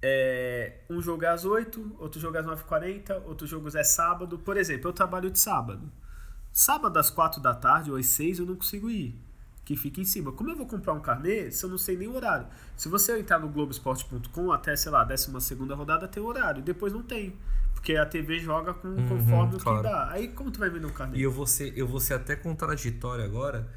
[0.00, 4.38] É, um jogo é às 8, outro jogo é às 9h40, outro jogo é sábado.
[4.38, 5.90] Por exemplo, eu trabalho de sábado.
[6.52, 9.20] Sábado às 4 da tarde ou às 6 eu não consigo ir.
[9.64, 10.32] Que fica em cima.
[10.32, 12.46] Como eu vou comprar um carnê se eu não sei nem o horário?
[12.74, 16.62] Se você entrar no Globoesporte.com, até, sei lá, a 12 rodada tem horário.
[16.62, 17.36] Depois não tem.
[17.74, 19.78] Porque a TV joga com, conforme o claro.
[19.78, 20.10] que dá.
[20.10, 21.18] Aí como tu vai vender um carnê?
[21.18, 23.68] E eu vou ser, eu vou ser até contraditório agora,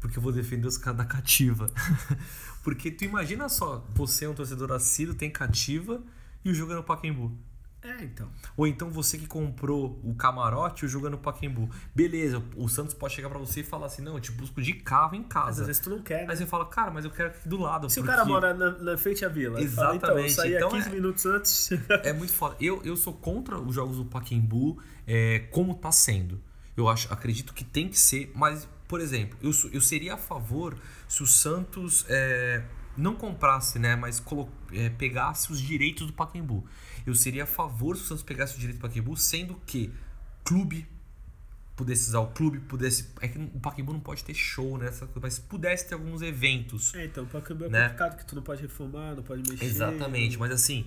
[0.00, 1.66] porque eu vou defender os caras da cativa.
[2.62, 6.02] porque tu imagina só, você é um torcedor assíduo, tem cativa
[6.44, 7.36] e o jogo é no Pacaembu.
[7.80, 8.28] É, então.
[8.56, 11.70] Ou então você que comprou o camarote e jogando Pacaembu.
[11.94, 14.72] Beleza, o Santos pode chegar pra você e falar assim: não, eu te busco de
[14.74, 15.60] carro em Mas casa.
[15.62, 16.32] às vezes tu não quer, né?
[16.32, 17.88] Aí você fala, cara, mas eu quero aqui do lado.
[17.88, 20.56] Se o porque cara mora na, na frente à vila, ele fala, então, eu Exatamente,
[20.56, 21.70] então 15 é- minutos antes.
[22.02, 22.56] É muito foda.
[22.60, 26.42] Eu, eu sou contra os jogos do Pacaembu é, como tá sendo.
[26.76, 30.76] Eu acho, acredito que tem que ser, mas, por exemplo, eu, eu seria a favor
[31.06, 32.64] se o Santos é,
[32.96, 36.66] não comprasse, né, mas colo- é, pegasse os direitos do Pacaembu.
[37.06, 39.92] Eu seria a favor se o Santos pegasse os direitos do Pacaembu, sendo que
[40.44, 40.86] clube
[41.76, 43.08] pudesse usar o clube, pudesse.
[43.20, 44.88] É que o Pacaembu não pode ter show, né?
[44.88, 46.92] essa coisa, mas pudesse ter alguns eventos.
[46.94, 47.82] É, então, pra câmbio é Né?
[47.84, 49.64] complicado, que tu não pode reformar, não pode mexer.
[49.64, 50.86] Exatamente, mas assim.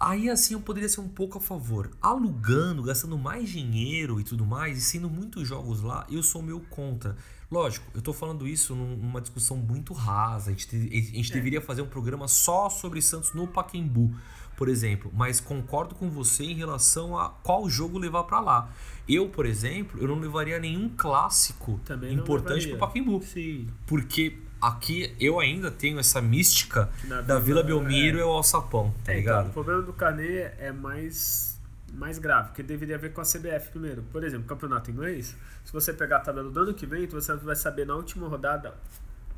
[0.00, 1.90] Aí assim eu poderia ser um pouco a favor.
[2.00, 6.60] Alugando, gastando mais dinheiro e tudo mais, e sendo muitos jogos lá, eu sou meio
[6.70, 7.16] contra.
[7.50, 10.50] Lógico, eu tô falando isso num- numa discussão muito rasa.
[10.50, 14.14] A gente, te- a gente deveria fazer um programa só sobre Santos no Pacaembu,
[14.56, 15.10] por exemplo.
[15.14, 18.70] Mas concordo com você em relação a qual jogo levar pra lá.
[19.08, 23.20] Eu, por exemplo, eu não levaria nenhum clássico Também importante pro Pacaembu.
[23.22, 23.66] Sim.
[23.86, 28.20] Porque aqui eu ainda tenho essa mística Que na da Vila Vila, Belmiro é.
[28.22, 29.48] é o Alçapão, tá É, então, ligado?
[29.48, 31.58] o problema do Carnê é mais,
[31.94, 34.02] mais grave, porque deveria ver com a CBF primeiro.
[34.12, 37.56] Por exemplo, campeonato inglês, se você pegar a tabela do ano que vem, você vai
[37.56, 38.74] saber na última rodada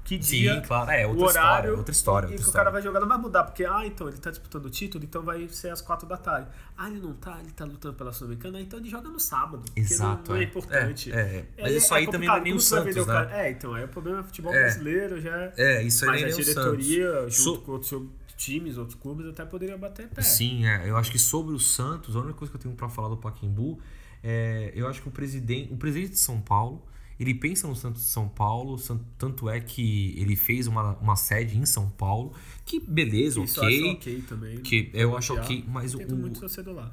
[0.05, 0.91] que dia, Sim, claro.
[0.91, 3.09] É, o outra horário, história, outra história, e outra que o cara vai jogar, não
[3.09, 6.09] vai mudar, porque, ah, então, ele tá disputando o título, então vai ser às quatro
[6.09, 6.49] da tarde.
[6.77, 10.33] Ah, ele não tá, ele tá lutando pela Sul-Americana, então ele joga no sábado, Exato,
[10.33, 10.45] não, é é.
[10.45, 11.13] importante.
[11.13, 11.63] É, é.
[11.63, 13.29] Mas isso aí também não é nem o Santos, o né?
[13.33, 14.61] É, então, aí o problema é futebol É.
[14.61, 15.53] brasileiro, já é...
[15.57, 17.35] É, isso aí Mas nem a nem o diretoria, Santos.
[17.37, 18.03] junto So- com outros
[18.37, 20.21] times, outros clubes, até poderia bater pé.
[20.21, 20.89] Sim, é.
[20.91, 23.17] Eu acho que sobre o Santos, a única coisa que eu tenho pra falar do
[23.17, 23.79] Pacaembu
[24.23, 24.73] é.
[24.75, 26.83] Eu acho que o presidente, o presidente de São Paulo,
[27.19, 28.77] ele pensa no Santos de São Paulo,
[29.19, 32.33] tanto é que ele fez uma, uma sede em São Paulo,
[32.65, 33.71] que beleza, Isso ok.
[33.71, 34.61] eu acho ok também.
[34.61, 35.43] Que eu acho Já.
[35.43, 36.41] ok, mas o, muito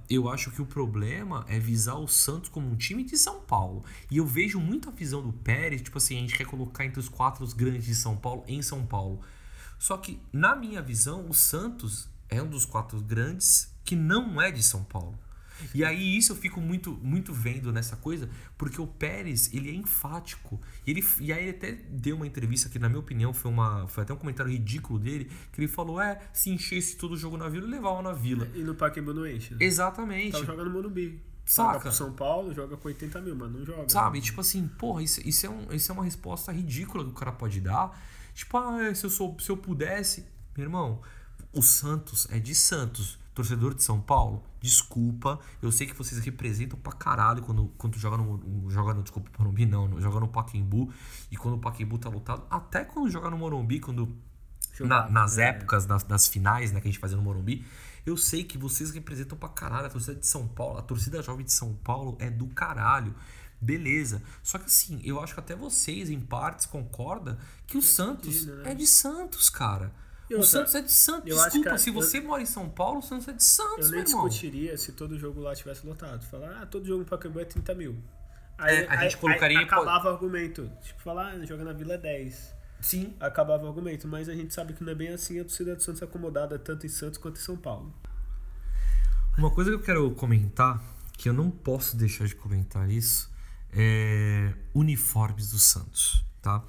[0.10, 3.84] eu acho que o problema é visar o Santos como um time de São Paulo.
[4.10, 7.10] E eu vejo muita visão do Pérez, tipo assim, a gente quer colocar entre os
[7.10, 9.20] quatro grandes de São Paulo em São Paulo.
[9.78, 14.52] Só que, na minha visão, o Santos é um dos quatro grandes que não é
[14.52, 15.18] de São Paulo.
[15.74, 19.74] E aí isso eu fico muito muito vendo nessa coisa, porque o Pérez, ele é
[19.74, 20.60] enfático.
[20.86, 23.88] E, ele, e aí ele até deu uma entrevista que, na minha opinião, foi, uma,
[23.88, 27.38] foi até um comentário ridículo dele, que ele falou, é, se enchesse todo o jogo
[27.38, 28.48] na Vila, levava na Vila.
[28.54, 29.60] E no Pacaembu não enche, né?
[29.62, 30.32] Exatamente.
[30.32, 31.22] Tava jogando no Morumbi.
[31.50, 31.80] Saca?
[31.80, 33.90] Pro São Paulo, joga com 80 mil, mas não joga.
[33.90, 34.22] Sabe?
[34.22, 37.32] Tipo assim, porra, isso, isso, é um, isso é uma resposta ridícula que o cara
[37.32, 38.00] pode dar.
[38.36, 40.26] Tipo, ah, se eu, sou, se eu pudesse.
[40.56, 41.02] Meu irmão,
[41.52, 43.18] o Santos é de Santos.
[43.40, 45.40] Torcedor de São Paulo, desculpa.
[45.62, 48.70] Eu sei que vocês representam pra caralho quando, quando joga no.
[48.70, 49.02] Joga no.
[49.02, 50.92] Desculpa, Morumbi não, joga no Pacaembu.
[51.32, 52.44] E quando o Pacaembu tá lotado.
[52.50, 54.14] Até quando joga no Morumbi, quando
[54.82, 55.50] na- nas é.
[55.50, 57.66] épocas, nas, das finais, né, que a gente fazia no Morumbi,
[58.06, 60.78] eu sei que vocês representam pra caralho a torcida de São Paulo.
[60.78, 63.16] A torcida jovem de São Paulo é do caralho.
[63.62, 64.22] Beleza.
[64.44, 68.72] Só que assim, eu acho que até vocês, em partes, concordam que o Santos né?
[68.72, 69.94] é de Santos, cara.
[70.38, 71.30] O Santos é de Santos.
[71.30, 73.44] eu acho Desculpa, que- se eu- você mora em São Paulo, o Santos é de
[73.44, 76.24] Santos, Eu nem discutiria se todo jogo lá tivesse lotado.
[76.26, 77.98] Falar, ah, todo jogo no Pacaembu é 30 mil.
[78.58, 80.70] Aí, É, a gente colocaria- Aí, acabava o argumento.
[80.84, 82.54] Tipo, falar, ah, joga na Vila é 10.
[82.82, 83.16] Sim.
[83.20, 85.82] Acabava o argumento, mas a gente sabe que não é bem assim a torcida do
[85.82, 87.94] Santos é acomodada tanto em Santos quanto em São Paulo.
[89.38, 90.82] Uma coisa que eu quero comentar,
[91.18, 93.30] que eu não posso deixar de comentar isso,
[93.72, 96.64] é uniformes do Santos, tá?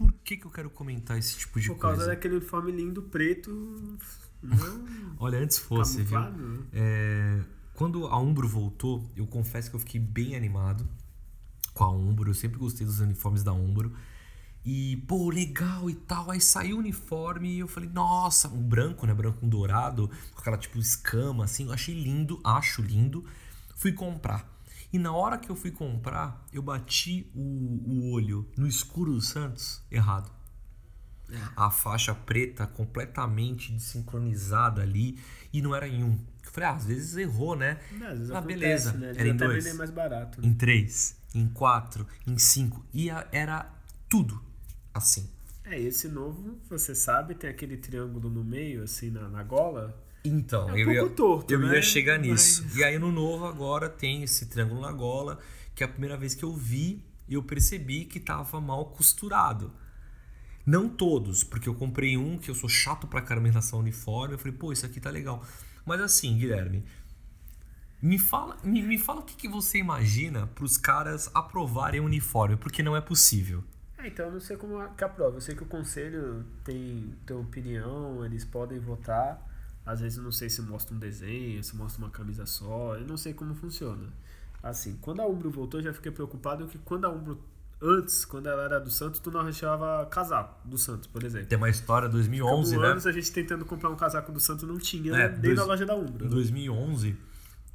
[0.00, 2.10] Por que, que eu quero comentar esse tipo de Por causa coisa?
[2.12, 3.98] daquele uniforme lindo, preto, não
[5.20, 6.18] Olha, antes fosse, viu?
[6.18, 6.38] camuflado.
[6.42, 6.64] né?
[6.72, 7.40] É,
[7.74, 10.88] quando a Umbro voltou, eu confesso que eu fiquei bem animado
[11.74, 12.30] com a Umbro.
[12.30, 13.92] Eu sempre gostei dos uniformes da Umbro.
[14.64, 16.30] E, pô, legal e tal.
[16.30, 19.12] Aí saiu o uniforme e eu falei, nossa, um branco, né?
[19.12, 21.66] Branco com dourado, com aquela tipo escama assim.
[21.66, 23.22] Eu achei lindo, acho lindo.
[23.76, 24.48] Fui comprar.
[24.92, 29.20] E na hora que eu fui comprar, eu bati o, o olho no escuro do
[29.20, 30.30] Santos errado
[31.56, 35.18] a faixa preta completamente desincronizada ali
[35.52, 36.18] e não era em um.
[36.44, 37.78] Eu falei, ah, às vezes errou, né?
[37.92, 38.92] Não, às vezes ah, acontece, beleza.
[38.94, 39.12] Né?
[39.16, 40.44] Era em dois, mais barato.
[40.44, 42.84] em três, em quatro, em cinco.
[42.92, 43.70] E era
[44.08, 44.42] tudo
[44.92, 45.28] assim.
[45.64, 49.96] É, esse novo, você sabe, tem aquele triângulo no meio, assim, na, na gola.
[50.24, 51.76] Então, É um eu, ia, torto, eu né?
[51.76, 52.78] ia chegar Mas- nisso.
[52.78, 55.38] E aí no novo agora tem esse triângulo na gola,
[55.74, 59.72] que é a primeira vez que eu vi e eu percebi que tava mal costurado.
[60.66, 63.82] Não todos, porque eu comprei um que eu sou chato pra caramba em relação ao
[63.82, 64.34] uniforme.
[64.34, 65.42] Eu falei, pô, isso aqui tá legal.
[65.86, 66.84] Mas assim, Guilherme,
[68.02, 72.56] me fala, me, me fala o que, que você imagina pros caras aprovarem o uniforme,
[72.56, 73.64] porque não é possível.
[73.98, 75.36] É, então eu não sei como que aprova.
[75.36, 79.46] Eu sei que o conselho tem, tem opinião, eles podem votar.
[79.90, 83.06] Às vezes eu não sei se mostra um desenho, se mostra uma camisa só, eu
[83.06, 84.08] não sei como funciona.
[84.62, 87.40] Assim, quando a Umbro voltou, eu já fiquei preocupado que quando a Umbro
[87.82, 91.46] antes, quando ela era do Santos, tu não achava casaco do Santos, por exemplo.
[91.48, 92.90] Tem uma história 2011, Ficou né?
[92.92, 95.28] anos a gente tentando comprar um casaco do Santos não tinha, É, né?
[95.30, 96.26] nem dois- na loja da Umbro.
[96.26, 97.16] Em 2011,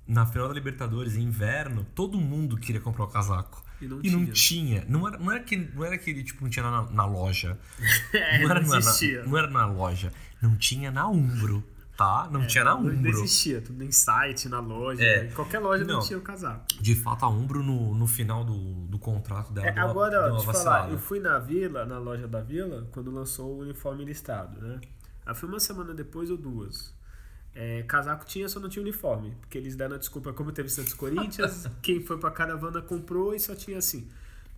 [0.07, 3.63] na final da Libertadores, em inverno, todo mundo queria comprar o casaco.
[3.81, 4.31] E não não tinha.
[4.31, 4.85] tinha.
[4.87, 7.57] Não era, não era que não era que ele tipo, não tinha na, na loja.
[8.13, 9.25] É, não, era não na- existia.
[9.25, 10.13] não era na loja.
[10.41, 11.63] Não tinha na Umbro,
[11.95, 12.27] tá?
[12.31, 13.09] Não tinha na Não Umbro.
[13.09, 15.25] existia, tudo em site, na loja, É.
[15.27, 16.01] em qualquer loja não, Não.
[16.01, 16.65] tinha o casaco.
[16.81, 20.11] De fato, a Umbro, no, no final do, do contrato dela, É, deu uma, agora,
[20.11, 23.55] deu uma deixa eu falar, eu fui na Vila, na loja da Vila, quando lançou
[23.55, 24.79] o uniforme listado, né?
[25.25, 26.93] Aí foi uma semana depois ou duas.
[27.53, 29.33] É, casaco tinha, só não tinha uniforme.
[29.39, 33.39] Porque eles deram a desculpa, como teve Santos Corinthians, quem foi pra caravana comprou e
[33.39, 34.07] só tinha assim.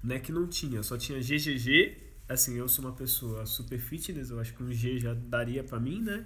[0.04, 2.06] Não é que não tinha, só tinha GGG.
[2.28, 5.80] Assim, eu sou uma pessoa super fitness, eu acho que um G já daria pra
[5.80, 6.26] mim, né?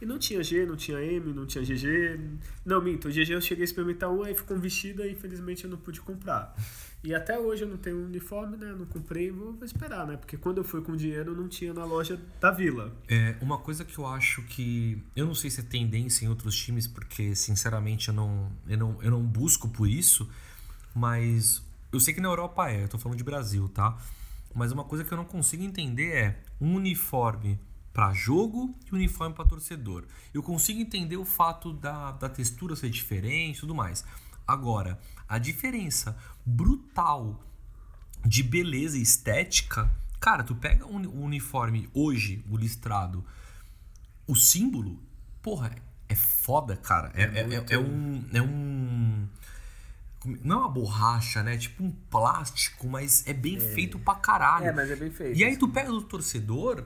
[0.00, 2.18] E não tinha G, não tinha M, não tinha GG.
[2.64, 5.70] Não, minto, o GG eu cheguei a experimentar um, aí ficou vestido e infelizmente eu
[5.70, 6.54] não pude comprar.
[7.02, 8.74] E até hoje eu não tenho um uniforme, né?
[8.78, 10.16] Não comprei, vou esperar, né?
[10.16, 12.94] Porque quando eu fui com dinheiro não tinha na loja da Vila.
[13.08, 15.02] É, uma coisa que eu acho que.
[15.16, 19.02] Eu não sei se é tendência em outros times, porque sinceramente eu não, eu não,
[19.02, 20.28] eu não busco por isso,
[20.94, 23.98] mas eu sei que na Europa é, eu tô falando de Brasil, tá?
[24.54, 27.58] Mas uma coisa que eu não consigo entender é um uniforme
[27.92, 30.04] para jogo e um uniforme para torcedor.
[30.32, 34.04] Eu consigo entender o fato da, da textura ser diferente e tudo mais.
[34.46, 37.40] Agora, a diferença brutal
[38.24, 43.24] de beleza e estética, cara, tu pega um o uniforme hoje, o listrado,
[44.26, 44.98] o símbolo,
[45.42, 45.74] porra,
[46.08, 47.10] é foda, cara.
[47.14, 48.24] É, é, é- é um.
[48.32, 49.28] É um.
[50.44, 51.56] Não é uma borracha, né?
[51.56, 54.74] Tipo um plástico, mas é bem feito pra caralho.
[54.76, 55.38] mas é bem feito.
[55.38, 56.84] E aí tu pega do torcedor,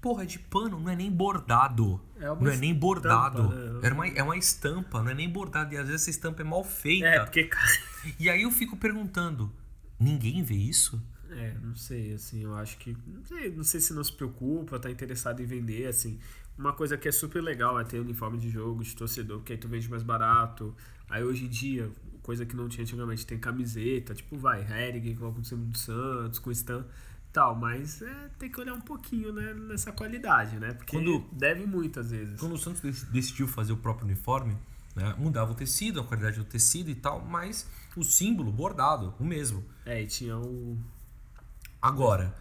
[0.00, 2.00] porra, é de pano, não é nem bordado.
[2.16, 3.42] É não é nem bordado.
[3.42, 3.88] estampa, né?
[3.88, 5.74] É, uma, é uma estampa, não é nem bordado.
[5.74, 7.06] E às vezes essa estampa é mal feita.
[7.06, 7.66] É, porque, cara.
[8.18, 9.52] E aí eu fico perguntando,
[9.98, 11.00] ninguém vê isso?
[11.30, 12.96] É, não sei, assim, eu acho que.
[13.06, 16.18] Não sei, não sei se não se preocupa, tá interessado em vender, assim.
[16.58, 19.58] Uma coisa que é super legal é ter uniforme de jogo, de torcedor, porque aí
[19.58, 20.74] tu vende mais barato.
[21.08, 21.90] Aí hoje em dia,
[22.22, 26.50] coisa que não tinha antigamente, tem camiseta, tipo, vai, Hering, o símbolo do Santos, com
[26.50, 26.84] Stan
[27.32, 30.72] tal, mas é, tem que olhar um pouquinho né, nessa qualidade, né?
[30.74, 32.38] Porque Quando- deve muitas vezes.
[32.40, 34.56] Quando o Santos dec- decidiu fazer o próprio uniforme,
[34.96, 37.66] né, mudava o tecido, a qualidade do tecido e tal, mas
[37.96, 39.64] o símbolo bordado, o mesmo.
[39.86, 40.76] É, e tinha o.
[41.80, 42.34] Agora,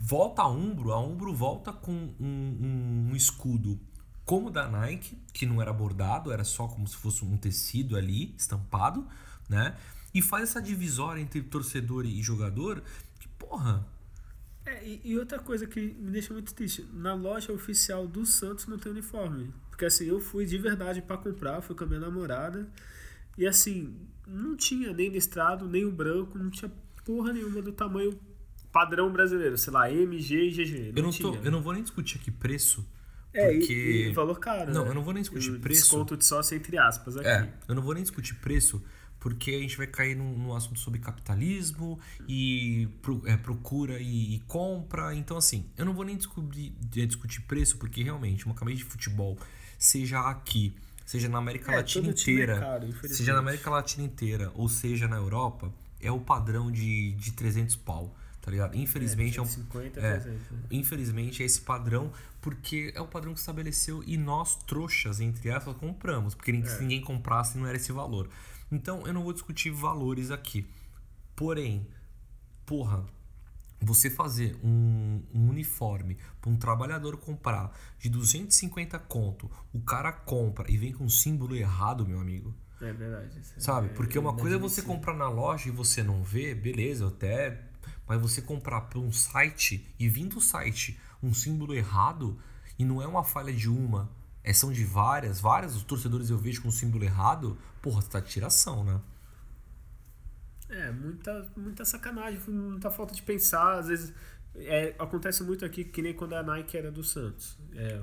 [0.00, 3.80] volta a Umbro, a Umbro volta com um, um- escudo
[4.24, 7.96] como o da Nike, que não era bordado, era só como se fosse um tecido
[7.96, 9.06] ali, estampado,
[9.48, 9.76] né?
[10.14, 12.82] E faz essa divisória entre torcedor e jogador,
[13.46, 13.86] porra,
[14.64, 18.66] É, e, e outra coisa que me deixa muito triste, na loja oficial do Santos
[18.66, 19.52] não tem uniforme.
[19.70, 22.68] Porque assim, eu fui de verdade pra comprar, fui com a minha namorada,
[23.36, 26.70] e assim, não tinha nem listrado, nem o branco, não tinha
[27.04, 28.18] porra nenhuma do tamanho
[28.70, 30.92] padrão brasileiro, sei lá, MG e GG.
[30.92, 32.86] Não eu não, tô, eu não vou nem discutir aqui preço,
[33.34, 33.72] É, e- porque...
[34.10, 34.72] e, valor caro.
[34.72, 34.90] Não, né?
[34.90, 35.82] eu não vou nem discutir E preço.
[35.82, 37.26] Desconto de sócio entre aspas aqui.
[37.28, 38.82] É, eu não vou nem discutir preço,
[39.22, 41.98] porque a gente vai cair num, num assunto sobre capitalismo
[42.28, 45.14] e pro- é, procura e, e compra.
[45.14, 48.84] Então, assim, eu não vou nem descobrir, de- discutir preço, porque realmente uma camisa de
[48.84, 49.38] futebol,
[49.78, 50.74] seja aqui,
[51.06, 55.06] seja na América É, Latina é inteira, caro, seja na América Latina inteira, ou seja
[55.06, 58.76] na Europa, é o padrão de, de 300 pau, tá ligado?
[58.76, 60.58] Infelizmente é, um 50, é, 300, né?
[60.72, 62.10] Infelizmente é esse padrão,
[62.40, 66.34] porque é o padrão que estabeleceu e nós, trouxas, entre aspas, compramos.
[66.34, 66.64] Porque É.
[66.64, 68.28] se ninguém comprasse, não era esse valor.
[68.72, 70.66] Então eu não vou discutir valores aqui.
[71.36, 71.86] Porém,
[72.66, 73.04] porra,
[73.80, 80.70] você fazer um, um uniforme para um trabalhador comprar de 250 conto, o cara compra
[80.70, 82.54] e vem com um símbolo errado, meu amigo.
[82.80, 83.38] É verdade.
[83.40, 83.88] isso é- Sabe?
[83.90, 87.62] Porque uma coisa é você comprar na loja e você não vê, beleza, até.
[88.08, 92.38] Mas você comprar por um site e vir do site um símbolo errado
[92.78, 94.10] e não é uma falha de uma,
[94.44, 98.20] é, são de várias, várias os torcedores eu vejo com um símbolo errado, porra, tá
[98.20, 99.00] de tiração, né?
[100.68, 103.78] É, muita, muita sacanagem, muita falta de pensar.
[103.78, 104.12] Às vezes
[104.54, 107.58] é, acontece muito aqui, que nem quando a Nike era do Santos.
[107.74, 108.00] É,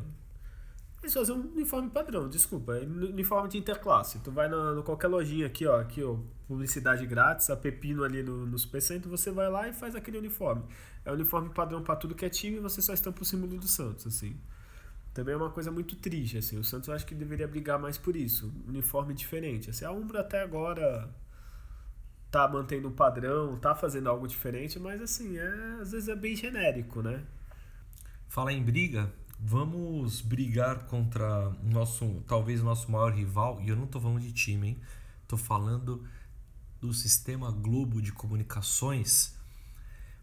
[1.01, 4.19] eles fazem um uniforme padrão, desculpa, é uniforme de interclasse.
[4.19, 6.17] Tu vai na, qualquer lojinha aqui, ó, aqui, ó,
[6.47, 10.63] publicidade grátis, a Pepino ali no, no Supercentro, você vai lá e faz aquele uniforme.
[11.05, 14.05] É uniforme padrão pra tudo que é time você só estampa o símbolo do Santos,
[14.07, 14.37] assim.
[15.13, 16.57] Também é uma coisa muito triste, assim.
[16.57, 18.53] O Santos eu acho que deveria brigar mais por isso.
[18.67, 19.69] Uniforme diferente.
[19.69, 21.09] Assim, a Umbro até agora
[22.31, 26.35] tá mantendo um padrão, tá fazendo algo diferente, mas assim, é, às vezes é bem
[26.35, 27.23] genérico, né?
[28.27, 33.75] Falar em briga, vamos brigar contra o nosso, talvez o nosso maior rival, e eu
[33.75, 34.81] não tô falando de time, hein?
[35.27, 36.05] Tô falando
[36.79, 39.35] do sistema Globo de comunicações.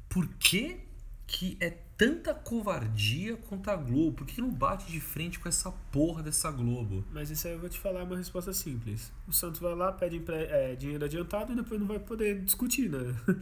[0.08, 0.80] Por que,
[1.26, 4.18] que é tanta covardia contra a Globo?
[4.18, 7.04] Por que não bate de frente com essa porra dessa Globo?
[7.12, 9.12] Mas isso aí eu vou te falar uma resposta simples.
[9.26, 12.98] O Santos vai lá, pede é, dinheiro adiantado e depois não vai poder discutir, né?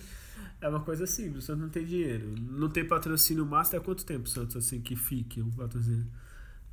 [0.61, 2.35] É uma coisa simples, o Santos não tem dinheiro.
[2.41, 6.07] Não tem patrocínio master há quanto tempo o Santos assim que fique um patrocínio?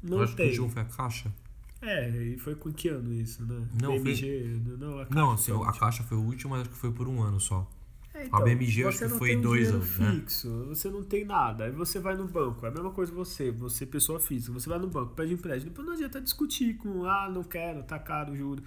[0.01, 0.47] Não Eu acho que o tem.
[0.49, 1.33] último foi a Caixa.
[1.81, 3.67] É, e foi com que ano isso, né?
[3.81, 5.73] Não, BMG, não, a Não, Caixa assim, foi o a.
[5.73, 7.69] Caixa foi o último, mas acho que foi por um ano só.
[8.13, 10.11] É, A BMG acho que foi dois anos, né?
[10.11, 11.65] fixo, você não tem nada.
[11.65, 14.79] Aí você vai no banco, é a mesma coisa você, você pessoa física, você vai
[14.79, 18.63] no banco, pede empréstimo, depois não adianta discutir com, ah, não quero, tá caro juro.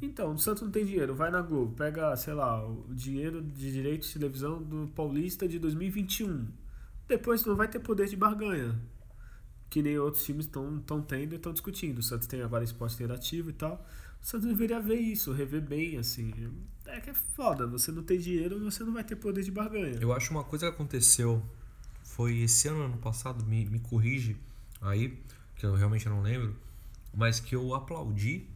[0.00, 3.72] Então, o Santos não tem dinheiro, vai na Globo, pega, sei lá, o dinheiro de
[3.72, 6.46] direito de televisão do Paulista de 2021.
[7.08, 8.78] Depois não vai ter poder de barganha.
[9.68, 11.98] Que nem outros times estão tendo e estão discutindo.
[11.98, 13.84] O Santos tem agora esporte interativo e tal.
[14.20, 16.32] Santos deveria ver isso, rever bem, assim.
[16.86, 19.98] É que é foda, você não tem dinheiro, você não vai ter poder de barganha.
[20.00, 21.42] Eu acho uma coisa que aconteceu
[22.02, 24.36] foi esse ano, ano passado, me, me corrige
[24.80, 25.16] aí,
[25.56, 26.56] que eu realmente não lembro,
[27.14, 28.46] mas que eu aplaudi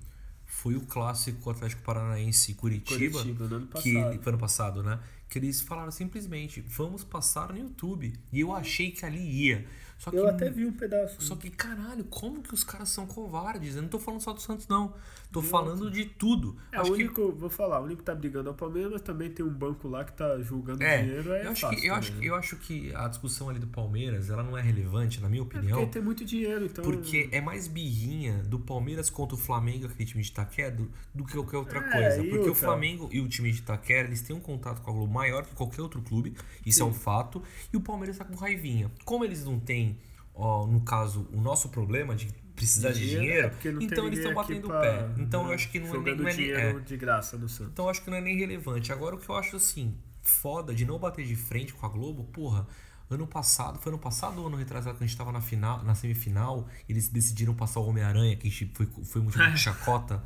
[0.45, 4.23] foi o clássico Atlético Paranaense Curitiba, Curitiba, no ano que passado.
[4.23, 5.01] foi ano passado, né?
[5.29, 8.13] Que eles falaram simplesmente, vamos passar no YouTube.
[8.31, 9.67] E eu achei que ali ia.
[9.99, 11.23] Só que Eu até vi um pedaço.
[11.23, 13.77] Só que, caralho, como que os caras são covardes?
[13.77, 14.93] Eu não tô falando só do Santos, não.
[15.33, 16.57] Tô falando de tudo.
[16.71, 19.01] É, Acho o que- único, vou falar, o único que tá brigando é o Palmeiras,
[19.01, 21.33] também tem um banco lá que tá julgando É, dinheiro.
[21.33, 24.29] É eu, acho que, eu, acho, que- eu acho que a discussão ali do Palmeiras,
[24.29, 26.85] ela não é relevante, na minha É opinião, porque tem muito dinheiro, então.
[26.85, 31.25] porque é mais birrinha do Palmeiras contra o Flamengo, aquele time de Itaquera, do, do
[31.25, 32.25] que qualquer outra É, coisa.
[32.25, 32.55] Porque o?
[32.55, 35.55] Flamengo e o time de Itaquera, eles têm um contato com a Globo maior que
[35.55, 36.35] qualquer outro clube,
[36.67, 38.91] isso é um fato, e o Palmeiras tá com raivinha.
[39.05, 39.99] Como eles não têm,
[40.35, 43.89] ó, no caso, o nosso problema de precisar de Dinheiro, dinheiro, é porque não tem
[43.89, 45.09] então eles estão batendo o pé.
[45.19, 46.17] Então eu né, acho que não é nem...
[46.17, 46.81] Não é dinheiro é.
[46.81, 47.73] de graça no Santos.
[47.73, 48.93] Então eu acho que não é nem relevante.
[48.93, 52.25] Agora o que eu acho assim, foda de não bater de frente com a Globo,
[52.25, 52.67] porra,
[53.11, 55.95] ano passado, foi ano passado ou ano retrasado que a gente tava na final, na
[55.95, 60.23] semifinal, eles decidiram passar o Homem-Aranha, que foi, foi motivo de chacota.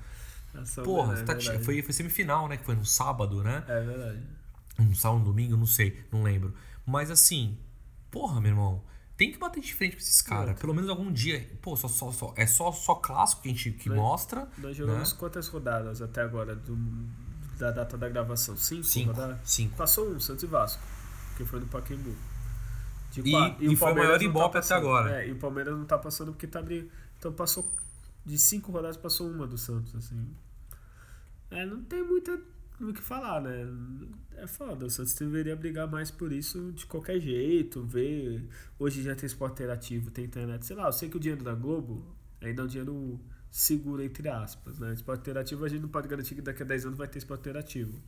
[0.54, 2.56] Essa Porra, é tá- foi, foi semifinal, né?
[2.56, 3.62] Que foi no sábado, né?
[3.68, 4.22] É verdade.
[4.78, 6.54] Um sábado, um domingo, não sei, não lembro.
[6.84, 7.58] Mas assim,
[8.10, 8.82] porra, meu irmão,
[9.16, 10.58] tem que bater de frente com esses caras.
[10.60, 11.48] Pelo menos algum dia.
[11.62, 14.48] Pô, só, só, só, é só, só clássico que a gente que mostra.
[14.58, 15.16] Nós jogamos né?
[15.18, 16.76] quantas rodadas até agora do,
[17.58, 18.56] da data da gravação?
[18.56, 19.12] Cinco, Cinco.
[19.12, 19.38] rodadas?
[19.44, 19.76] Cinco.
[19.76, 20.82] Passou um, Santos e Vasco,
[21.36, 22.14] que foi no Pacaembu.
[23.16, 24.78] E- e o foi o maior tá ibope até passando.
[24.78, 25.22] agora.
[25.22, 26.90] É, e o Palmeiras não tá passando porque tá abrindo.
[27.18, 27.72] Então passou.
[28.26, 30.26] De cinco rodadas passou uma do Santos, assim.
[31.50, 32.38] É, não tem muita
[32.80, 33.66] o que falar, né?
[34.36, 34.86] É foda.
[34.86, 38.46] O Santos deveria brigar mais por isso de qualquer jeito, ver.
[38.78, 40.66] Hoje já tem esporte interativo, tem internet.
[40.66, 42.04] Sei lá, eu sei que o dinheiro da Globo
[42.40, 43.20] ainda é um dinheiro
[43.50, 44.92] seguro, entre aspas, né?
[44.92, 47.40] Esporte interativo a gente não pode garantir que daqui a 10 anos vai ter esporte
[47.40, 47.98] interativo.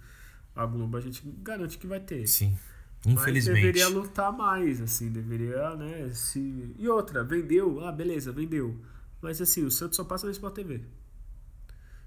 [0.55, 2.27] A Globo a gente garante que vai ter.
[2.27, 2.57] Sim.
[3.05, 3.55] Mas Infelizmente.
[3.55, 6.11] deveria lutar mais, assim, deveria, né?
[6.13, 6.75] Se...
[6.77, 8.77] E outra, vendeu, ah, beleza, vendeu.
[9.23, 10.83] Mas assim, o Santos só passa na Sport TV.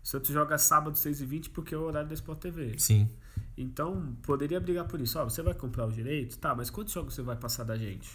[0.03, 2.79] O Santos joga sábado 6h20 porque é o horário da Sport TV.
[2.79, 3.09] Sim.
[3.57, 5.19] Então, poderia brigar por isso.
[5.19, 6.37] Ó, você vai comprar os direitos?
[6.37, 8.09] Tá, mas quantos jogos você vai passar da gente?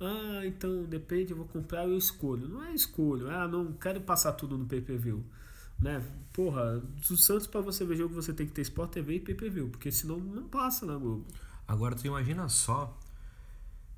[0.00, 2.48] Ah, então depende, eu vou comprar e eu escolho.
[2.48, 5.22] Não é escolho, ah, não quero passar tudo no pay-per-view.
[5.78, 6.02] Né?
[6.32, 9.68] Porra, do Santos pra você ver jogo você tem que ter Sport TV e pay-per-view,
[9.68, 11.26] porque senão não passa na Globo.
[11.68, 12.98] Agora tu imagina só,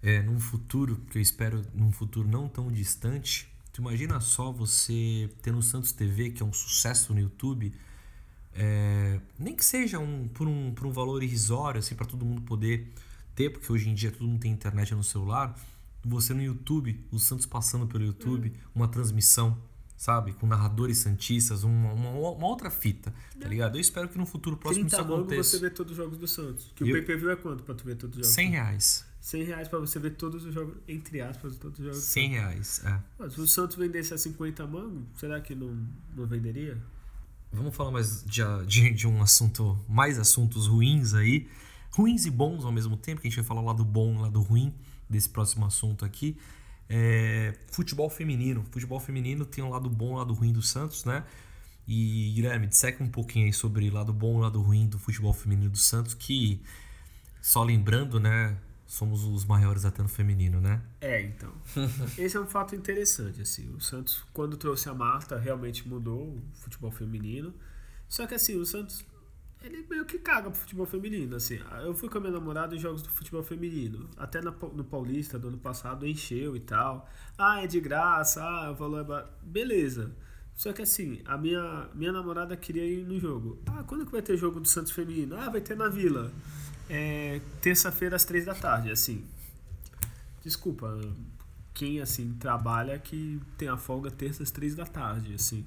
[0.03, 5.31] é, num futuro, que eu espero num futuro não tão distante, tu imagina só você
[5.43, 7.73] ter no Santos TV, que é um sucesso no YouTube,
[8.55, 12.43] é, nem que seja um, por, um, por um valor irrisório, assim, para todo mundo
[12.43, 12.93] poder
[13.35, 15.59] ter, porque hoje em dia todo mundo tem internet no celular,
[16.05, 19.57] você no YouTube, o Santos passando pelo YouTube, uma transmissão,
[19.97, 20.33] sabe?
[20.35, 23.77] Com narradores santistas, uma, uma, uma outra fita, tá ligado?
[23.77, 25.51] Eu espero que no futuro próximo isso 30 mangos aconteça.
[25.51, 26.73] você vê todos os jogos do Santos.
[26.75, 28.35] Que Eu- o pay-per-view é quanto pra tu ver todos os jogos?
[28.35, 29.07] 100 reais.
[29.23, 32.01] 100 reais pra você ver todos os jogos, entre aspas, todos os jogos.
[32.01, 33.31] do 100 reais, é.
[33.31, 35.79] Se o Santos vendesse a 50 mangos, será que não,
[36.17, 36.77] não venderia?
[37.53, 41.49] Vamos falar mais de, de, de um assunto, mais assuntos ruins aí.
[41.93, 44.29] Ruins e bons ao mesmo tempo, que a gente vai falar lá do bom, lá
[44.29, 44.75] do ruim
[45.09, 46.37] desse próximo assunto aqui.
[46.89, 48.65] É, futebol feminino.
[48.73, 51.25] Futebol feminino tem um lado bom e um lado ruim do Santos, né?
[51.87, 55.33] E Guilherme, disseca um pouquinho aí sobre o lado bom e lado ruim do futebol
[55.33, 56.61] feminino do Santos, que,
[57.41, 58.57] só lembrando, né?
[58.93, 60.83] Somos os maiores até no feminino, né?
[61.01, 61.51] É, então.
[62.19, 63.75] Esse é um fato interessante, assim.
[63.75, 67.55] O Santos, quando trouxe a Marta, realmente mudou o futebol feminino.
[68.07, 69.03] Só que, assim, o Santos
[69.63, 71.59] ele meio que caga pro futebol feminino, assim.
[71.83, 74.11] Eu fui com a minha namorada em jogos do futebol feminino.
[74.15, 77.09] Até no Paulista do ano passado encheu e tal.
[77.39, 79.31] Ah, é de graça, ah, o valor é ba...
[79.43, 80.15] Beleza.
[80.55, 83.59] Só que assim, a minha, minha namorada queria ir no jogo.
[83.69, 85.35] Ah, quando que vai ter jogo do Santos Feminino?
[85.39, 86.31] Ah, vai ter na Vila.
[86.95, 89.25] É, terça-feira às três da tarde, assim.
[90.45, 91.01] Desculpa,
[91.73, 95.65] quem assim trabalha que tem a folga terça às três da tarde, assim.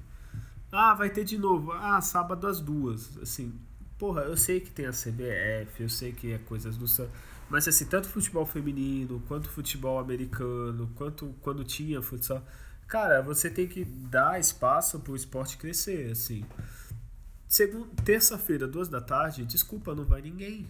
[0.70, 1.72] Ah, vai ter de novo.
[1.72, 3.52] Ah, sábado às duas, assim.
[3.98, 7.12] Porra, eu sei que tem a CBF, eu sei que é coisas do Santos.
[7.50, 12.46] Mas assim, tanto futebol feminino, quanto futebol americano, quanto quando tinha futsal.
[12.86, 16.44] Cara, você tem que dar espaço pro esporte crescer, assim.
[17.48, 20.68] Segunda, terça-feira, duas da tarde, desculpa, não vai ninguém.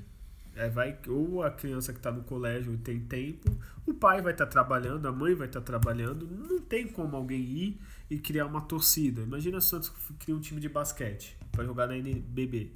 [0.56, 3.54] É, vai, ou a criança que está no colégio tem tempo,
[3.84, 7.14] o pai vai estar tá trabalhando, a mãe vai estar tá trabalhando, não tem como
[7.14, 9.20] alguém ir e criar uma torcida.
[9.20, 12.72] Imagina o Santos cria um time de basquete para jogar na NBB.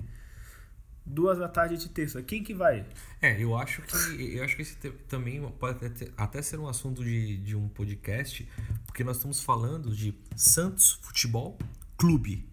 [1.07, 2.87] Duas da tarde de terça, quem que vai?
[3.21, 4.77] É, eu acho que eu acho que esse
[5.09, 8.47] também pode até, até ser um assunto de, de um podcast,
[8.85, 11.59] porque nós estamos falando de Santos Futebol
[11.97, 12.50] Clube.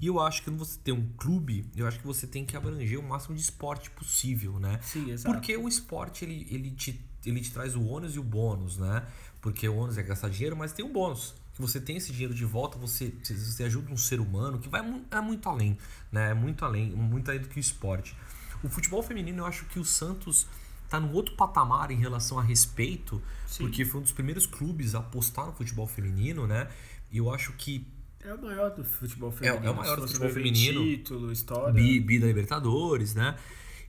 [0.00, 2.56] E eu acho que quando você tem um clube, eu acho que você tem que
[2.56, 4.78] abranger o máximo de esporte possível, né?
[4.82, 5.34] Sim, exato.
[5.34, 9.04] Porque o esporte, ele, ele, te, ele te traz o ônus e o bônus, né?
[9.40, 11.34] Porque o ônus é gastar dinheiro, mas tem o bônus.
[11.52, 14.80] Que você tem esse dinheiro de volta, você, você ajuda um ser humano que vai
[15.10, 15.76] é muito além,
[16.12, 16.30] né?
[16.30, 18.16] É muito além, muito além do que o esporte.
[18.62, 20.46] O futebol feminino, eu acho que o Santos
[20.88, 23.64] tá no outro patamar em relação a respeito, Sim.
[23.64, 26.68] porque foi um dos primeiros clubes a apostar no futebol feminino, né?
[27.10, 27.86] E eu acho que
[28.28, 29.64] é o maior do futebol feminino.
[29.64, 30.84] É, é o maior do futebol feminino.
[30.84, 31.72] Título, história.
[31.72, 33.36] Bi, bi da Libertadores, né?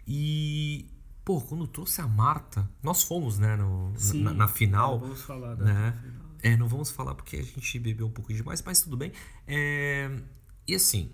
[0.07, 0.87] E,
[1.25, 4.93] pô, quando trouxe a Marta, nós fomos, né, no, Sim, na, na, final.
[4.93, 5.99] Não vamos falar da né?
[6.01, 6.25] final.
[6.41, 9.11] É, não vamos falar porque a gente bebeu um pouco demais, mas tudo bem.
[9.45, 10.09] É,
[10.65, 11.11] e assim,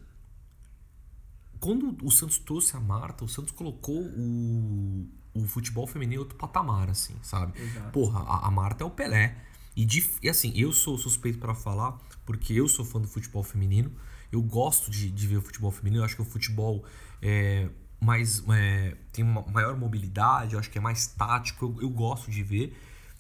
[1.60, 6.38] quando o Santos trouxe a Marta, o Santos colocou o, o futebol feminino em outro
[6.38, 7.60] patamar, assim, sabe?
[7.60, 7.92] Exato.
[7.92, 9.36] Porra, a, a Marta é o Pelé.
[9.76, 13.44] E, de, e assim, eu sou suspeito para falar, porque eu sou fã do futebol
[13.44, 13.92] feminino.
[14.32, 16.02] Eu gosto de, de ver o futebol feminino.
[16.02, 16.86] Eu acho que o futebol
[17.22, 17.70] é
[18.00, 21.66] mais, é, tem uma maior mobilidade, eu acho que é mais tático.
[21.66, 22.78] Eu, eu gosto de ver.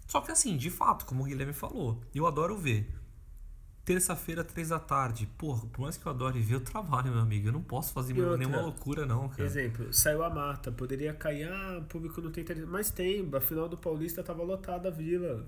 [0.07, 2.87] Só que assim, de fato, como o Guilherme falou, eu adoro ver.
[3.83, 5.27] Terça-feira, três da tarde.
[5.37, 7.49] Porra, por mais que eu adore ver, eu trabalho, meu amigo.
[7.49, 9.43] Eu não posso fazer outra, nenhuma loucura, não, cara.
[9.43, 10.71] Exemplo, saiu a Marta.
[10.71, 12.65] Poderia cair, ah, o público não tem interesse.
[12.65, 15.47] Mas tem, a final do Paulista tava lotada a vila.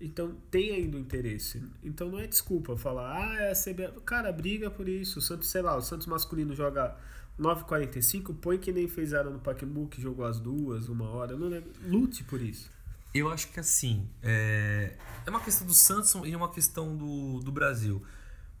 [0.00, 1.62] Então tem ainda o interesse.
[1.82, 4.00] Então não é desculpa falar, ah, é a CBF.
[4.04, 5.18] Cara, briga por isso.
[5.18, 6.96] O Santos, sei lá, o Santos masculino joga
[7.38, 11.36] 9h45, põe que nem fez era no Pacaembu, que jogou as duas, uma hora.
[11.36, 11.70] Não lembro.
[11.86, 12.70] Lute por isso.
[13.14, 17.52] Eu acho que assim, é, é uma questão do Santos e uma questão do, do
[17.52, 18.02] Brasil.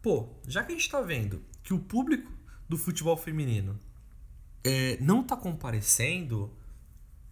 [0.00, 2.30] Pô, já que a gente tá vendo que o público
[2.68, 3.78] do futebol feminino
[4.62, 6.52] é, não tá comparecendo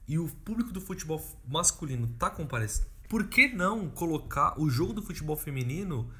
[0.09, 5.03] e o público do futebol masculino tá comparecendo por que não colocar o jogo do
[5.03, 6.11] futebol feminino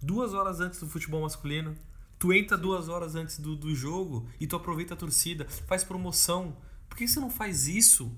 [0.00, 1.76] duas horas antes do futebol masculino?
[2.18, 6.56] Tu entra duas horas antes do, do jogo e tu aproveita a torcida, faz promoção.
[6.88, 8.10] Por que você não faz isso?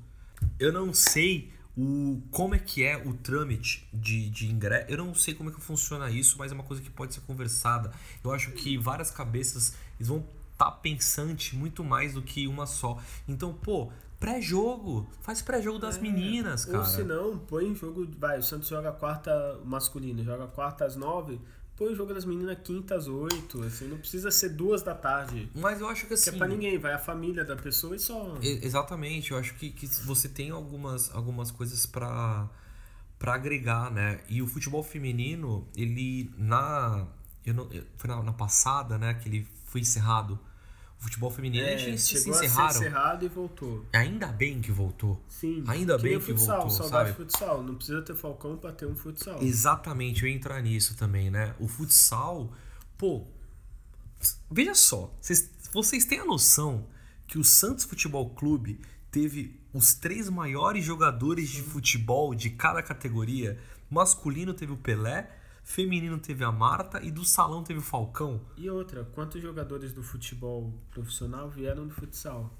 [0.60, 4.88] Eu não sei o como é que é o trâmite de, de ingresso.
[4.88, 7.22] Eu não sei como é que funciona isso, mas é uma coisa que pode ser
[7.22, 7.90] conversada.
[8.22, 10.18] Eu acho que várias cabeças eles vão
[10.52, 13.02] estar tá pensante muito mais do que uma só.
[13.26, 15.08] Então, pô, Pré-jogo.
[15.22, 16.80] Faz pré-jogo das é, meninas, cara.
[16.80, 18.06] Ou se não, põe jogo.
[18.18, 21.40] Vai, o Santos joga quarta masculino, joga quarta às nove.
[21.74, 23.62] Põe o jogo das meninas quinta às oito.
[23.62, 25.50] Assim, não precisa ser duas da tarde.
[25.54, 26.30] Mas eu acho que assim.
[26.30, 28.36] Que é pra ninguém, vai a família da pessoa e só.
[28.42, 32.46] Exatamente, eu acho que, que você tem algumas, algumas coisas para
[33.18, 34.20] para agregar, né?
[34.28, 37.06] E o futebol feminino, ele na.
[37.44, 39.14] Eu não, foi na, na passada, né?
[39.14, 40.38] Que ele foi encerrado
[41.00, 42.72] o futebol feminino é, chegou se encerraram.
[42.72, 43.86] Ser encerrado e voltou.
[43.90, 45.18] Ainda bem que voltou.
[45.28, 45.64] Sim.
[45.66, 47.16] Ainda bem que futsal, voltou, saudade sabe?
[47.16, 47.62] futsal.
[47.62, 49.42] Não precisa ter Falcão para ter um futsal.
[49.42, 51.54] Exatamente, eu ia entrar nisso também, né?
[51.58, 52.52] O futsal,
[52.98, 53.26] pô,
[54.50, 56.86] veja só, vocês, vocês têm a noção
[57.26, 58.78] que o Santos Futebol Clube
[59.10, 63.58] teve os três maiores jogadores de futebol de cada categoria.
[63.88, 65.30] Masculino teve o Pelé,
[65.70, 68.40] feminino teve a Marta e do salão teve o Falcão.
[68.56, 72.58] E outra, quantos jogadores do futebol profissional vieram do futsal?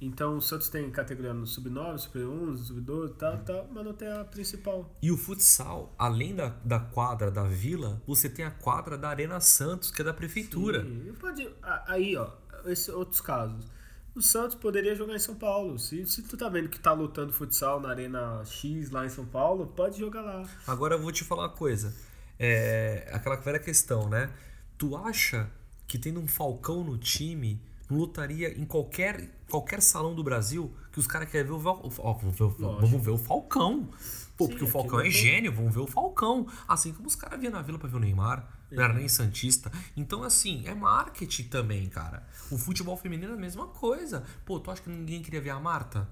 [0.00, 4.24] Então o Santos tem categoria no sub-9, sub-11, sub-12, tal, tal, mas não tem a
[4.24, 4.88] principal.
[5.02, 9.40] E o futsal, além da, da quadra da vila, você tem a quadra da Arena
[9.40, 10.84] Santos, que é da prefeitura.
[10.84, 11.50] Sim, pode,
[11.88, 12.30] aí, ó,
[12.66, 13.66] esses outros casos.
[14.14, 15.76] O Santos poderia jogar em São Paulo.
[15.76, 19.26] Se, se tu tá vendo que tá lutando futsal na Arena X lá em São
[19.26, 20.48] Paulo, pode jogar lá.
[20.68, 21.92] Agora eu vou te falar uma coisa
[22.38, 24.30] é aquela velha questão, né?
[24.76, 25.50] Tu acha
[25.86, 27.60] que tendo um Falcão no time
[27.90, 32.12] lutaria em qualquer, qualquer salão do Brasil que os caras querem ver o, Val- ó,
[32.12, 32.48] vamos, ver, o-
[32.80, 33.88] vamos ver o Falcão.
[34.36, 36.46] Pô, Sim, porque o Falcão é gênio, vamos ver o Falcão.
[36.68, 39.72] Assim como os caras vinham na vila pra ver o Neymar, não era nem Santista.
[39.96, 42.24] Então, assim, é marketing também, cara.
[42.50, 44.22] O futebol feminino é a mesma coisa.
[44.44, 46.06] Pô, tu acha que ninguém queria ver a Marta?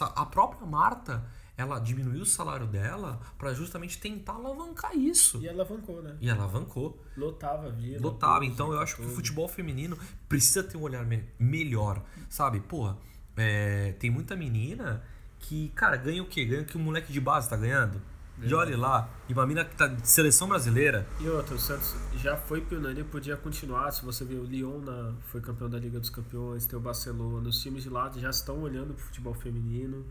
[0.00, 1.24] A própria Marta,
[1.56, 5.38] ela diminuiu o salário dela pra justamente tentar alavancar isso.
[5.40, 6.16] E alavancou, né?
[6.20, 7.00] E alavancou.
[7.16, 8.00] Lotava a vila.
[8.02, 8.40] Lotava.
[8.40, 9.14] tudo, Então eu acho que o tudo.
[9.16, 9.96] futebol feminino
[10.28, 12.02] precisa ter um olhar me- melhor.
[12.28, 12.58] Sabe?
[12.60, 12.96] Porra,
[13.36, 15.02] é, tem muita menina
[15.38, 16.44] que, cara, ganha o quê?
[16.44, 18.00] Ganha o que o moleque de base tá ganhando.
[18.42, 21.06] E olha lá, e uma mina que tá de seleção brasileira.
[21.20, 23.92] E outra, o Santos já foi pioneiro e podia continuar.
[23.92, 27.48] Se você ver o Lyon na, foi campeão da Liga dos Campeões, tem o Barcelona,
[27.48, 30.04] os times de lá já estão olhando pro futebol feminino.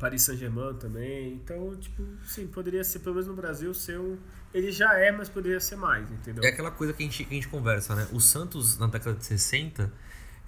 [0.00, 1.34] Paris Saint-Germain também.
[1.34, 4.16] Então, tipo, sim, poderia ser, pelo menos no Brasil, ser um.
[4.52, 6.42] Ele já é, mas poderia ser mais, entendeu?
[6.42, 8.08] É aquela coisa que a gente, que a gente conversa, né?
[8.10, 9.92] O Santos, na década de 60,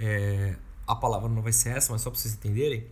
[0.01, 2.87] é, a palavra não vai ser essa, mas só pra vocês entenderem,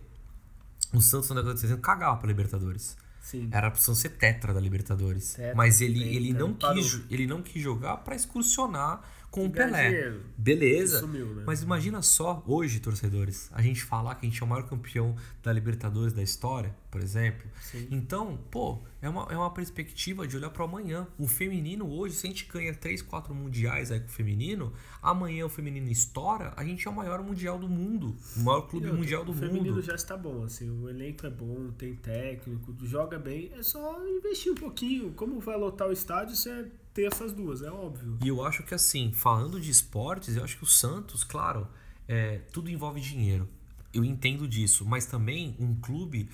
[0.93, 2.95] o Santos na década de 60 cagava pra Libertadores.
[3.19, 3.49] Sim.
[3.51, 5.33] Era Santos ser tetra da Libertadores.
[5.33, 9.01] Tetra, mas ele, penta, ele, não quis, ele não quis jogar pra excursionar
[9.31, 10.13] com o Pelé.
[10.37, 10.99] Beleza.
[10.99, 11.43] Sumiu, né?
[11.47, 15.15] Mas imagina só, hoje, torcedores, a gente falar que a gente é o maior campeão
[15.41, 17.49] da Libertadores da história, por exemplo.
[17.61, 17.87] Sim.
[17.89, 21.07] Então, pô, é uma, é uma perspectiva de olhar para amanhã.
[21.17, 25.45] O feminino hoje, se a gente ganha 3, 4 mundiais aí com o feminino, amanhã
[25.45, 28.15] o feminino estoura, a gente é o maior mundial do mundo.
[28.35, 29.81] O maior clube E outra, mundial do o feminino mundo.
[29.81, 34.51] já está bom, assim, o elenco é bom, tem técnico, joga bem, é só investir
[34.51, 35.13] um pouquinho.
[35.13, 38.17] Como vai lotar o estádio, você é ter essas duas, é óbvio.
[38.23, 41.67] E eu acho que assim, falando de esportes, eu acho que o Santos, claro,
[42.07, 43.47] é, tudo envolve dinheiro.
[43.93, 46.29] Eu entendo disso, mas também um clube,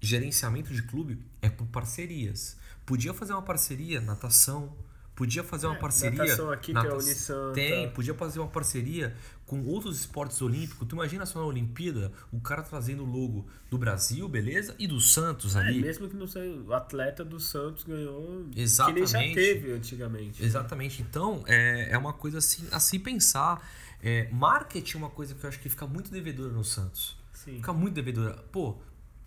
[0.00, 2.56] gerenciamento de clube é por parcerias.
[2.84, 4.74] Podia fazer uma parceria natação,
[5.14, 6.18] podia fazer uma É, parceria.
[6.18, 7.52] natação aqui tem a Unisanta.
[7.54, 9.14] Tem, podia fazer uma parceria
[9.52, 10.88] com outros esportes olímpicos.
[10.88, 14.74] Tu imagina só na Olimpíada, o cara trazendo o logo do Brasil, beleza?
[14.78, 15.78] E do Santos É, ali.
[15.82, 19.10] mesmo que não seja, o atleta do Santos ganhou que nem Exatamente.
[19.10, 20.42] já teve antigamente.
[20.42, 21.02] Exatamente.
[21.02, 23.62] Então, é, é uma coisa assim, a se pensar.
[24.02, 27.14] É, marketing é uma coisa que eu acho que fica muito devedora no Santos.
[27.34, 27.56] Sim.
[27.56, 28.32] Fica muito devedora.
[28.50, 28.78] Pô,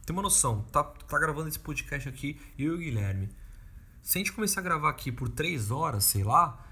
[0.07, 0.63] tem uma noção.
[0.71, 3.29] Tá, tá gravando esse podcast aqui, eu e o Guilherme.
[4.01, 6.65] Se a gente começar a gravar aqui por três horas, sei lá,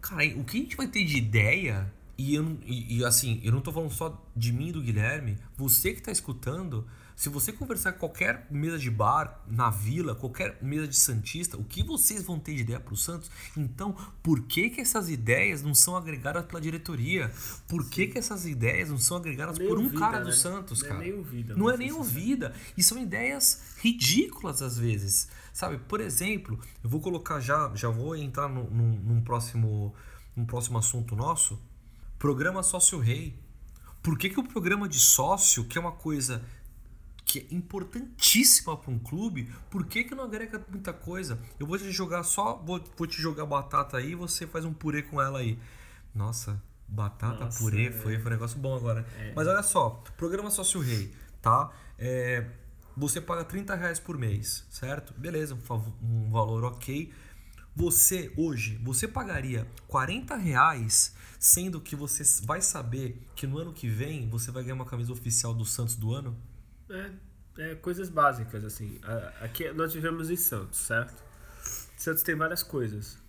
[0.00, 1.92] cara, o que a gente vai ter de ideia?
[2.16, 4.80] E, eu, não- e, e, assim, eu não tô falando só de mim e do
[4.82, 5.36] Guilherme.
[5.56, 6.86] Você que tá escutando,
[7.16, 11.64] se você conversar com qualquer mesa de bar na vila, qualquer mesa de Santista, o
[11.64, 13.30] que vocês vão ter de ideia pro Santos?
[13.56, 17.32] Então, por que que essas ideias não são agregadas pela diretoria?
[17.66, 20.24] Por que que essas ideias não são agregadas Nem por um ouvida, cara né?
[20.26, 21.00] do Santos, Não é cara?
[21.02, 22.54] nem ouvida, Não é vamos nem ouvida.
[22.76, 25.28] E são ideias ridículas às vezes.
[25.52, 29.94] Sabe, por exemplo, eu vou colocar já, já vou entrar num, num- num próximo,
[30.36, 31.60] num próximo assunto nosso.
[32.24, 33.38] Programa Sócio Rei.
[34.02, 36.42] Por que, que o programa de sócio, que é uma coisa
[37.22, 41.38] que é importantíssima para um clube, por que, que não agrega muita coisa?
[41.60, 44.72] Eu vou te jogar só, vou, vou te jogar batata aí e você faz um
[44.72, 45.58] purê com ela aí.
[46.14, 46.58] Nossa,
[46.88, 47.92] batata, Nossa, purê, é.
[47.92, 49.06] foi, foi um negócio bom agora.
[49.36, 51.70] Mas olha só, programa Sócio Rei, tá?
[51.98, 52.46] É,
[52.96, 55.12] você paga 30 reais por mês, certo?
[55.12, 57.12] Beleza, um, um valor ok.
[57.76, 61.14] Você, hoje, você pagaria 40 reais,
[61.44, 65.12] sendo que você vai saber que no ano que vem você vai ganhar uma camisa
[65.12, 66.34] oficial do Santos do ano?
[66.88, 67.10] É,
[67.58, 68.98] é coisas básicas, assim.
[69.42, 71.22] Aqui nós vivemos em Santos, certo?
[71.98, 73.22] Santos tem várias coisas.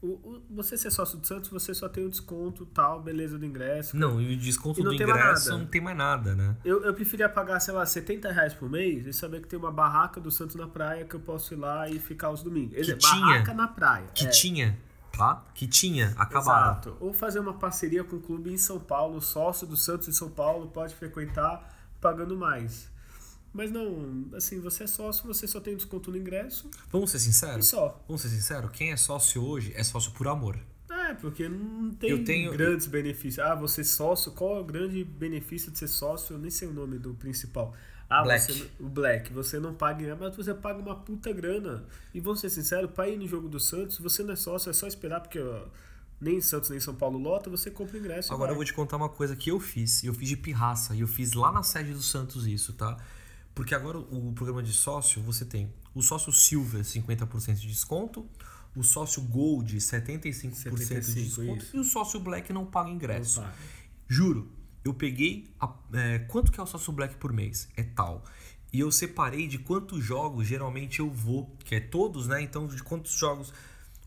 [0.00, 3.44] O, o- você ser sócio do Santos, você só tem o desconto, tal, beleza do
[3.44, 3.96] ingresso.
[3.96, 6.56] Não, e o desconto E do ingresso não tem mais nada, né?
[6.64, 9.72] Eu, eu preferia pagar, sei lá, 70 reais por mês e saber que tem uma
[9.72, 12.76] barraca do Santos na praia que eu posso ir lá e ficar os domingos.
[12.76, 13.20] Quer dizer, tinha.
[13.20, 14.06] barraca na praia.
[14.14, 14.30] Que é.
[14.30, 14.78] tinha,
[15.18, 15.44] tá?
[15.54, 16.70] Que tinha, acabaram.
[16.72, 16.96] Exato.
[17.00, 20.30] Ou fazer uma parceria com o clube em São Paulo, sócio do Santos em São
[20.30, 22.88] Paulo, pode frequentar pagando mais.
[23.52, 27.20] Mas não, assim, você é sócio, você só tem desconto no ingresso Vamos ser e
[27.20, 27.66] sinceros?
[27.66, 28.00] só.
[28.06, 28.70] Vamos ser sinceros?
[28.72, 30.58] Quem é sócio hoje é sócio por amor.
[30.90, 33.38] É, porque não tem tenho- grandes benefícios.
[33.44, 36.34] Ah, você é sócio, qual é o grande benefício de ser sócio?
[36.34, 37.74] Eu nem sei o nome do principal.
[38.08, 38.52] Ah, Black.
[38.52, 41.84] Você, o Black, você não paga, mas você paga uma puta grana.
[42.14, 44.72] E vamos ser sinceros, para ir no jogo do Santos, você não é sócio, é
[44.72, 45.66] só esperar, porque ó,
[46.20, 48.32] nem Santos nem São Paulo lota, você compra ingresso.
[48.32, 48.56] Agora eu vai.
[48.56, 50.02] vou te contar uma coisa que eu fiz.
[50.02, 50.94] Eu fiz de pirraça.
[50.94, 52.96] E eu fiz lá na sede do Santos isso, tá?
[53.54, 58.26] Porque agora o programa de sócio, você tem o sócio Silver, 50% de desconto.
[58.76, 61.64] O sócio Gold, 75%, 75, de desconto.
[61.64, 61.76] isso.
[61.76, 63.40] E o sócio Black não paga ingresso.
[63.40, 63.58] Não paga.
[64.06, 64.48] Juro,
[64.88, 65.50] eu peguei.
[65.60, 67.68] a- é, quanto que é o sócio Black por mês?
[67.76, 68.24] É tal.
[68.72, 72.42] E eu separei de quantos jogos geralmente eu vou, que é todos, né?
[72.42, 73.52] Então, de quantos jogos.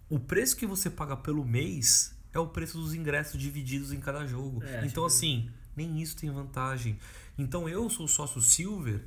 [0.09, 4.25] O preço que você paga pelo mês é o preço dos ingressos divididos em cada
[4.27, 4.61] jogo.
[4.63, 6.99] É, então, acho assim, nem isso tem vantagem.
[7.37, 9.03] Então, eu sou sócio Silver.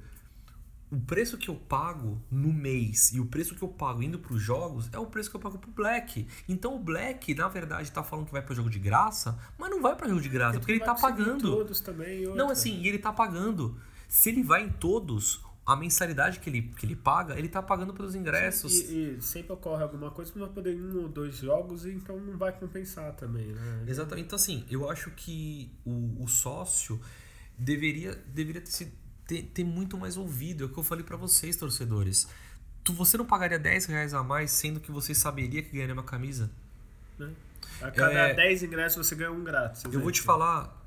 [0.95, 4.33] O preço que eu pago no mês e o preço que eu pago indo para
[4.35, 6.27] os jogos é o preço que eu pago pro Black.
[6.49, 9.83] Então o Black, na verdade, tá falando que vai para jogo de graça, mas não
[9.83, 11.51] vai para jogo de graça, porque ele tá conseguir pagando.
[11.51, 13.77] Todos também, Não, assim, e ele tá pagando.
[14.09, 17.93] Se ele vai em todos, a mensalidade que ele, que ele paga, ele tá pagando
[17.95, 18.73] pelos ingressos.
[18.73, 22.21] E, e sempre ocorre alguma coisa que não vai poder um ou dois jogos, então
[22.21, 23.85] não vai compensar também, né?
[23.89, 24.27] Exatamente.
[24.27, 27.01] Então, assim, eu acho que o, o sócio
[27.59, 28.93] deveria, deveria ter, sido-
[29.27, 30.65] ter, ter muito mais ouvido.
[30.65, 32.29] É o que eu falei pra vocês, torcedores.
[32.83, 36.03] Tu, você não pagaria 10 reais a mais, sendo que você saberia que ganharia uma
[36.03, 36.51] camisa?
[37.19, 37.31] né?
[37.81, 38.35] A cada É.
[38.35, 39.85] 10 ingressos você ganha um grátis.
[39.85, 40.27] Eu vou te exemplo.
[40.27, 40.83] falar,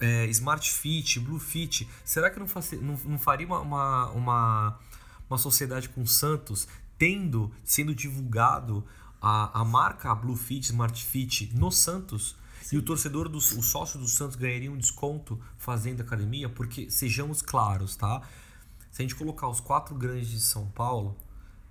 [0.00, 4.78] é, Smart Fit, Blue Fit, será que não, faci- não, não faria uma, uma, uma,
[5.28, 6.68] uma sociedade com o Santos
[6.98, 8.84] tendo, sendo divulgado
[9.20, 12.36] a, a marca Blue Fit, Smart Fit no Santos?
[12.72, 16.48] E o torcedor, do, o sócio do Santos ganharia um desconto fazendo academia?
[16.48, 18.22] Porque, sejamos claros, tá?
[18.90, 21.16] Se a gente colocar os quatro grandes de São Paulo,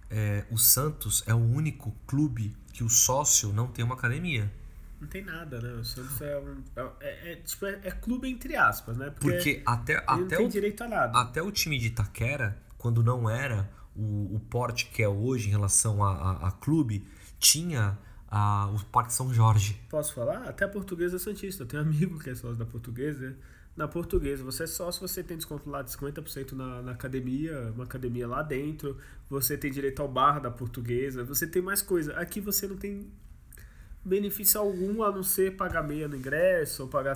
[0.10, 4.52] é, o Santos é o único clube que o sócio não tem uma academia.
[5.00, 5.74] Não tem nada, né?
[5.74, 6.64] O Santos é um.
[6.76, 9.12] É, é- é, tipo, é, é clube entre aspas, né?
[9.20, 11.20] Porque até, ele não até, tem o, direito a nada.
[11.20, 15.52] até o time de Itaquera, quando não era o, o porte que é hoje em
[15.52, 17.08] relação a, a, a clube,
[17.40, 17.98] tinha
[18.30, 19.80] a, o Parque São Jorge.
[19.90, 20.44] Posso falar?
[20.48, 21.64] Até a portuguesa é Santista.
[21.64, 23.36] Eu tenho um amigo que é sócio da portuguesa.
[23.76, 27.84] Na portuguesa, você é sócio, você tem desconto lá de 50% na, na academia, uma
[27.84, 28.98] academia lá dentro.
[29.30, 31.24] Você tem direito ao bar da portuguesa.
[31.24, 32.14] Você tem mais coisa.
[32.14, 33.08] Aqui você não tem
[34.04, 37.16] benefício algum a não ser pagar meia no ingresso ou pagar.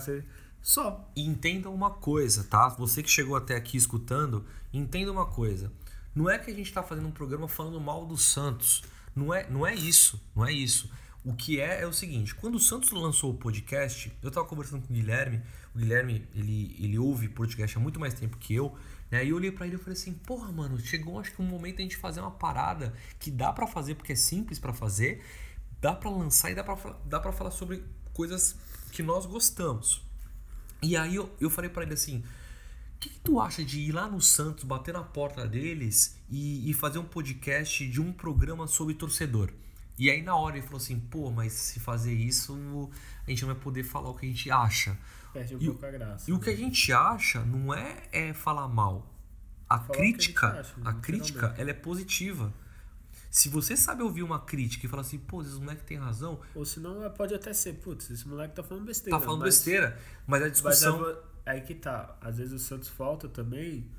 [0.61, 1.09] Só.
[1.15, 2.69] E entenda uma coisa, tá?
[2.69, 5.71] Você que chegou até aqui escutando, entenda uma coisa.
[6.13, 8.83] Não é que a gente está fazendo um programa falando mal do Santos.
[9.15, 10.21] Não é, não é isso.
[10.35, 10.91] Não é isso.
[11.23, 14.81] O que é é o seguinte: quando o Santos lançou o podcast, eu tava conversando
[14.87, 15.41] com o Guilherme.
[15.75, 18.75] O Guilherme, ele, ele ouve podcast há muito mais tempo que eu.
[19.11, 19.23] Né?
[19.25, 21.79] E eu olhei pra ele e falei assim: porra, mano, chegou acho que um momento
[21.79, 25.23] a gente fazer uma parada que dá pra fazer porque é simples pra fazer,
[25.79, 28.55] dá pra lançar e dá pra, fa- dá pra falar sobre coisas
[28.91, 30.01] que nós gostamos.
[30.81, 32.17] E aí eu, eu falei pra ele assim:
[32.95, 36.67] o que, que tu acha de ir lá no Santos, bater na porta deles e,
[36.67, 39.51] e fazer um podcast de um programa sobre torcedor?
[40.01, 42.89] E aí na hora ele falou assim: pô, mas se fazer isso,
[43.27, 44.97] a gente não vai poder falar o que a gente acha.
[45.31, 46.29] Perde um E pouco a graça.
[46.29, 49.07] E o que a gente acha não é, é falar mal.
[49.69, 52.51] A Falar que a crítica, acha, a crítica, ela é positiva.
[53.29, 56.65] Se você sabe ouvir uma crítica e falar assim, pô, esse moleque tem razão, Ou
[56.65, 59.17] senão pode até ser, putz, esse moleque tá falando besteira.
[59.19, 59.97] tá falando mas- besteira,
[60.27, 61.05] mas a Mas discussão.
[61.05, 61.15] aí,
[61.57, 62.17] aí que tá.
[62.19, 63.89] Às vezes o Santos falta também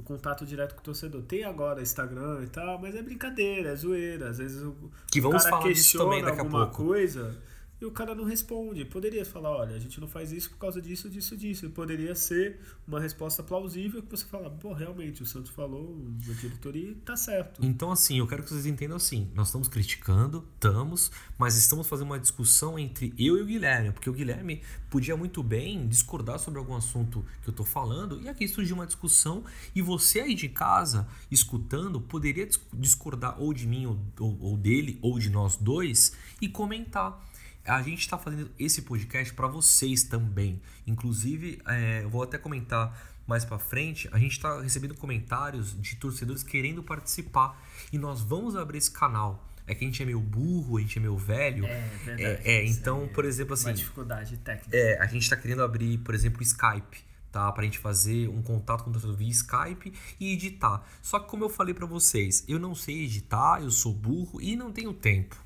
[0.00, 1.22] o contato direto com o torcedor.
[1.22, 4.30] Tem agora Instagram e tal, mas é brincadeira, é zoeira.
[4.30, 4.74] Às vezes o,
[5.10, 6.84] Que vamos cara falar disso questiona também daqui a alguma pouco.
[6.84, 7.36] coisa
[7.80, 8.84] e o cara não responde.
[8.84, 11.70] Poderia falar, olha, a gente não faz isso por causa disso, disso, disso.
[11.70, 15.96] Poderia ser uma resposta plausível que você fala, pô, realmente, o Santos falou,
[16.28, 17.64] a diretoria tá certo.
[17.64, 22.06] Então, assim, eu quero que vocês entendam assim: nós estamos criticando, estamos, mas estamos fazendo
[22.08, 24.60] uma discussão entre eu e o Guilherme, porque o Guilherme
[24.90, 28.86] podia muito bem discordar sobre algum assunto que eu tô falando, e aqui surgiu uma
[28.86, 34.38] discussão, e você aí de casa, escutando, poderia dis- discordar ou de mim, ou, ou-
[34.40, 37.29] ou dele, ou de nós dois, e comentar.
[37.70, 40.60] A gente está fazendo esse podcast para vocês também.
[40.86, 44.08] Inclusive, é, eu vou até comentar mais para frente.
[44.10, 49.46] A gente está recebendo comentários de torcedores querendo participar e nós vamos abrir esse canal.
[49.68, 51.62] É que a gente é meio burro, a gente é meio velho.
[52.04, 52.22] verdade.
[52.22, 54.76] É, é, então, aí por exemplo, Uma assim, dificuldade técnica.
[54.76, 57.52] é, a gente está querendo abrir, por exemplo, o Skype, tá?
[57.52, 60.84] Pra gente fazer um contato com o torcedor via Skype e editar.
[61.00, 64.56] Só que como eu falei para vocês, eu não sei editar, eu sou burro e
[64.56, 65.36] não tenho tempo.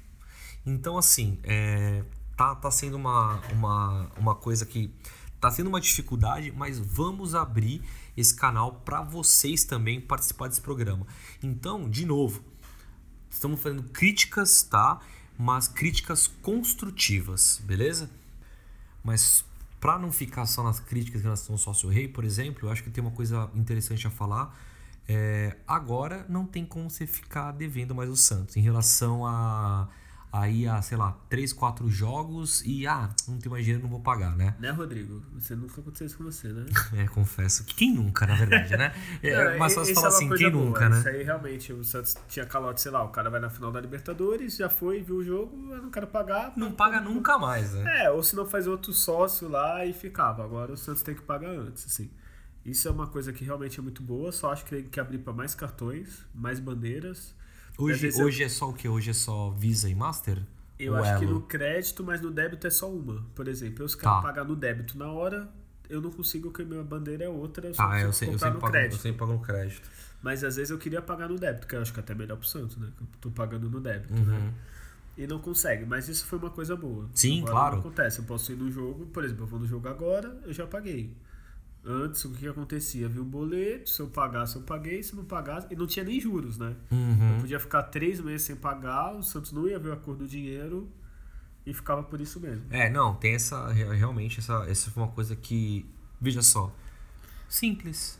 [0.66, 2.02] Então, assim, é,
[2.36, 4.90] tá, tá sendo uma, uma, uma coisa que
[5.40, 7.82] tá sendo uma dificuldade, mas vamos abrir
[8.16, 11.06] esse canal para vocês também participar desse programa.
[11.42, 12.42] Então, de novo,
[13.28, 15.00] estamos fazendo críticas, tá?
[15.36, 18.08] Mas críticas construtivas, beleza?
[19.02, 19.44] Mas
[19.80, 22.82] para não ficar só nas críticas em relação ao sócio rei, por exemplo, eu acho
[22.82, 24.58] que tem uma coisa interessante a falar.
[25.06, 29.86] É, agora não tem como você ficar devendo mais o Santos em relação a
[30.34, 34.00] aí a, sei lá, 3, 4 jogos e ah, não tem mais dinheiro, não vou
[34.00, 34.56] pagar, né?
[34.58, 35.22] Né, Rodrigo?
[35.34, 36.66] Você nunca aconteceu isso com você, né?
[36.94, 37.64] É, confesso.
[37.64, 38.92] que Quem nunca, na verdade, né?
[39.22, 40.64] É, Não, mas só se isso falar é assim, quem boa.
[40.64, 41.10] nunca, Isso né?
[41.10, 44.56] aí realmente, o Santos tinha calote, sei lá, o cara vai na final da Libertadores,
[44.56, 46.52] já foi, viu o jogo, eu não quero pagar.
[46.56, 48.04] Não paga nunca mais, né?
[48.04, 50.44] É, ou se não faz outro sócio lá e ficava.
[50.44, 52.10] Agora o Santos tem que pagar antes, assim.
[52.64, 55.18] Isso é uma coisa que realmente é muito boa, só acho que tem que abrir
[55.18, 57.34] para mais cartões, mais bandeiras.
[57.78, 58.88] Hoje, eu- hoje é só o que?
[58.88, 60.38] Hoje é só Visa e Master?
[60.78, 61.34] Eu o acho que elo.
[61.34, 63.24] no crédito, mas no débito é só uma.
[63.34, 64.22] Por exemplo, eu se quero Tá.
[64.22, 65.48] pagar no débito na hora,
[65.88, 68.54] eu não consigo porque minha bandeira é outra, eu só Ah, eu, sei, eu, sempre
[68.54, 68.92] no pago, crédito.
[68.96, 69.88] eu sempre pago no crédito.
[70.22, 72.36] Mas às vezes eu queria pagar no débito, que eu acho que é até melhor
[72.38, 72.88] pro Santos, né?
[72.96, 74.24] Que eu tô pagando no débito, Uhum.
[74.24, 74.54] né?
[75.16, 77.08] E não consegue, mas isso foi uma coisa boa.
[77.14, 77.72] Sim, Agora claro.
[77.74, 80.52] Não acontece, eu posso ir no jogo, por exemplo, eu vou no jogo agora, eu
[80.52, 81.12] já paguei.
[81.86, 83.06] Antes, o que acontecia?
[83.06, 86.18] Havia um boleto, se eu pagasse, eu paguei, se não pagasse, e não tinha nem
[86.18, 86.74] juros, né?
[86.90, 87.34] Uhum.
[87.34, 90.26] Eu podia ficar três meses sem pagar, o Santos não ia ver a cor do
[90.26, 90.90] dinheiro
[91.66, 92.64] e ficava por isso mesmo.
[92.70, 93.68] É, não, tem essa.
[93.70, 95.84] re- Realmente, essa, essa foi uma coisa que.
[96.20, 96.74] Veja só.
[97.48, 98.18] Simples.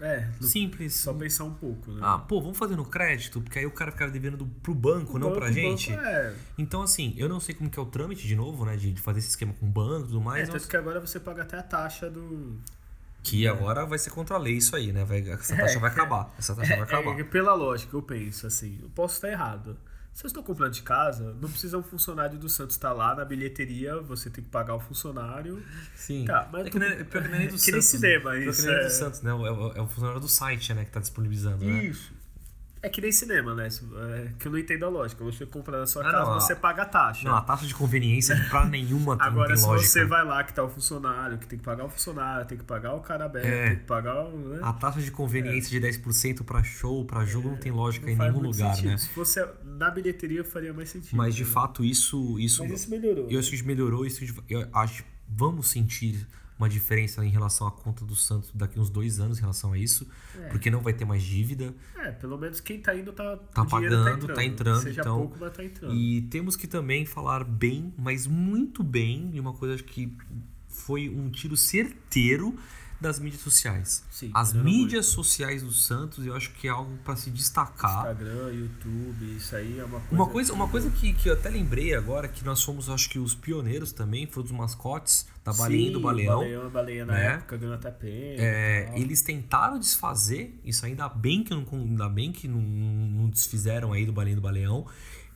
[0.00, 0.94] É, no- Simples.
[0.94, 2.00] só pensar um pouco, né?
[2.02, 5.16] Ah, pô, vamos fazer no crédito, porque aí o cara ficava devendo do, pro banco,
[5.16, 5.90] O não banco- pra o gente.
[5.92, 8.76] banco é, Então, assim, eu não sei como que é o trâmite de novo, né?
[8.76, 10.48] De, de fazer esse esquema com o banco e tudo é, mais.
[10.48, 12.58] tanto que agora você paga até a taxa do.
[13.22, 15.04] Que agora vai ser contra a lei isso aí, né?
[15.04, 16.34] Vai, essa taxa É, vai acabar.
[16.38, 17.16] Essa taxa vai acabar.
[17.16, 19.78] É, é, pela lógica, eu penso assim, eu posso estar errado.
[20.12, 23.24] Se eu estou comprando de casa, não precisa um funcionário do Santos estar lá na
[23.24, 25.62] bilheteria, você tem que pagar o funcionário.
[25.96, 26.26] Sim.
[26.26, 27.72] Tá, mas é que, nem, é pior que nem do que Santos.
[27.72, 29.30] nem cinema, pior que isso nem é- do Santos, né?
[29.30, 30.84] É o, é o funcionário do site, né?
[30.84, 31.84] Que tá disponibilizando, né?
[31.84, 32.12] Isso.
[32.84, 33.68] É que nem cinema, né?
[33.68, 35.22] É, que eu não entendo a lógica.
[35.24, 37.28] Você compra na sua Ah, casa, não, a- você paga a taxa.
[37.28, 39.88] Não, a taxa de conveniência pra nenhuma tem, Agora, se lógica.
[39.88, 42.64] você vai lá que tá o funcionário, que tem que pagar o funcionário, tem que
[42.64, 43.68] pagar o cara aberto, É.
[43.68, 44.36] tem que pagar o.
[44.36, 44.58] Né?
[44.62, 48.24] A taxa de conveniência de 10% pra show, pra jogo, não tem lógica É, Não
[48.26, 48.90] em nenhum lugar, sentido.
[48.90, 48.98] né?
[48.98, 51.16] Se fosse na bilheteria, faria mais sentido.
[51.16, 51.50] Mas de né?
[51.50, 53.28] fato isso, isso, Mas isso melhorou.
[53.30, 54.04] eu acho que melhorou.
[54.04, 56.26] Isso, eu acho, vamos sentir
[56.62, 59.78] uma diferença em relação à conta do Santos daqui uns dois anos em relação a
[59.78, 60.06] isso,
[60.38, 60.48] É.
[60.48, 61.74] porque não vai ter mais dívida.
[61.96, 65.38] É, pelo menos quem tá indo tá, Tá dinheiro pagando, tá entrando, Seja então- pouco,
[65.40, 65.92] mas tá entrando.
[65.94, 70.16] E temos que também falar bem, mas muito bem, de uma coisa que
[70.68, 72.56] foi um tiro certeiro
[73.02, 74.02] das mídias sociais.
[74.10, 78.12] Sim, As mídias sociais do Santos, eu acho que é algo para se destacar.
[78.12, 80.14] Instagram, YouTube, isso aí é uma coisa.
[80.14, 83.18] Uma coisa, uma coisa que, que eu até lembrei agora, que nós fomos, acho que,
[83.18, 86.38] os pioneiros também, foi dos mascotes da Balinha e do Sim, Baleão.
[86.38, 87.26] Baleão, Baleia na né?
[87.34, 88.42] época ganhou pena.
[88.42, 93.92] É, eles tentaram desfazer, isso ainda bem que não, ainda bem que não, não desfizeram
[93.92, 94.86] aí do Balinha e do Baleão.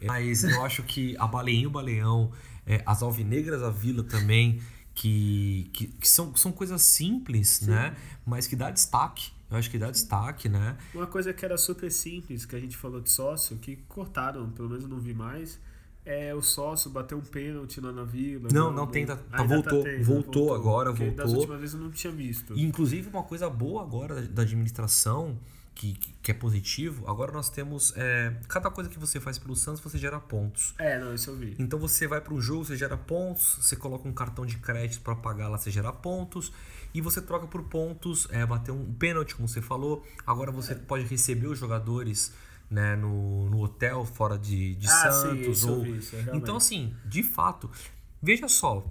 [0.02, 2.30] Mas eu acho que a Baleinha e o Baleão,
[2.66, 4.60] é, as Alvinegras da Vila também,
[4.96, 7.94] que, que, que são, são coisas simples, né?
[8.24, 9.30] Mas que dá destaque.
[9.48, 10.76] Eu acho que dá destaque, né?
[10.92, 14.68] Uma coisa que era super simples, que a gente falou de sócio, que cortaram, pelo
[14.68, 15.60] menos eu não vi mais,
[16.04, 18.48] é o sócio bater um pênalti lá na vila.
[18.52, 21.40] Não, não tem, tá- tá- ainda voltou, tendo, voltou agora, porque Das voltou.
[21.40, 22.54] últimas vezes eu não tinha visto.
[22.56, 25.38] E, inclusive, uma coisa boa agora da- da administração,
[25.76, 25.92] que,
[26.22, 27.92] que é positivo, agora nós temos.
[27.96, 30.74] é, cada coisa que você faz pelo Santos, você gera pontos.
[30.78, 31.54] É, não, isso eu vi.
[31.58, 35.02] Então você vai para um jogo, você gera pontos, você coloca um cartão de crédito
[35.02, 36.50] para pagar lá, você gera pontos,
[36.94, 40.02] e você troca por pontos, é, bater um pênalti, como você falou.
[40.26, 42.32] Agora você pode receber os jogadores
[42.70, 45.58] né, no, no hotel fora de, de Ah, sim, Santos.
[45.58, 45.82] isso eu ou...
[45.84, 46.36] vi, isso, realmente.
[46.42, 47.70] então, assim, de fato,
[48.22, 48.82] veja só,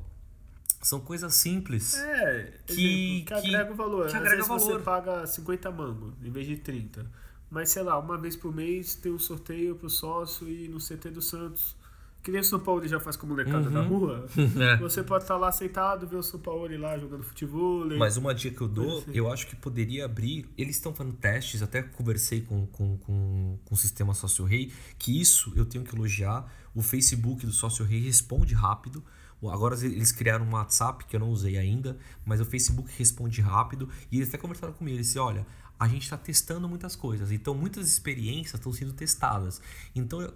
[0.88, 1.95] são coisas simples.
[1.95, 4.02] É, Que- exemplo, que que- agrega valor.
[4.03, 4.82] que Às agrega vezes você valor.
[4.84, 7.06] paga 50 mangos em vez de 30.
[7.49, 11.10] Mas sei lá, uma vez por mês tem um sorteio pro sócio e no CT
[11.10, 11.76] do Santos.
[12.24, 14.26] Que nem o São Paulo já faz com a molecada da rua.
[14.60, 14.78] É.
[14.78, 17.86] Você pode estar lá sentado, ver o São Paulo lá jogando futebol.
[17.99, 20.49] Mas uma dica que eu dou, eu acho que poderia abrir.
[20.57, 25.22] Eles estão fazendo testes, até conversei com, com, com, com o sistema Sócio Rei, que
[25.22, 26.52] isso eu tenho que elogiar.
[26.74, 29.03] O Facebook do Sócio Rei responde rápido.
[29.44, 33.90] Agora eles criaram um WhatsApp que eu não usei ainda, mas o Facebook responde rápido.
[34.12, 34.98] E eles até conversaram comigo.
[34.98, 35.48] Eles disseram: olha,
[35.80, 39.62] a gente está testando muitas coisas, então muitas experiências estão sendo testadas.
[39.94, 40.34] Então eu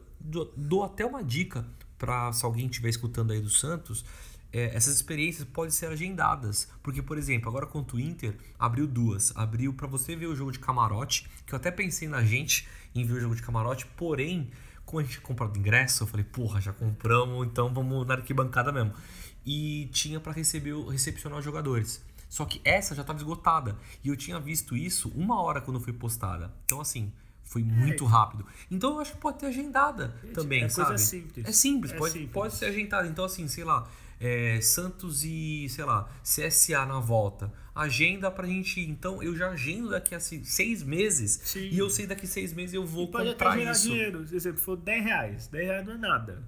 [0.55, 1.65] dou, até uma dica
[1.97, 4.05] para se alguém estiver escutando aí do Santos.
[4.51, 6.67] é, essas experiências podem ser agendadas.
[6.81, 9.35] Porque, por exemplo, agora contra o Inter, abriu duas.
[9.35, 13.03] Abriu para você ver o jogo de camarote, que eu até pensei na gente em
[13.05, 14.49] ver o jogo de camarote, porém,
[14.90, 18.91] como a gente comprado ingresso, eu falei, porra, já compramos, então vamos na arquibancada mesmo.
[19.45, 22.03] E tinha para receber, recepcionar os jogadores.
[22.28, 23.78] Só que essa já estava esgotada.
[24.03, 26.52] E eu tinha visto isso uma hora quando foi postada.
[26.66, 27.14] Então, assim,
[27.44, 28.44] foi muito rápido.
[28.72, 30.88] Então eu acho que pode ter agendada também, é sabe?
[30.88, 31.45] coisa simples.
[31.45, 32.32] É simples, É pode, simples.
[32.32, 33.07] pode ser agendada.
[33.07, 33.88] Então, assim, sei lá,
[34.19, 37.51] é, Santos e, sei lá, CSA na volta.
[37.73, 38.81] Agenda pra gente.
[38.81, 41.39] Então, eu já agendo daqui a se- seis meses.
[41.45, 41.69] Sim.
[41.71, 43.87] E eu sei daqui a seis meses eu vou pode até comprar gerar isso.
[43.87, 44.25] dinheiro.
[44.25, 45.47] Por exemplo, for 10 reais.
[45.47, 46.43] 10 reais não é nada.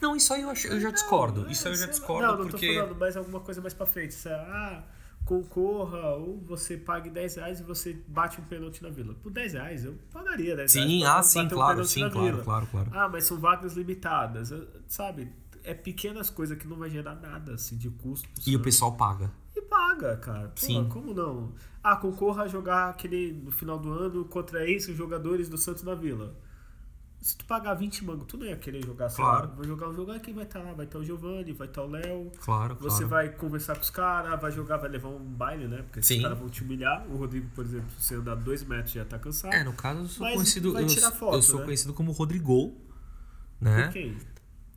[0.00, 1.48] Não, isso aí eu, acho- eu já discordo.
[1.50, 2.66] Isso aí eu já discordo Não, não porque.
[2.66, 4.16] tô falando mais alguma coisa mais pra frente.
[4.26, 4.82] É, ah,
[5.24, 9.14] concorra ou você pague 10 reais e você bate um pênalti na vila.
[9.14, 10.90] Por 10 reais, eu pagaria 10 reais.
[10.90, 12.90] Sim, pra ah, sim, um claro, pênalti sim, claro, claro, claro.
[12.92, 14.52] Ah, mas são vagas limitadas.
[14.88, 15.30] Sabe?
[15.64, 18.28] É pequenas coisas que não vai gerar nada assim, de custo.
[18.46, 18.62] E o Santos.
[18.62, 19.30] pessoal paga.
[19.56, 20.48] E paga, cara.
[20.48, 20.86] Pô, Sim.
[20.90, 21.52] como não?
[21.82, 25.94] Ah, concorra a jogar aquele no final do ano contra esses jogadores do Santos na
[25.94, 26.34] Vila.
[27.20, 29.22] Se tu pagar 20 mangos, tu não ia querer jogar só.
[29.22, 29.52] Claro.
[29.56, 31.86] Vou jogar o jogo aqui, vai estar lá, vai estar o Giovanni, vai estar o
[31.86, 32.30] Léo.
[32.40, 33.08] Claro, Você claro.
[33.08, 35.78] vai conversar com os caras, vai jogar, vai levar um baile, né?
[35.78, 36.16] Porque Sim.
[36.18, 37.06] os caras vão te humilhar.
[37.10, 39.54] O Rodrigo, por exemplo, se você andar dois metros já tá cansado.
[39.54, 40.72] É, no caso eu sou Mas conhecido.
[40.74, 41.64] vai Eu, foto, eu sou né?
[41.64, 42.76] conhecido como Rodrigo.
[43.58, 43.84] Né?
[43.84, 44.16] Por quem?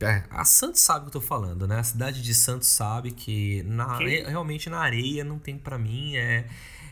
[0.00, 1.80] É, a Santos sabe o que eu tô falando, né?
[1.80, 6.16] A cidade de Santos sabe que na, realmente na areia não tem pra mim.
[6.16, 6.46] É,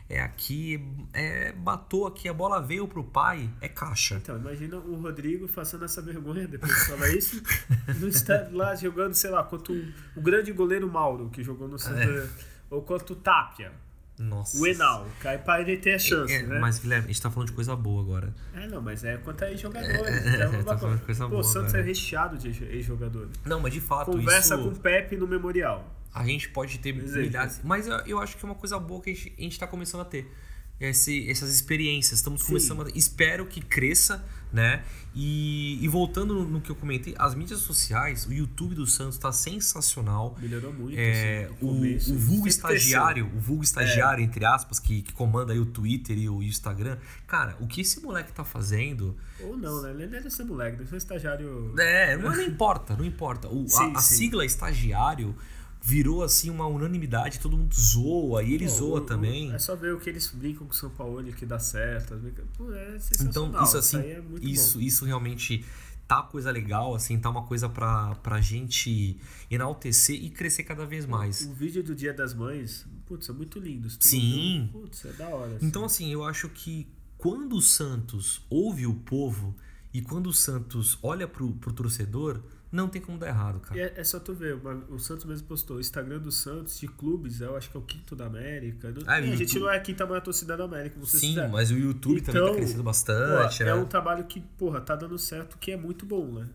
[0.08, 0.84] é aqui.
[1.12, 4.16] É, batou aqui, a bola veio pro pai, é caixa.
[4.16, 7.42] Então, imagina o Rodrigo passando essa vergonha depois de falar isso.
[8.00, 11.78] no estádio lá jogando, sei lá, contra o, o grande goleiro Mauro, que jogou no
[11.78, 12.02] Santa.
[12.02, 12.28] É.
[12.70, 13.72] Ou contra o Tapia,
[14.18, 14.58] Nossa.
[14.58, 15.06] o Enal.
[15.20, 16.58] Cai pra ele ter a chance, É, né?
[16.58, 18.34] Mas, Guilherme, a gente tá falando de coisa boa agora.
[18.54, 20.26] É, não, mas é quanto a ex-jogadores.
[20.26, 20.96] É, É, uma tá falando coisa.
[20.98, 21.84] de coisa Pô, boa, o Santos velho.
[21.84, 23.30] é recheado de ex- ex-jogadores.
[23.44, 24.64] Não, mas de fato, Conversa isso.
[24.64, 25.92] com o Pepe no Memorial.
[26.14, 27.20] A gente pode ter Exemplo.
[27.20, 27.60] milhares.
[27.62, 29.66] Mas eu, eu acho que é uma coisa boa que a gente, a gente tá
[29.66, 30.32] começando a ter.
[30.80, 32.18] Esse, essas experiências.
[32.18, 32.88] Estamos começando a.
[32.94, 34.22] Espero que cresça,
[34.52, 34.82] né?
[35.14, 39.16] E, e voltando no, no que eu comentei, as mídias sociais, o YouTube do Santos
[39.16, 40.36] tá sensacional.
[40.38, 40.94] Melhorou muito.
[40.98, 42.12] É, assim, o, começo.
[42.14, 43.64] o vulgo estagiário, o vulgo É.
[43.64, 46.98] estagiário, entre aspas, que, que comanda aí o Twitter e o Instagram.
[47.26, 49.16] Cara, o que esse moleque tá fazendo.
[49.40, 49.90] Ou não, né?
[49.92, 51.74] Ele deve ser moleque, deve ser estagiário.
[51.78, 53.48] É, não, não importa, não importa.
[53.48, 54.14] O, a- Sim, a, sim.
[54.16, 55.34] sigla estagiário
[55.82, 59.52] virou assim uma unanimidade, todo mundo zoa e ele Pô, zoa o- o- também.
[59.52, 62.18] É só ver o que eles brincam com o São Paulo que dá certo.
[62.56, 62.98] Pô, é.
[63.20, 64.84] Então, isso assim, é isso, bom.
[64.84, 65.64] isso realmente
[66.08, 69.18] tá coisa legal, assim, tá uma coisa pra, pra gente
[69.50, 71.42] enaltecer e crescer cada vez mais.
[71.42, 73.88] O vídeo do Dia das Mães, putz, é muito lindo.
[74.00, 74.68] Sim.
[74.72, 75.56] Putz, é da hora.
[75.56, 75.66] assim.
[75.66, 76.86] Então, assim, eu acho que
[77.18, 79.54] quando o Santos ouve o povo
[79.92, 82.40] e quando o Santos olha pro, pro torcedor,
[82.76, 83.80] não tem como dar errado, E cara.
[83.80, 86.86] é, é só tu ver, uma- o Santos mesmo postou, o Instagram do Santos de
[86.86, 88.90] clubes, eu acho que é o quinto da América.
[88.92, 91.36] Não- Ah, a o gente não é a quinta maior torcida da América, você Sim,
[91.50, 93.74] mas o YouTube também tá Então, crescendo Pô, bastante, é né?
[93.74, 96.46] um trabalho que, porra, tá dando certo, que é muito bom, né?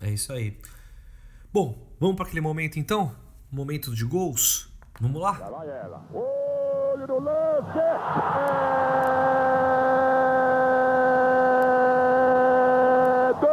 [0.00, 0.56] É isso aí.
[1.52, 3.14] Bom, vamos para aquele momento então?
[3.50, 4.68] Momento de gols?
[5.00, 5.32] Vamos lá?
[5.32, 6.04] Vai ela.
[6.12, 7.78] Olho no lance.
[11.98, 13.48] É do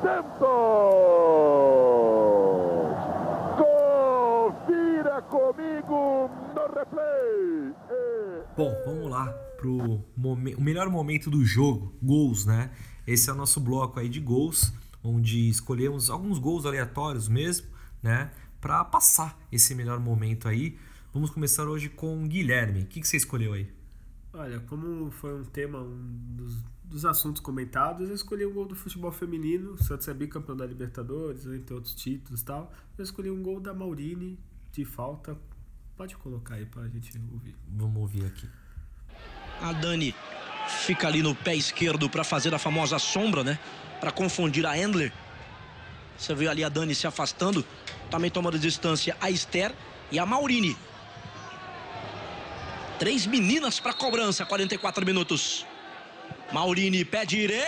[0.00, 0.42] Santos.
[3.58, 7.74] Confira comigo no replay.
[7.90, 8.42] É.
[8.56, 9.26] Bom, vamos lá
[9.58, 12.70] pro momen- o melhor momento do jogo, gols, né?
[13.06, 14.72] Esse é o nosso bloco aí de gols,
[15.02, 17.66] onde escolhemos alguns gols aleatórios mesmo,
[18.02, 18.30] né?
[18.60, 20.78] Pra passar esse melhor momento aí.
[21.12, 22.82] Vamos começar hoje com o Guilherme.
[22.82, 23.68] O que, que você escolheu aí?
[24.32, 28.74] Olha, como foi um tema, um dos, dos assuntos comentados, eu escolhi o gol do
[28.74, 29.72] futebol feminino.
[29.72, 32.72] O Santos é bicampeão da Libertadores, entre outros títulos e tal.
[32.96, 34.38] Eu escolhi um gol da Maurine
[34.72, 35.36] de falta.
[35.96, 37.54] Pode colocar aí pra gente ouvir.
[37.68, 38.48] Vamos ouvir aqui.
[39.62, 40.14] A Dani
[40.66, 43.58] fica ali no pé esquerdo para fazer a famosa sombra, né?
[44.00, 45.12] Para confundir a Endler.
[46.18, 47.64] Você vê ali a Dani se afastando,
[48.10, 49.72] também tomando distância a Esther
[50.10, 50.76] e a Maurine.
[52.98, 55.66] Três meninas para cobrança, 44 minutos.
[56.52, 57.66] Maurine, pé direito!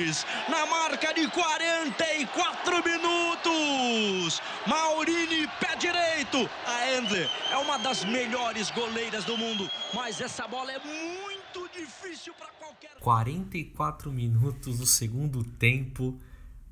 [0.05, 4.41] 10, na marca de 44 minutos.
[4.67, 6.49] Maurini, pé direito.
[6.67, 12.33] A Endler é uma das melhores goleiras do mundo, mas essa bola é muito difícil
[12.35, 16.19] para qualquer 44 minutos do segundo tempo,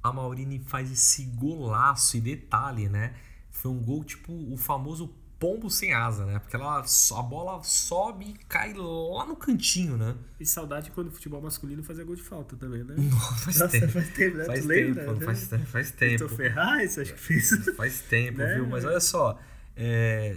[0.02, 3.14] a Maurine faz esse golaço e detalhe, né?
[3.50, 6.38] Foi um gol tipo o famoso pombo sem asa, né?
[6.40, 10.14] Porque ela, a bola sobe e cai lá no cantinho, né?
[10.38, 12.94] E saudade quando o futebol masculino fazia gol de falta também, né?
[13.44, 13.92] Faz Nossa, tempo.
[13.92, 14.44] faz tempo, né?
[14.44, 15.24] Faz Tu tempo, lembra, né?
[15.26, 16.28] faz, faz Vitor tempo.
[16.28, 17.50] Ferraz, acho que fez.
[17.76, 18.54] Faz tempo, Né?
[18.56, 18.66] viu?
[18.66, 19.38] Mas olha só,
[19.76, 20.36] é,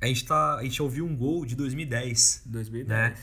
[0.00, 2.88] a, gente tá, a gente ouviu um gol de 2010, 2010.
[2.88, 3.16] né?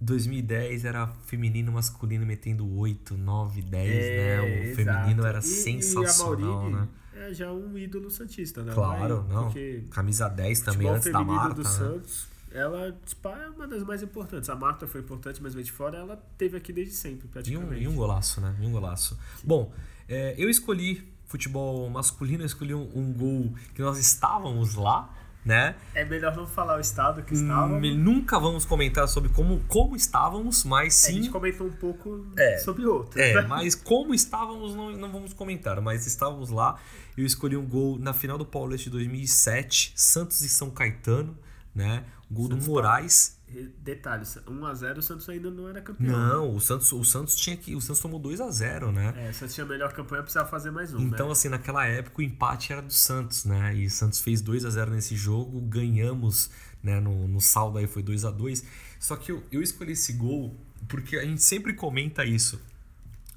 [0.00, 4.40] 2010 era feminino masculino metendo 8, 9, 10, É, né?
[4.40, 4.76] O exato.
[4.76, 6.88] feminino era E- sensacional, e né?
[7.14, 8.72] É já um ídolo santista, né?
[8.74, 9.52] Claro, Vai, não.
[9.90, 11.68] Camisa 10 também antes da Marta, do né?
[11.70, 14.48] Santos, ela tipo, é uma das mais importantes.
[14.50, 17.30] A Marta foi importante, mas veio de fora, ela teve aqui desde sempre, E um,
[17.30, 17.82] praticamente.
[17.84, 18.56] e um golaço, né?
[18.60, 19.16] E um golaço.
[19.44, 19.72] Bom,
[20.08, 25.14] é, eu escolhi futebol masculino, eu escolhi um, um gol que nós estávamos lá,
[25.44, 25.74] né?
[25.94, 27.74] É melhor não falar o estado que estava.
[27.74, 31.14] Hum, Nunca vamos comentar sobre como, como estávamos, mas A sim.
[31.14, 32.58] gente comentou um pouco É.
[32.58, 33.20] sobre outro.
[33.20, 35.80] É, mas como estávamos, não, não vamos comentar.
[35.80, 36.78] Mas estávamos lá.
[37.16, 41.36] Eu escolhi um gol na final do Paulista de 2007, Santos e São Caetano,
[41.74, 42.04] né?
[42.30, 43.36] O gol Santos do Moraes.
[43.41, 43.41] E
[43.78, 46.10] Detalhe, 1x0 o Santos ainda não era campeão.
[46.10, 47.74] Não, o Santos, o Santos tinha que.
[47.74, 49.12] O Santos tomou 2 a 0 né?
[49.16, 51.00] É, o Santos tinha a melhor campanha, precisava fazer mais um.
[51.00, 51.32] Então, né?
[51.32, 53.74] assim, naquela época o empate era do Santos, né?
[53.76, 56.50] E o Santos fez 2 a 0 nesse jogo, ganhamos,
[56.82, 57.00] né?
[57.00, 58.64] No, no saldo aí foi 2 a 2
[58.98, 60.56] Só que eu, eu escolhi esse gol
[60.88, 62.60] porque a gente sempre comenta isso.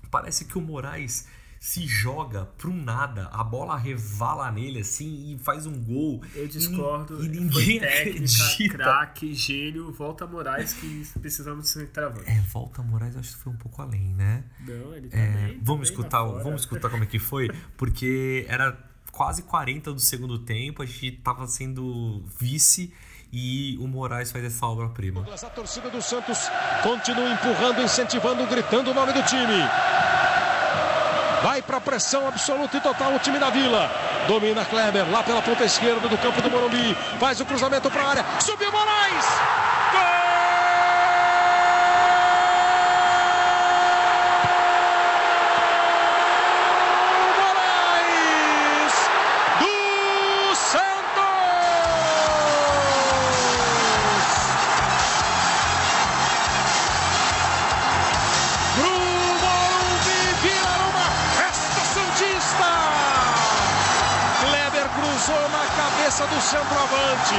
[0.10, 1.28] Parece que o Moraes
[1.66, 6.22] se joga pro nada, a bola revala nele assim e faz um gol.
[6.36, 7.16] Eu discordo.
[7.16, 8.78] E, e Foi ninguém técnica, acredita.
[8.78, 12.30] craque, gênio, volta Moraes que precisamos de centroavante.
[12.30, 14.44] É, volta Moraes, acho que foi um pouco além, né?
[14.60, 17.50] Não, ele tá É, bem, tá vamos bem escutar, vamos escutar como é que foi,
[17.76, 18.78] porque era
[19.12, 22.94] quase 40 do segundo tempo, a gente tava sendo vice
[23.34, 25.28] e o Moraes faz essa obra-prima.
[25.34, 26.48] Essa torcida do Santos
[26.84, 29.64] continua empurrando, incentivando, gritando o nome do time.
[31.46, 33.88] Vai para pressão absoluta e total o time da Vila.
[34.28, 36.98] Domina Kleber lá pela ponta esquerda do campo do Morumbi.
[37.20, 38.26] Faz o cruzamento para a área.
[38.40, 39.75] Subiu Moraes!
[66.86, 67.36] Centroavante.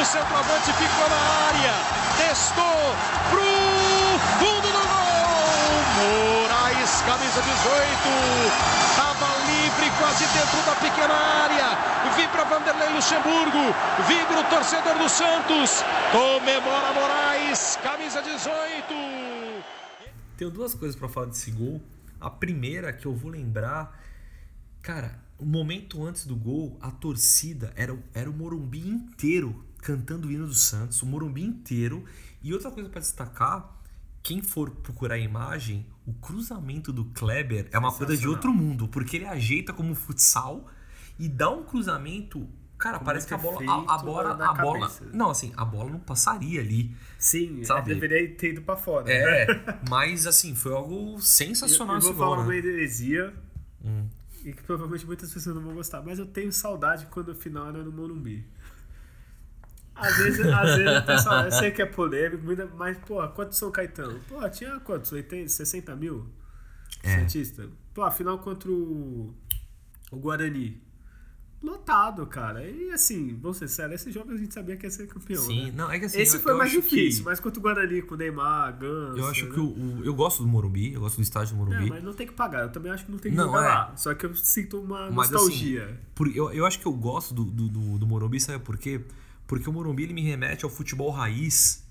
[0.00, 1.16] O centroavante ficou na
[1.48, 1.74] área.
[2.16, 2.96] Testou
[3.30, 3.42] pro
[4.38, 5.28] fundo do gol.
[5.98, 7.56] Moraes, camisa 18.
[8.96, 11.78] Tava livre, quase dentro da pequena área.
[12.16, 13.74] Vibra Vanderlei Luxemburgo.
[14.06, 15.84] Vibra o torcedor do Santos.
[16.12, 18.94] Comemora Moraes, camisa 18.
[20.36, 21.80] Tenho duas coisas pra falar desse gol.
[22.20, 23.96] A primeira que eu vou lembrar,
[24.82, 30.28] cara, o momento antes do gol, a torcida era, o- era o Morumbi inteiro cantando
[30.28, 32.04] o hino do Santos, o Morumbi inteiro.
[32.42, 33.80] E outra coisa pra destacar,
[34.22, 38.88] quem for procurar a imagem, o cruzamento do Kleber é uma coisa de outro mundo,
[38.88, 40.66] porque ele ajeita como futsal
[41.18, 44.54] e dá um cruzamento, cara, Com parece que a muito bola, a, a bola, a
[44.54, 45.04] bola, cabeça.
[45.12, 46.94] não, assim, a bola não passaria ali.
[47.18, 47.94] Sim, Sabe?
[47.94, 49.04] deveria ter ido pra fora.
[49.04, 49.12] né?
[49.14, 49.46] É,
[49.88, 52.58] mas assim, foi algo Eu, sensacional eu esse vou gol, falar uma né?
[52.58, 53.32] heresia
[53.84, 54.06] Hum.
[54.44, 57.68] E que provavelmente muitas pessoas não vão gostar, mas eu tenho saudade quando o final
[57.68, 58.46] era no Morumbi.
[59.94, 62.44] Às vezes, às vezes eu tenho saudade, eu sei que é polêmico,
[62.76, 64.20] mas, pô, quantos São Caetano?
[64.28, 65.10] Pô, tinha quantos?
[65.10, 66.26] 80, 60 mil?
[67.02, 67.18] É.
[67.18, 67.68] Santista?
[67.92, 69.34] Pô, afinal contra o,
[70.12, 70.80] o Guarani.
[71.60, 72.64] Lotado, cara.
[72.64, 75.42] E assim, vou ser sério, esse jogo a gente sabia que ia ser campeão.
[75.42, 75.72] Sim, né?
[75.74, 78.00] não, é que assim, Esse eu- foi eu mais difícil, que- mas contra o Guarani,
[78.02, 79.18] com o Neymar, Ganso.
[79.18, 79.54] Eu acho né?
[79.54, 81.90] que o, o- eu gosto do Morumbi, eu gosto do estádio do É, Morumbi.
[81.90, 82.62] mas não tem que pagar.
[82.62, 83.68] Eu também acho que não tem que Não, jogar é.
[83.68, 83.96] lá.
[83.96, 85.84] Só que eu sinto uma Mas, nostalgia.
[85.86, 88.78] assim, por- eu, eu acho que eu gosto do, do, do, do Morumbi, sabe por
[88.78, 89.00] quê?
[89.46, 91.82] Porque o Morumbi ele me remete ao futebol raiz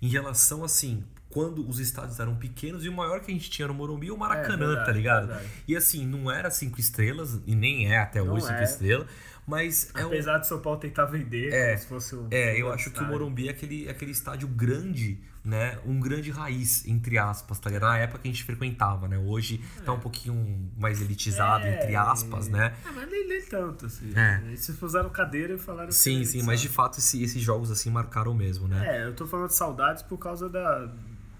[0.00, 1.02] em relação assim,
[1.36, 4.12] quando os estádios eram pequenos e o maior que a gente tinha no Morumbi é
[4.12, 5.26] o Maracanã, É, verdade, tá ligado?
[5.26, 5.48] verdade.
[5.68, 8.64] E assim, não era cinco estrelas, e nem é até Não hoje cinco é.
[8.64, 9.06] estrelas,
[9.46, 12.28] mas é um, Apesar de São Paulo tentar vender É, como se fosse um.
[12.30, 13.06] É, eu acho que o.
[13.06, 15.78] Morumbi é aquele, aquele estádio grande, né?
[15.84, 17.90] Um grande raiz, entre aspas, tá ligado?
[17.90, 19.16] Na época que a gente frequentava, né?
[19.18, 22.74] Hoje tá um pouquinho mais elitizado, É, entre aspas, né?
[22.84, 24.10] Ah, mas nem, nem tanto, assim.
[24.16, 24.40] É.
[24.46, 28.34] Eles puseram cadeira e falaram Sim, sim, mas de fato esse- esses jogos assim marcaram
[28.34, 28.84] mesmo, né?
[28.96, 30.90] É, eu tô falando de saudades por causa da,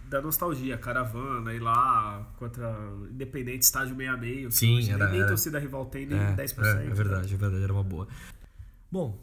[0.08, 0.76] da nostalgia.
[0.78, 2.76] Caravana, ir lá contra
[3.10, 4.48] Independente, estádio meio a meio.
[4.48, 5.28] que Sim, hoje era- nem era.
[5.28, 6.80] torcida rival tem, nem É, 10%.
[6.80, 8.06] é, é verdade, é verdade, era uma boa.
[8.90, 9.18] Bom,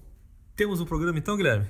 [0.56, 1.66] temos um programa então, Guilherme?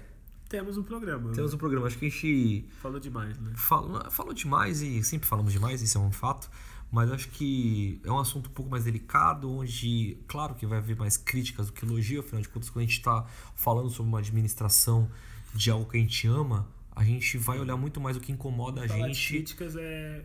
[0.50, 1.32] Temos um programa.
[1.32, 1.88] Temos um programa.
[1.88, 3.52] Acho que a gente Falou demais, né?
[3.56, 6.50] falou, falou demais e sempre falamos demais, isso é um fato.
[6.92, 10.96] Mas acho que é um assunto um pouco mais delicado, onde, claro que vai haver
[10.96, 13.26] mais críticas do que elogio, afinal de contas, quando a gente está
[13.56, 15.10] falando sobre uma administração
[15.56, 18.84] de algo que a gente ama, a gente vai olhar muito mais o que incomoda
[18.84, 19.28] a Falar de gente.
[19.30, 20.24] críticas é.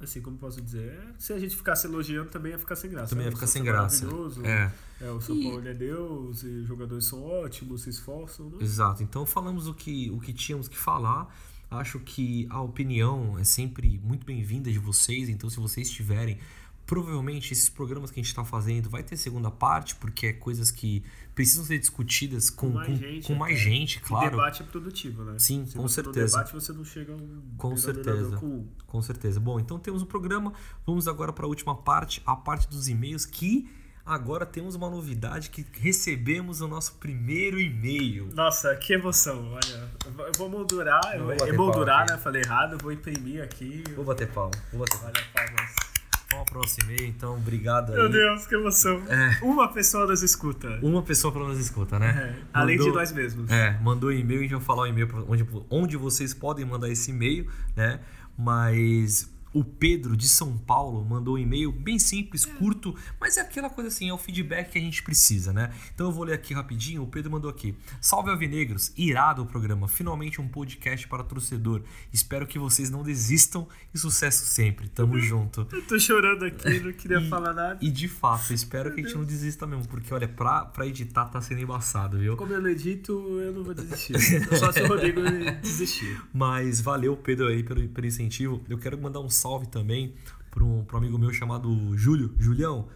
[0.00, 0.88] Assim, como posso dizer?
[0.94, 3.10] é- se a gente ficasse elogiando, também ia ficar sem graça.
[3.10, 3.36] Também ia né?
[3.36, 4.04] ficar sem é graça.
[4.04, 4.72] maravilhoso, É.
[5.00, 8.50] é, o São Paulo é Deus, e os jogadores são ótimos, se esforçam.
[8.50, 8.58] Né?
[8.62, 9.02] Exato.
[9.04, 11.32] Então falamos o que, o que tínhamos que falar.
[11.70, 15.28] Acho que a opinião é sempre muito bem-vinda de vocês.
[15.28, 16.36] Então, se vocês tiverem,
[16.92, 20.70] provavelmente esses programas que a gente está fazendo vai ter segunda parte, porque é coisas
[20.70, 21.02] que
[21.34, 24.30] precisam ser discutidas com, mais com- gente, com mais gente, E claro.
[24.32, 25.38] debate é produtivo, né?
[25.38, 26.36] Sim, Se com certeza.
[26.36, 28.36] debate, você não chega a um Com certeza.
[28.36, 28.68] comum.
[28.86, 29.40] Com certeza.
[29.40, 30.52] Bom, então temos o programa.
[30.86, 33.70] Vamos agora para a última parte, a parte dos e-mails que
[34.04, 38.28] agora temos uma novidade que recebemos o nosso primeiro e-mail.
[38.34, 39.50] Nossa, que emoção.
[39.52, 42.12] Olha, eu vou- moldurar, eu Vou aqui.
[42.12, 42.18] né?
[42.18, 43.82] Falei errado, vou imprimir aqui.
[43.96, 45.12] Vou bater palma, vou bater palma.
[45.16, 45.91] Olha, palmas.
[46.54, 47.96] Nosso e-mail, então obrigado aí.
[47.98, 49.02] Meu Deus, que emoção.
[49.08, 49.38] É.
[49.42, 50.78] Uma pessoa nos escuta.
[50.82, 52.34] Uma pessoa pelo menos escuta, né?
[52.38, 53.50] É, além de Mandou- nós mesmos.
[53.50, 56.88] É, mandou e-mail, a gente vai falar o e-mail pra- onde, onde vocês podem mandar
[56.90, 58.00] esse e-mail, né?
[58.36, 63.68] Mas o Pedro de São Paulo mandou um e-mail bem simples, curto, mas é aquela
[63.68, 65.72] coisa assim, é o feedback que a gente precisa, né?
[65.94, 67.02] Então eu vou ler aqui rapidinho.
[67.02, 71.82] O Pedro mandou aqui: Salve Alvinegros, irado o programa, finalmente um podcast para torcedor.
[72.12, 74.88] Espero que vocês não desistam e sucesso sempre.
[74.88, 75.66] Tamo junto.
[75.72, 77.78] Eu tô chorando aqui, não queria E- falar nada.
[77.82, 81.26] E de fato, espero que a gente não desista mesmo, porque olha, pra, pra editar
[81.26, 82.36] tá sendo embaçado, viu?
[82.36, 84.14] Como eu não edito, eu não vou desistir.
[84.58, 85.20] Só se o Rodrigo
[85.60, 86.20] desistir.
[86.32, 88.62] Mas valeu, Pedro, aí pelo, pelo incentivo.
[88.68, 90.14] Eu quero mandar um salve também
[90.50, 92.34] para um, pra um amigo meu chamado Júlio.
[92.38, 92.88] Julião,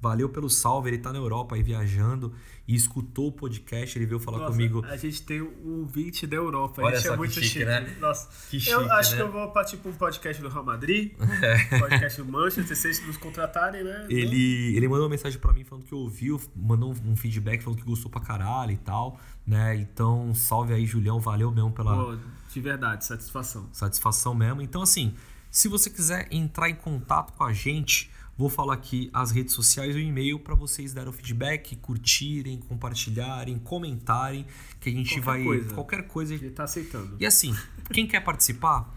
[0.00, 0.90] valeu pelo salve.
[0.90, 2.32] Ele tá na Europa aí viajando
[2.68, 3.98] e escutou o podcast.
[3.98, 4.84] Ele veio falar Nossa, comigo.
[4.86, 6.82] A gente tem um ouvinte da Europa.
[6.82, 7.64] Olha Isso só é que muito chique, chique.
[7.64, 7.96] né?
[7.98, 9.16] Nossa, Que eu chique, acho né?
[9.16, 11.12] que eu vou partir pra um podcast do Real Madrid,
[11.80, 14.06] podcast do Manchester, se eles nos contratarem, né?
[14.10, 17.86] Ele, ele mandou uma mensagem pra mim falando que ouviu, mandou um feedback falando que
[17.86, 19.74] gostou pra caralho e tal, né?
[19.76, 22.16] Então, salve aí, Julião, valeu mesmo pela, Pô,
[22.52, 23.66] de verdade, satisfação.
[23.72, 24.60] satisfação mesmo.
[24.62, 25.14] Então, assim,
[25.50, 29.94] se você quiser entrar em contato com a gente, vou falar aqui as redes sociais
[29.96, 34.46] e o e-mail para vocês darem o feedback, curtirem, compartilharem, comentarem,
[34.80, 35.44] que a gente Qualquer vai.
[35.44, 35.74] coisa.
[35.74, 36.34] Qualquer coisa.
[36.34, 37.16] Ele tá aceitando.
[37.18, 37.54] E assim,
[37.90, 38.94] quem quer participar,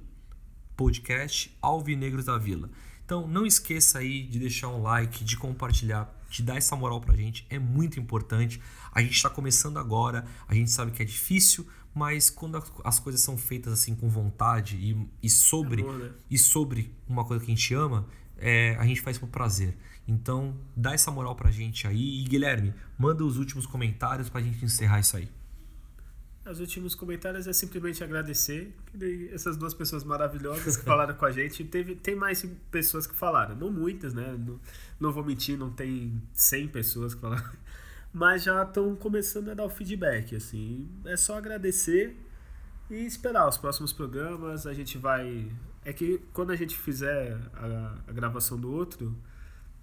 [0.77, 2.69] Podcast Alvinegros da Vila.
[3.05, 7.15] Então não esqueça aí de deixar um like, de compartilhar, de dar essa moral pra
[7.15, 8.61] gente, é muito importante.
[8.93, 13.21] A gente está começando agora, a gente sabe que é difícil, mas quando as coisas
[13.21, 16.11] são feitas assim com vontade e, e sobre Amor, né?
[16.29, 18.07] e sobre uma coisa que a gente ama,
[18.37, 19.77] é, a gente faz por prazer.
[20.07, 22.21] Então, dá essa moral pra gente aí.
[22.21, 25.29] E Guilherme, manda os últimos comentários pra gente encerrar isso aí.
[26.45, 28.71] Os últimos comentários é simplesmente agradecer
[29.33, 31.65] essas duas pessoas maravilhosas que falaram com a gente.
[31.65, 34.37] Teve, tem mais pessoas que falaram, não muitas, né?
[34.39, 34.61] Não,
[35.01, 37.51] não vou mentir, não tem 100 pessoas que falaram,
[38.15, 40.36] mas já estão começando a dar o feedback.
[40.36, 42.16] Assim, é só agradecer
[42.89, 44.69] e esperar os próximos programas.
[44.69, 45.51] A gente vai.
[45.85, 49.19] É que quando a gente fizer a, a gravação do outro,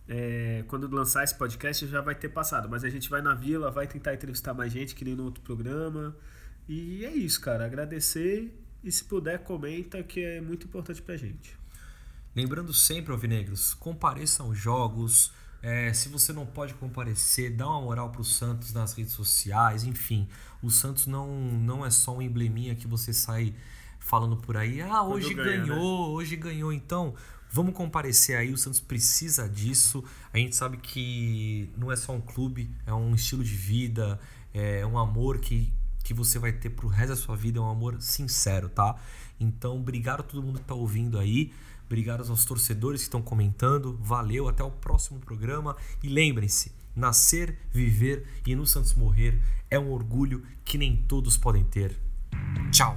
[0.07, 3.69] é, quando lançar esse podcast já vai ter passado, mas a gente vai na vila,
[3.69, 6.15] vai tentar entrevistar mais gente, que nem no outro programa.
[6.69, 7.65] E é isso, cara.
[7.65, 11.59] Agradecer e se puder, comenta, que é muito importante pra gente.
[12.33, 15.33] Lembrando sempre, Alvinegros, compareçam jogos.
[15.63, 19.83] É, se você não pode comparecer, dá uma moral pro Santos nas redes sociais.
[19.83, 20.27] Enfim,
[20.61, 23.53] o Santos não, não é só um embleminha que você sai
[23.99, 24.81] falando por aí.
[24.81, 26.73] Ah, hoje ganha, ganhou, hoje ganhou.
[26.73, 27.13] Então,
[27.51, 28.51] vamos comparecer aí.
[28.51, 30.03] O Santos precisa disso.
[30.33, 34.19] A gente sabe que não é só um clube, é um estilo de vida,
[34.53, 35.71] é um amor que,
[36.03, 37.59] que você vai ter pro resto da sua vida.
[37.59, 38.95] É um amor sincero, tá?
[39.39, 41.53] Então, obrigado a todo mundo que tá ouvindo aí.
[41.91, 43.99] Obrigado aos torcedores que estão comentando.
[44.01, 45.76] Valeu, até o próximo programa.
[46.01, 51.65] E lembrem-se: nascer, viver e no Santos morrer é um orgulho que nem todos podem
[51.65, 51.99] ter.
[52.72, 52.95] Tchau!